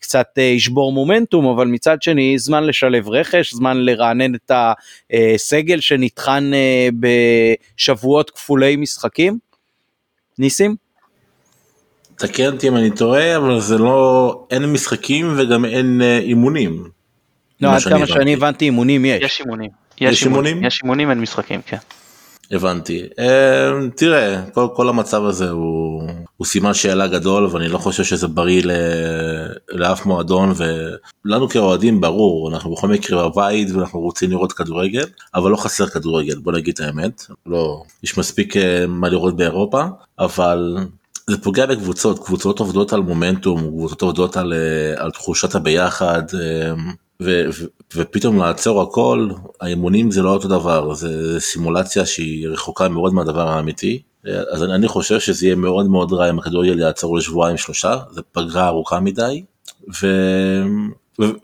קצת 0.00 0.38
ישבור 0.38 0.92
מומנטום 0.92 1.46
אבל 1.46 1.66
מצד 1.66 2.02
שני 2.02 2.38
זמן 2.38 2.64
לשלב 2.64 3.08
רכש 3.08 3.54
זמן 3.54 3.76
לרענן 3.76 4.34
את 4.34 4.50
הסגל 5.12 5.80
שנטחן 5.80 6.50
בשבועות 7.00 8.30
כפולי 8.30 8.76
משחקים. 8.76 9.38
ניסים? 10.38 10.89
תקן 12.20 12.52
אותי 12.52 12.68
אם 12.68 12.76
אני 12.76 12.90
טועה 12.90 13.36
אבל 13.36 13.60
זה 13.60 13.78
לא 13.78 14.46
אין 14.50 14.72
משחקים 14.72 15.34
וגם 15.38 15.64
אין 15.64 16.02
אה, 16.02 16.18
אימונים. 16.18 16.84
לא 17.60 17.68
עד 17.68 17.82
כמה 17.82 18.06
שאני 18.06 18.34
הבנתי 18.34 18.64
אימונים 18.64 19.04
יש. 19.04 19.22
יש 19.22 19.40
אימונים. 19.40 19.70
יש 20.00 20.24
אימונים? 20.24 20.64
יש 20.64 20.80
אימונים 20.82 21.10
אין 21.10 21.20
משחקים 21.20 21.60
כן. 21.66 21.76
הבנתי. 22.50 23.02
אה, 23.18 23.70
תראה 23.96 24.42
כל, 24.54 24.68
כל 24.74 24.88
המצב 24.88 25.24
הזה 25.24 25.50
הוא, 25.50 26.02
הוא 26.36 26.46
סימן 26.46 26.74
שאלה 26.74 27.06
גדול 27.06 27.46
ואני 27.46 27.68
לא 27.68 27.78
חושב 27.78 28.04
שזה 28.04 28.28
בריא 28.28 28.62
ל, 28.64 28.70
לאף 29.68 30.06
מועדון 30.06 30.52
ולנו 30.56 31.48
כאוהדים 31.48 32.00
ברור 32.00 32.50
אנחנו 32.52 32.72
בכל 32.72 32.88
מקרה 32.88 33.28
בבית 33.28 33.70
ואנחנו 33.70 34.00
רוצים 34.00 34.30
לראות 34.30 34.52
כדורגל 34.52 35.04
אבל 35.34 35.50
לא 35.50 35.56
חסר 35.56 35.86
כדורגל 35.86 36.38
בוא 36.38 36.52
נגיד 36.52 36.74
את 36.74 36.80
האמת 36.80 37.22
לא 37.46 37.82
יש 38.02 38.18
מספיק 38.18 38.56
אה, 38.56 38.86
מה 38.88 39.08
לראות 39.08 39.36
באירופה 39.36 39.84
אבל 40.18 40.76
זה 41.30 41.38
פוגע 41.38 41.66
בקבוצות 41.66 42.18
קבוצות 42.18 42.58
עובדות 42.58 42.92
על 42.92 43.00
מומנטום 43.00 43.60
קבוצות 43.60 44.02
עובדות 44.02 44.36
על, 44.36 44.52
אה, 44.52 45.04
על 45.04 45.10
תחושת 45.10 45.54
הביחד 45.54 46.22
אה, 46.34 46.72
ו, 47.22 47.44
ו, 47.54 47.64
ופתאום 47.96 48.38
לעצור 48.38 48.82
הכל 48.82 49.28
האימונים 49.60 50.10
זה 50.10 50.22
לא 50.22 50.32
אותו 50.32 50.48
דבר 50.48 50.94
זה 50.94 51.40
סימולציה 51.40 52.06
שהיא 52.06 52.48
רחוקה 52.48 52.88
מאוד 52.88 53.14
מהדבר 53.14 53.48
האמיתי. 53.48 54.02
אז 54.50 54.62
אני, 54.62 54.74
אני 54.74 54.88
חושב 54.88 55.20
שזה 55.20 55.46
יהיה 55.46 55.56
מאוד 55.56 55.86
מאוד 55.86 56.12
רע 56.12 56.30
אם 56.30 56.38
הכדורגל 56.38 56.78
יעצור 56.78 57.16
לשבועיים 57.16 57.56
שלושה 57.56 57.96
זה 58.10 58.22
פגרה 58.32 58.66
ארוכה 58.68 59.00
מדי 59.00 59.44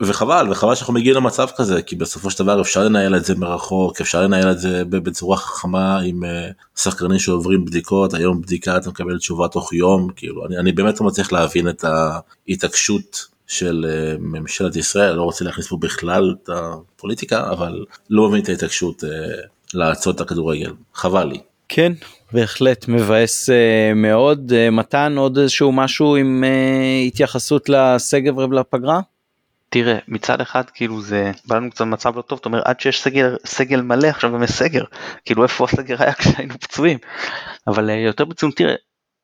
וחבל 0.01 0.47
וחבל 0.51 0.75
שאנחנו 0.75 0.93
מגיעים 0.93 1.15
למצב 1.15 1.47
כזה 1.57 1.81
כי 1.81 1.95
בסופו 1.95 2.31
של 2.31 2.43
דבר 2.43 2.61
אפשר 2.61 2.83
לנהל 2.83 3.15
את 3.15 3.25
זה 3.25 3.35
מרחוק 3.35 4.01
אפשר 4.01 4.21
לנהל 4.21 4.51
את 4.51 4.59
זה 4.59 4.83
בצורה 4.85 5.37
חכמה 5.37 5.99
עם 5.99 6.23
uh, 6.23 6.81
שחקנים 6.81 7.19
שעוברים 7.19 7.65
בדיקות 7.65 8.13
היום 8.13 8.41
בדיקה 8.41 8.77
אתה 8.77 8.89
מקבל 8.89 9.17
תשובה 9.17 9.47
תוך 9.47 9.73
יום 9.73 10.09
כאילו 10.15 10.45
אני, 10.45 10.57
אני 10.57 10.71
באמת 10.71 11.01
לא 11.01 11.07
מצליח 11.07 11.31
להבין 11.31 11.69
את 11.69 11.85
ההתעקשות 12.47 13.25
של 13.47 13.85
uh, 13.85 14.21
ממשלת 14.21 14.75
ישראל 14.75 15.15
לא 15.15 15.23
רוצה 15.23 15.45
להכניס 15.45 15.67
פה 15.67 15.77
בכלל 15.81 16.35
את 16.43 16.49
הפוליטיקה 16.49 17.49
אבל 17.51 17.85
לא 18.09 18.29
מבין 18.29 18.41
את 18.43 18.49
ההתעקשות 18.49 19.03
uh, 19.03 19.07
לעצור 19.73 20.13
את 20.13 20.21
הכדורגל 20.21 20.73
חבל 20.93 21.27
לי. 21.27 21.39
כן 21.69 21.91
בהחלט 22.33 22.85
מבאס 22.87 23.49
uh, 23.49 23.53
מאוד 23.95 24.51
uh, 24.51 24.71
מתן 24.71 25.17
עוד 25.17 25.37
איזשהו 25.37 25.71
משהו 25.71 26.15
עם 26.15 26.43
uh, 26.43 27.07
התייחסות 27.07 27.69
לסגר 27.69 28.37
ולפגרה. 28.37 28.99
תראה 29.69 29.97
מצד 30.07 30.41
אחד 30.41 30.69
כאילו 30.69 31.01
זה 31.01 31.31
בא 31.45 31.55
לנו 31.55 31.71
קצת 31.71 31.85
מצב 31.85 32.17
לא 32.17 32.21
טוב, 32.21 32.39
אתה 32.39 32.49
אומר 32.49 32.61
עד 32.65 32.79
שיש 32.79 33.01
סגל, 33.01 33.35
סגל 33.45 33.81
מלא 33.81 34.07
עכשיו 34.07 34.33
גם 34.33 34.43
יש 34.43 34.51
סגר, 34.51 34.83
כאילו 35.25 35.43
איפה 35.43 35.65
הסגר 35.65 35.95
היה 35.99 36.13
כשהיינו 36.19 36.59
פצועים, 36.59 36.97
אבל 37.67 37.89
uh, 37.89 37.93
יותר 37.93 38.25
ברצינות 38.25 38.55
תראה 38.57 38.75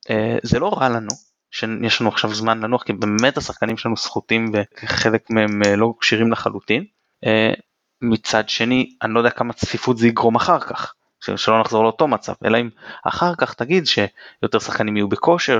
uh, 0.07 0.11
זה 0.43 0.59
לא 0.59 0.73
רע 0.77 0.89
לנו 0.89 1.11
שיש 1.51 2.01
לנו 2.01 2.09
עכשיו 2.09 2.33
זמן 2.33 2.59
לנוח 2.59 2.83
כי 2.83 2.93
באמת 2.93 3.37
השחקנים 3.37 3.77
שלנו 3.77 3.97
סחוטים 3.97 4.51
וחלק 4.53 5.29
מהם 5.29 5.61
uh, 5.65 5.67
לא 5.75 5.93
כשירים 5.99 6.31
לחלוטין, 6.31 6.85
מצד 8.01 8.49
שני 8.49 8.95
אני 9.01 9.13
לא 9.13 9.19
יודע 9.19 9.29
כמה 9.29 9.53
צפיפות 9.53 9.97
זה 9.97 10.07
יגרום 10.07 10.35
אחר 10.35 10.59
כך. 10.59 10.93
שלא 11.35 11.59
נחזור 11.59 11.83
לאותו 11.83 12.07
מצב 12.07 12.33
אלא 12.45 12.57
אם 12.57 12.69
אחר 13.03 13.35
כך 13.35 13.53
תגיד 13.53 13.83
שיותר 13.87 14.59
שחקנים 14.59 14.97
יהיו 14.97 15.07
בכושר 15.07 15.59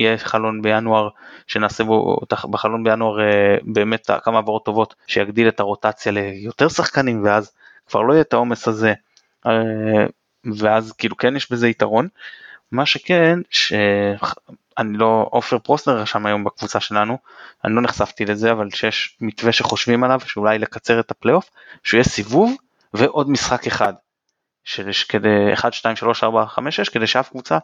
שיהיה 0.00 0.18
חלון 0.18 0.62
בינואר 0.62 1.08
שנעשה 1.46 1.84
בו 1.84 2.16
בחלון 2.50 2.84
בינואר 2.84 3.20
אה, 3.20 3.56
באמת 3.62 4.10
כמה 4.22 4.38
עברות 4.38 4.64
טובות 4.64 4.94
שיגדיל 5.06 5.48
את 5.48 5.60
הרוטציה 5.60 6.12
ליותר 6.12 6.68
שחקנים 6.68 7.24
ואז 7.24 7.52
כבר 7.86 8.02
לא 8.02 8.12
יהיה 8.12 8.22
את 8.22 8.32
העומס 8.32 8.68
הזה. 8.68 8.94
אה, 9.46 10.06
ואז 10.58 10.92
כאילו 10.92 11.16
כן 11.16 11.36
יש 11.36 11.52
בזה 11.52 11.68
יתרון. 11.68 12.08
מה 12.72 12.86
שכן 12.86 13.38
שאני 13.50 14.98
לא 14.98 15.28
עופר 15.30 15.58
פרוסנר 15.58 15.96
רשם 15.96 16.26
היום 16.26 16.44
בקבוצה 16.44 16.80
שלנו. 16.80 17.18
אני 17.64 17.74
לא 17.74 17.82
נחשפתי 17.82 18.24
לזה 18.24 18.52
אבל 18.52 18.70
שיש 18.70 19.16
מתווה 19.20 19.52
שחושבים 19.52 20.04
עליו 20.04 20.20
שאולי 20.26 20.58
לקצר 20.58 21.00
את 21.00 21.10
הפלייאוף 21.10 21.50
שהוא 21.82 21.98
יהיה 21.98 22.04
סיבוב 22.04 22.56
ועוד 22.94 23.30
משחק 23.30 23.66
אחד. 23.66 23.92
שיש 24.64 25.04
כדי 25.04 25.52
1, 25.52 25.72
2, 25.72 25.96
3, 25.96 26.24
4, 26.24 26.46
5, 26.46 26.76
6 26.76 26.88
כדי 26.88 27.06
שאף 27.06 27.28
קבוצה 27.28 27.58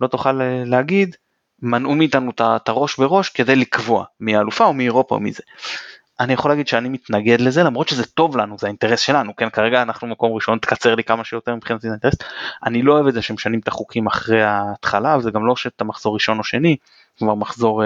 לא 0.00 0.06
תוכל 0.06 0.40
אה, 0.40 0.62
להגיד 0.66 1.16
מנעו 1.62 1.94
מאיתנו 1.94 2.30
את 2.40 2.68
הראש 2.68 2.96
בראש 2.96 3.28
כדי 3.28 3.56
לקבוע 3.56 4.04
מי 4.20 4.36
האלופה 4.36 4.64
או 4.64 4.72
מי 4.72 4.84
אירופה 4.84 5.14
או 5.14 5.20
מי 5.20 5.32
זה. 5.32 5.42
אני 6.20 6.32
יכול 6.32 6.50
להגיד 6.50 6.68
שאני 6.68 6.88
מתנגד 6.88 7.40
לזה 7.40 7.62
למרות 7.62 7.88
שזה 7.88 8.06
טוב 8.06 8.36
לנו 8.36 8.58
זה 8.58 8.66
האינטרס 8.66 9.00
שלנו 9.00 9.36
כן 9.36 9.50
כרגע 9.50 9.82
אנחנו 9.82 10.06
מקום 10.06 10.32
ראשון 10.32 10.58
תקצר 10.58 10.94
לי 10.94 11.04
כמה 11.04 11.24
שיותר 11.24 11.54
מבחינתי 11.54 11.86
זה 11.86 11.92
אינטרס 11.92 12.14
אני 12.64 12.82
לא 12.82 12.92
אוהב 12.92 13.06
את 13.06 13.14
זה 13.14 13.22
שמשנים 13.22 13.60
את 13.60 13.68
החוקים 13.68 14.06
אחרי 14.06 14.42
ההתחלה 14.42 15.16
וזה 15.16 15.30
גם 15.30 15.46
לא 15.46 15.56
שאתה 15.56 15.84
מחזור 15.84 16.14
ראשון 16.14 16.38
או 16.38 16.44
שני 16.44 16.76
כבר 17.18 17.34
מחזור 17.34 17.82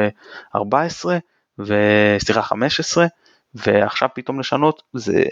14 0.55 1.19
וסליחה 1.59 2.43
15 2.43 3.07
ועכשיו 3.55 4.09
פתאום 4.15 4.41
לשנות 4.41 4.83
זה 4.93 5.23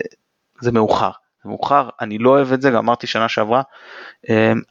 זה 0.61 0.73
מאוחר 0.73 1.11
מאוחר, 1.45 1.89
אני 2.01 2.19
לא 2.19 2.31
אוהב 2.31 2.53
את 2.53 2.63
זה, 2.63 2.71
גם 2.71 2.77
אמרתי 2.77 3.07
שנה 3.07 3.29
שעברה, 3.29 3.63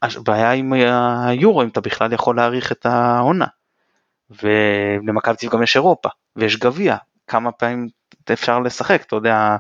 הבעיה 0.02 0.52
עם 0.52 0.74
היורו, 0.74 1.64
אם 1.64 1.68
אתה 1.68 1.82
בכלל 1.82 2.14
יכול 2.14 2.36
להאריך 2.36 2.72
את 2.72 2.86
העונה. 2.86 3.46
ולמכבי 4.32 5.36
תל 5.36 5.48
גם 5.50 5.64
יש 5.64 5.76
אירופה, 5.76 6.10
ויש 6.36 6.58
גביע, 6.58 6.96
כמה 7.28 7.52
פעמים 7.52 7.88
אפשר 8.34 8.60
לשחק, 8.60 9.02
אתה 9.02 9.16
יודע, 9.16 9.56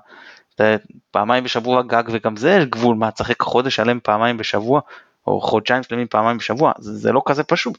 פעמיים 1.11 1.43
בשבוע 1.43 1.81
גג 1.81 2.03
וגם 2.11 2.35
זה 2.35 2.51
יש 2.51 2.65
גבול, 2.65 2.95
מה 2.95 3.11
תשחק 3.11 3.41
חודש 3.41 3.75
שלם 3.75 3.99
פעמיים 4.03 4.37
בשבוע, 4.37 4.81
או 5.27 5.41
חודשיים 5.41 5.83
שלמים 5.83 6.07
פעמיים 6.07 6.37
בשבוע, 6.37 6.71
זה, 6.79 6.93
זה 6.93 7.11
לא 7.11 7.21
כזה 7.25 7.43
פשוט. 7.43 7.77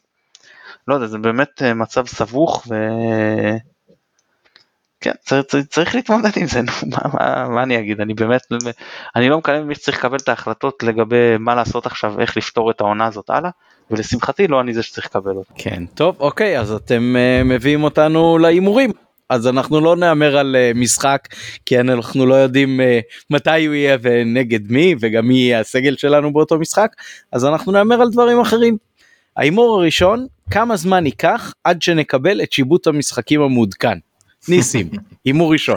לא 0.89 0.95
יודע, 0.95 1.07
זה 1.07 1.19
באמת 1.19 1.63
אה, 1.63 1.75
מצב 1.75 2.07
סבוך 2.07 2.67
ו... 2.69 2.75
כן, 5.01 5.13
צריך, 5.21 5.47
צריך, 5.47 5.67
צריך 5.67 5.95
להתמודד 5.95 6.31
עם 6.37 6.47
זה, 6.47 6.63
נו, 6.63 6.73
מה, 6.93 6.99
מה, 7.15 7.49
מה 7.49 7.63
אני 7.63 7.79
אגיד, 7.79 8.01
אני 8.01 8.15
באמת, 8.15 8.43
אני 9.17 9.29
לא 9.29 9.39
מקבל 9.39 9.63
מי 9.63 9.75
שצריך 9.75 9.99
לקבל 9.99 10.17
את 10.17 10.29
ההחלטות 10.29 10.83
לגבי 10.83 11.37
מה 11.39 11.55
לעשות 11.55 11.87
עכשיו, 11.87 12.21
איך 12.21 12.37
לפתור 12.37 12.71
את 12.71 12.81
העונה 12.81 13.07
הזאת 13.07 13.31
הלאה, 13.31 13.51
ולשמחתי 13.91 14.47
לא 14.47 14.61
אני 14.61 14.75
זה 14.75 14.83
שצריך 14.83 15.07
לקבל 15.07 15.31
אותה. 15.31 15.53
כן, 15.57 15.87
טוב, 15.95 16.17
אוקיי, 16.21 16.61
אז 16.61 16.73
אתם 16.73 17.17
uh, 17.17 17.45
מביאים 17.45 17.85
אותנו 17.85 18.39
להימורים. 18.39 18.91
אז 19.29 19.47
אנחנו 19.47 19.81
לא 19.81 19.97
נהמר 19.97 20.37
על 20.37 20.57
uh, 20.57 20.79
משחק 20.79 21.29
כי 21.67 21.81
אנחנו 21.81 22.27
לא 22.27 22.35
יודעים 22.35 22.81
uh, 22.81 22.85
מתי 23.31 23.67
הוא 23.67 23.75
יהיה 23.75 23.97
ונגד 24.03 24.73
מי 24.73 24.95
וגם 25.01 25.29
מי 25.29 25.35
יהיה 25.35 25.61
הסגל 25.61 25.97
שלנו 25.97 26.33
באותו 26.33 26.59
משחק 26.59 26.95
אז 27.33 27.45
אנחנו 27.45 27.73
נהמר 27.73 28.03
על 28.03 28.11
דברים 28.11 28.41
אחרים. 28.41 28.77
ההימור 29.37 29.81
הראשון 29.81 30.27
כמה 30.51 30.77
זמן 30.77 31.07
ייקח 31.07 31.53
עד 31.65 31.83
שנקבל 31.83 32.43
את 32.43 32.53
שיבוט 32.53 32.87
המשחקים 32.87 33.43
המעודכן. 33.43 33.99
ניסים, 34.49 34.91
הימור 35.25 35.53
ראשון. 35.53 35.77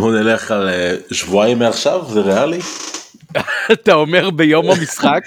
בוא 0.00 0.12
נלך 0.12 0.50
על 0.50 0.68
שבועיים 1.12 1.58
מעכשיו, 1.58 2.04
זה 2.08 2.20
ריאלי? 2.20 2.60
אתה 3.72 3.94
אומר 3.94 4.30
ביום 4.30 4.70
המשחק? 4.70 5.20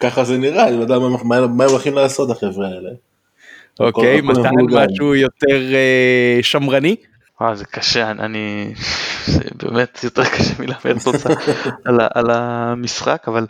ככה 0.00 0.24
זה 0.24 0.38
נראה, 0.38 0.68
אני 0.68 0.76
לא 0.76 0.82
יודע 0.82 0.98
מה 1.24 1.36
הם 1.36 1.60
הולכים 1.60 1.94
לעשות 1.94 2.30
החבר'ה 2.30 2.66
האלה. 2.66 2.90
אוקיי, 3.80 4.20
מתן 4.20 4.50
משהו 4.70 5.14
יותר 5.14 5.74
אה, 5.74 6.38
שמרני? 6.42 6.96
וואו 7.40 7.56
זה 7.56 7.64
קשה, 7.64 8.10
אני, 8.10 8.72
זה 9.26 9.40
באמת 9.62 10.00
יותר 10.04 10.24
קשה 10.24 10.54
מלהמר 10.58 11.02
תוצאה 11.04 11.34
על 12.14 12.30
המשחק, 12.30 13.24
אבל 13.28 13.46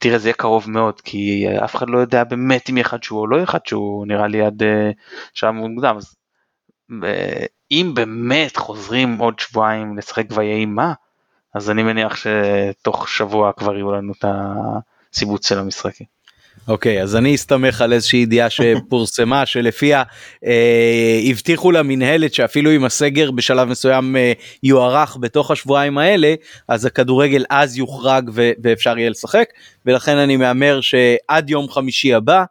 תראה 0.00 0.18
זה 0.18 0.28
יהיה 0.28 0.34
קרוב 0.34 0.70
מאוד 0.70 1.00
כי 1.00 1.46
אף 1.64 1.76
אחד 1.76 1.90
לא 1.90 1.98
יודע 1.98 2.24
באמת 2.24 2.70
אם 2.70 2.76
יהיה 2.76 2.84
חדשו 2.84 3.16
או 3.16 3.26
לא 3.26 3.36
יהיה 3.36 3.46
חדשו 3.46 4.04
נראה 4.06 4.26
לי 4.26 4.42
עד 4.42 4.62
אה, 4.62 4.90
שעה 5.34 5.52
מאוד 5.52 5.70
מוקדם 5.70 5.96
אז 5.96 6.14
אה, 7.04 7.46
אם 7.70 7.92
באמת 7.94 8.56
חוזרים 8.56 9.18
עוד 9.18 9.38
שבועיים 9.38 9.98
לשחק 9.98 10.24
ויהי 10.30 10.66
מה 10.66 10.92
אז 11.54 11.70
אני 11.70 11.82
מניח 11.82 12.16
שתוך 12.16 13.08
שבוע 13.08 13.52
כבר 13.52 13.74
יהיו 13.74 13.92
לנו 13.92 14.12
את 14.18 14.24
הסיבוץ 15.12 15.48
של 15.48 15.58
המשחקים. 15.58 16.20
אוקיי 16.68 16.98
okay, 16.98 17.02
אז 17.02 17.16
אני 17.16 17.34
אסתמך 17.34 17.80
על 17.80 17.92
איזושהי 17.92 18.18
ידיעה 18.18 18.50
שפורסמה 18.50 19.46
שלפיה 19.46 20.02
אה, 20.46 21.20
הבטיחו 21.30 21.72
למנהלת 21.72 22.34
שאפילו 22.34 22.76
אם 22.76 22.84
הסגר 22.84 23.30
בשלב 23.30 23.68
מסוים 23.68 24.16
אה, 24.16 24.32
יוארך 24.62 25.16
בתוך 25.20 25.50
השבועיים 25.50 25.98
האלה 25.98 26.34
אז 26.68 26.84
הכדורגל 26.84 27.44
אז 27.50 27.78
יוחרג 27.78 28.30
ו- 28.34 28.50
ואפשר 28.62 28.98
יהיה 28.98 29.10
לשחק 29.10 29.48
ולכן 29.86 30.16
אני 30.16 30.36
מהמר 30.36 30.80
שעד 30.80 31.50
יום 31.50 31.68
חמישי 31.68 32.14
הבא 32.14 32.44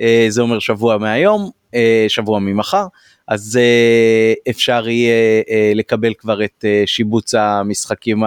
אה, 0.00 0.26
זה 0.28 0.42
אומר 0.42 0.58
שבוע 0.58 0.98
מהיום 0.98 1.50
אה, 1.74 2.04
שבוע 2.08 2.38
ממחר 2.38 2.86
אז 3.28 3.56
אה, 3.56 4.50
אפשר 4.50 4.88
יהיה 4.88 5.42
אה, 5.50 5.72
לקבל 5.74 6.14
כבר 6.18 6.44
את 6.44 6.64
אה, 6.64 6.82
שיבוץ 6.86 7.34
המשחקים 7.34 8.22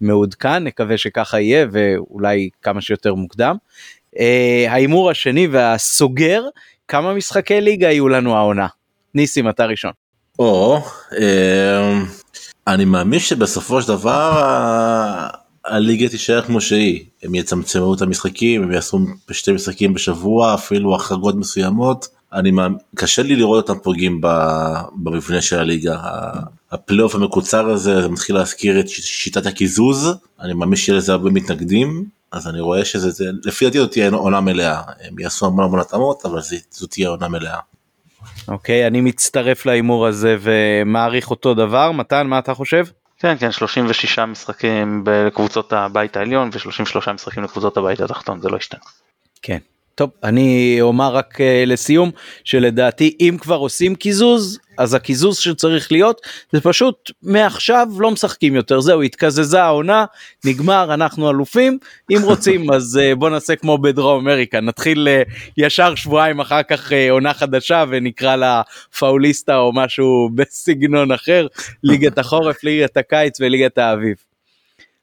המעודכן 0.00 0.64
נקווה 0.64 0.98
שככה 0.98 1.40
יהיה 1.40 1.66
ואולי 1.72 2.48
כמה 2.62 2.80
שיותר 2.80 3.14
מוקדם. 3.14 3.56
ההימור 4.68 5.10
השני 5.10 5.46
והסוגר, 5.46 6.44
כמה 6.88 7.14
משחקי 7.14 7.60
ליגה 7.60 7.86
יהיו 7.86 8.08
לנו 8.08 8.36
העונה? 8.36 8.66
ניסים, 9.14 9.48
אתה 9.48 9.66
ראשון. 9.66 9.92
או, 10.38 10.82
אני 12.66 12.84
מאמין 12.84 13.18
שבסופו 13.18 13.82
של 13.82 13.88
דבר 13.88 14.42
הליגה 15.64 16.08
תישאר 16.08 16.42
כמו 16.42 16.60
שהיא, 16.60 17.04
הם 17.22 17.34
יצמצמו 17.34 17.94
את 17.94 18.02
המשחקים, 18.02 18.62
הם 18.62 18.72
יעשו 18.72 18.98
שתי 19.30 19.52
משחקים 19.52 19.94
בשבוע, 19.94 20.54
אפילו 20.54 20.94
החרגות 20.94 21.34
מסוימות. 21.34 22.15
אני 22.32 22.50
מאמין, 22.50 22.78
קשה 22.94 23.22
לי 23.22 23.36
לראות 23.36 23.70
אותם 23.70 23.80
פוגעים 23.82 24.20
במבנה 24.96 25.42
של 25.42 25.58
הליגה. 25.58 25.96
הפלייאוף 26.72 27.14
המקוצר 27.14 27.68
הזה 27.68 28.02
זה 28.02 28.08
מתחיל 28.08 28.36
להזכיר 28.36 28.80
את 28.80 28.88
שיטת 28.88 29.46
הקיזוז, 29.46 30.14
אני 30.40 30.54
מאמין 30.54 30.76
שיהיה 30.76 30.98
לזה 30.98 31.12
הרבה 31.12 31.30
מתנגדים, 31.30 32.04
אז 32.32 32.48
אני 32.48 32.60
רואה 32.60 32.84
שזה, 32.84 33.10
זה, 33.10 33.24
לפי 33.44 33.64
דעתי 33.64 33.78
זאת 33.78 33.90
תהיה 33.90 34.10
עונה 34.10 34.40
מלאה, 34.40 34.82
הם 35.00 35.18
יעשו 35.18 35.46
המון 35.46 35.64
המון 35.64 35.80
התאמות, 35.80 36.24
אבל 36.24 36.40
זאת 36.70 36.90
תהיה 36.90 37.08
עונה 37.08 37.28
מלאה. 37.28 37.58
אוקיי, 38.48 38.84
okay, 38.84 38.86
אני 38.86 39.00
מצטרף 39.00 39.66
להימור 39.66 40.06
הזה 40.06 40.36
ומעריך 40.40 41.30
אותו 41.30 41.54
דבר, 41.54 41.92
מתן, 41.92 42.26
מה 42.26 42.38
אתה 42.38 42.54
חושב? 42.54 42.86
כן, 43.18 43.36
כן, 43.38 43.52
36 43.52 44.18
משחקים 44.18 45.04
לקבוצות 45.26 45.72
הבית 45.72 46.16
העליון 46.16 46.50
ו-33 46.52 47.12
משחקים 47.12 47.42
לקבוצות 47.42 47.76
הבית 47.76 48.00
התחתון, 48.00 48.40
זה 48.40 48.48
לא 48.48 48.56
ישתנה. 48.56 48.80
כן, 49.42 49.58
טוב, 49.96 50.10
אני 50.24 50.78
אומר 50.80 51.14
רק 51.14 51.34
uh, 51.34 51.66
לסיום 51.66 52.10
שלדעתי 52.44 53.16
אם 53.20 53.36
כבר 53.40 53.56
עושים 53.56 53.94
קיזוז 53.94 54.58
אז 54.78 54.94
הקיזוז 54.94 55.38
שצריך 55.38 55.92
להיות 55.92 56.20
זה 56.52 56.60
פשוט 56.60 57.10
מעכשיו 57.22 57.88
לא 57.98 58.10
משחקים 58.10 58.54
יותר. 58.54 58.80
זהו 58.80 59.02
התקזזה 59.02 59.62
העונה 59.62 60.04
נגמר 60.44 60.94
אנחנו 60.94 61.30
אלופים. 61.30 61.78
אם 62.10 62.18
רוצים 62.22 62.70
אז 62.74 63.00
uh, 63.02 63.16
בוא 63.16 63.30
נעשה 63.30 63.56
כמו 63.56 63.78
בדרום 63.78 64.28
אמריקה. 64.28 64.60
נתחיל 64.60 65.08
uh, 65.08 65.32
ישר 65.58 65.94
שבועיים 65.94 66.40
אחר 66.40 66.62
כך 66.62 66.92
עונה 67.10 67.34
חדשה 67.34 67.84
ונקרא 67.88 68.36
לה 68.36 68.62
פאוליסטה 68.98 69.56
או 69.56 69.72
משהו 69.74 70.28
בסגנון 70.34 71.12
אחר. 71.12 71.46
ליגת 71.82 72.18
החורף 72.18 72.64
ליגת 72.64 72.96
הקיץ 72.96 73.40
וליגת 73.40 73.78
האביב. 73.78 74.25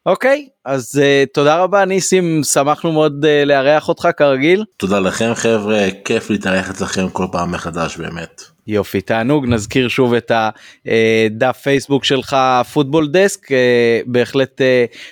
אוקיי 0.06 0.48
אז 0.66 1.02
uh, 1.02 1.30
תודה 1.34 1.58
רבה 1.58 1.86
ניסים 1.86 2.42
שמחנו 2.44 2.92
מאוד 2.92 3.26
uh, 3.26 3.46
לארח 3.46 3.90
אותך 3.90 4.08
כרגיל. 4.18 4.64
תודה 4.78 5.00
לכם 5.00 5.32
חבר'ה 5.34 5.88
כיף 6.06 6.30
להתארח 6.30 6.70
אצלכם 6.70 7.10
כל 7.10 7.26
פעם 7.32 7.52
מחדש 7.52 7.98
באמת. 7.98 8.42
יופי 8.68 9.02
תענוג 9.02 9.46
נזכיר 9.48 9.88
שוב 9.88 10.14
את 10.14 10.32
הדף 10.32 11.58
פייסבוק 11.64 12.04
שלך 12.04 12.36
פוטבול 12.74 13.08
דסק 13.12 13.48
בהחלט 14.06 14.62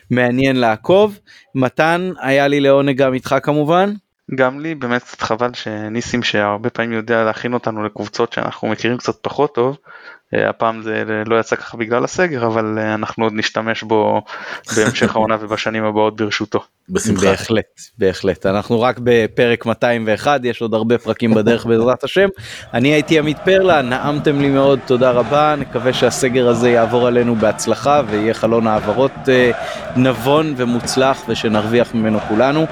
מעניין 0.10 0.56
לעקוב 0.56 1.20
מתן 1.56 2.12
היה 2.22 2.48
לי 2.48 2.60
לעונג 2.60 2.98
גם 2.98 3.14
איתך 3.14 3.36
כמובן. 3.44 3.94
גם 4.36 4.60
לי 4.60 4.76
באמת 4.76 5.04
קצת 5.04 5.22
חבל 5.22 5.54
שניסים 5.54 6.24
שהרבה 6.24 6.70
פעמים 6.70 6.92
יודע 6.94 7.24
להכין 7.24 7.54
אותנו 7.54 7.84
לקבוצות 7.84 8.34
שאנחנו 8.34 8.68
מכירים 8.68 8.98
קצת 8.98 9.16
פחות 9.22 9.56
טוב 9.56 9.78
אה, 9.78 9.92
הפעם 10.34 10.82
זה 10.82 11.04
לא 11.26 11.40
יצא 11.40 11.56
ככה 11.56 11.78
בגלל 11.78 12.04
הסגר 12.04 12.48
אבל 12.48 12.80
אה, 12.80 12.94
אנחנו 12.94 13.24
עוד 13.24 13.34
נשתמש 13.36 13.84
בו 13.84 14.22
בהמשך 14.76 15.16
העונה 15.16 15.38
ובשנים 15.42 15.84
הבאות 15.84 16.16
ברשותו. 16.16 16.60
בשמחה. 16.90 17.26
בהחלט 17.26 17.82
בהחלט 17.98 18.46
אנחנו 18.46 18.82
רק 18.82 19.00
בפרק 19.04 19.66
201 19.66 20.42
יש 20.44 20.62
עוד 20.62 20.74
הרבה 20.74 20.98
פרקים 20.98 21.34
בדרך 21.34 21.66
בעזרת 21.66 22.04
השם 22.04 22.28
אני 22.74 22.88
הייתי 22.88 23.20
עמית 23.20 23.38
פרלה 23.46 23.82
נעמתם 23.82 24.42
לי 24.42 24.50
מאוד 24.50 24.80
תודה 24.86 25.12
רבה 25.12 25.56
נקווה 25.60 25.94
שהסגר 25.94 26.48
הזה 26.48 26.70
יעבור 26.70 27.08
עלינו 27.08 27.36
בהצלחה 27.36 28.02
ויהיה 28.08 28.34
חלון 28.34 28.68
העברות 28.68 29.12
אה, 29.30 29.52
נבון 29.96 30.54
ומוצלח 30.58 31.24
ושנרוויח 31.28 31.94
ממנו 31.94 32.20
כולנו. 32.20 32.66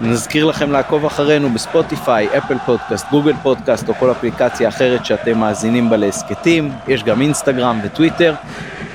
נזכיר 0.00 0.44
לכם 0.44 0.72
לעקוב 0.72 1.04
אחרינו 1.04 1.50
בספוטיפיי, 1.50 2.38
אפל 2.38 2.58
פודקאסט, 2.66 3.10
גוגל 3.10 3.32
פודקאסט 3.42 3.88
או 3.88 3.94
כל 3.94 4.10
אפליקציה 4.10 4.68
אחרת 4.68 5.06
שאתם 5.06 5.38
מאזינים 5.38 5.90
בה 5.90 5.96
להסכתים, 5.96 6.72
יש 6.88 7.04
גם 7.04 7.20
אינסטגרם 7.20 7.80
וטוויטר. 7.82 8.34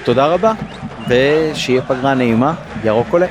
תודה 0.03 0.25
רבה, 0.25 0.51
ושיהיה 1.07 1.81
פגרה 1.81 2.13
נעימה, 2.13 2.53
ירוק 2.83 3.07
עולה. 3.11 3.27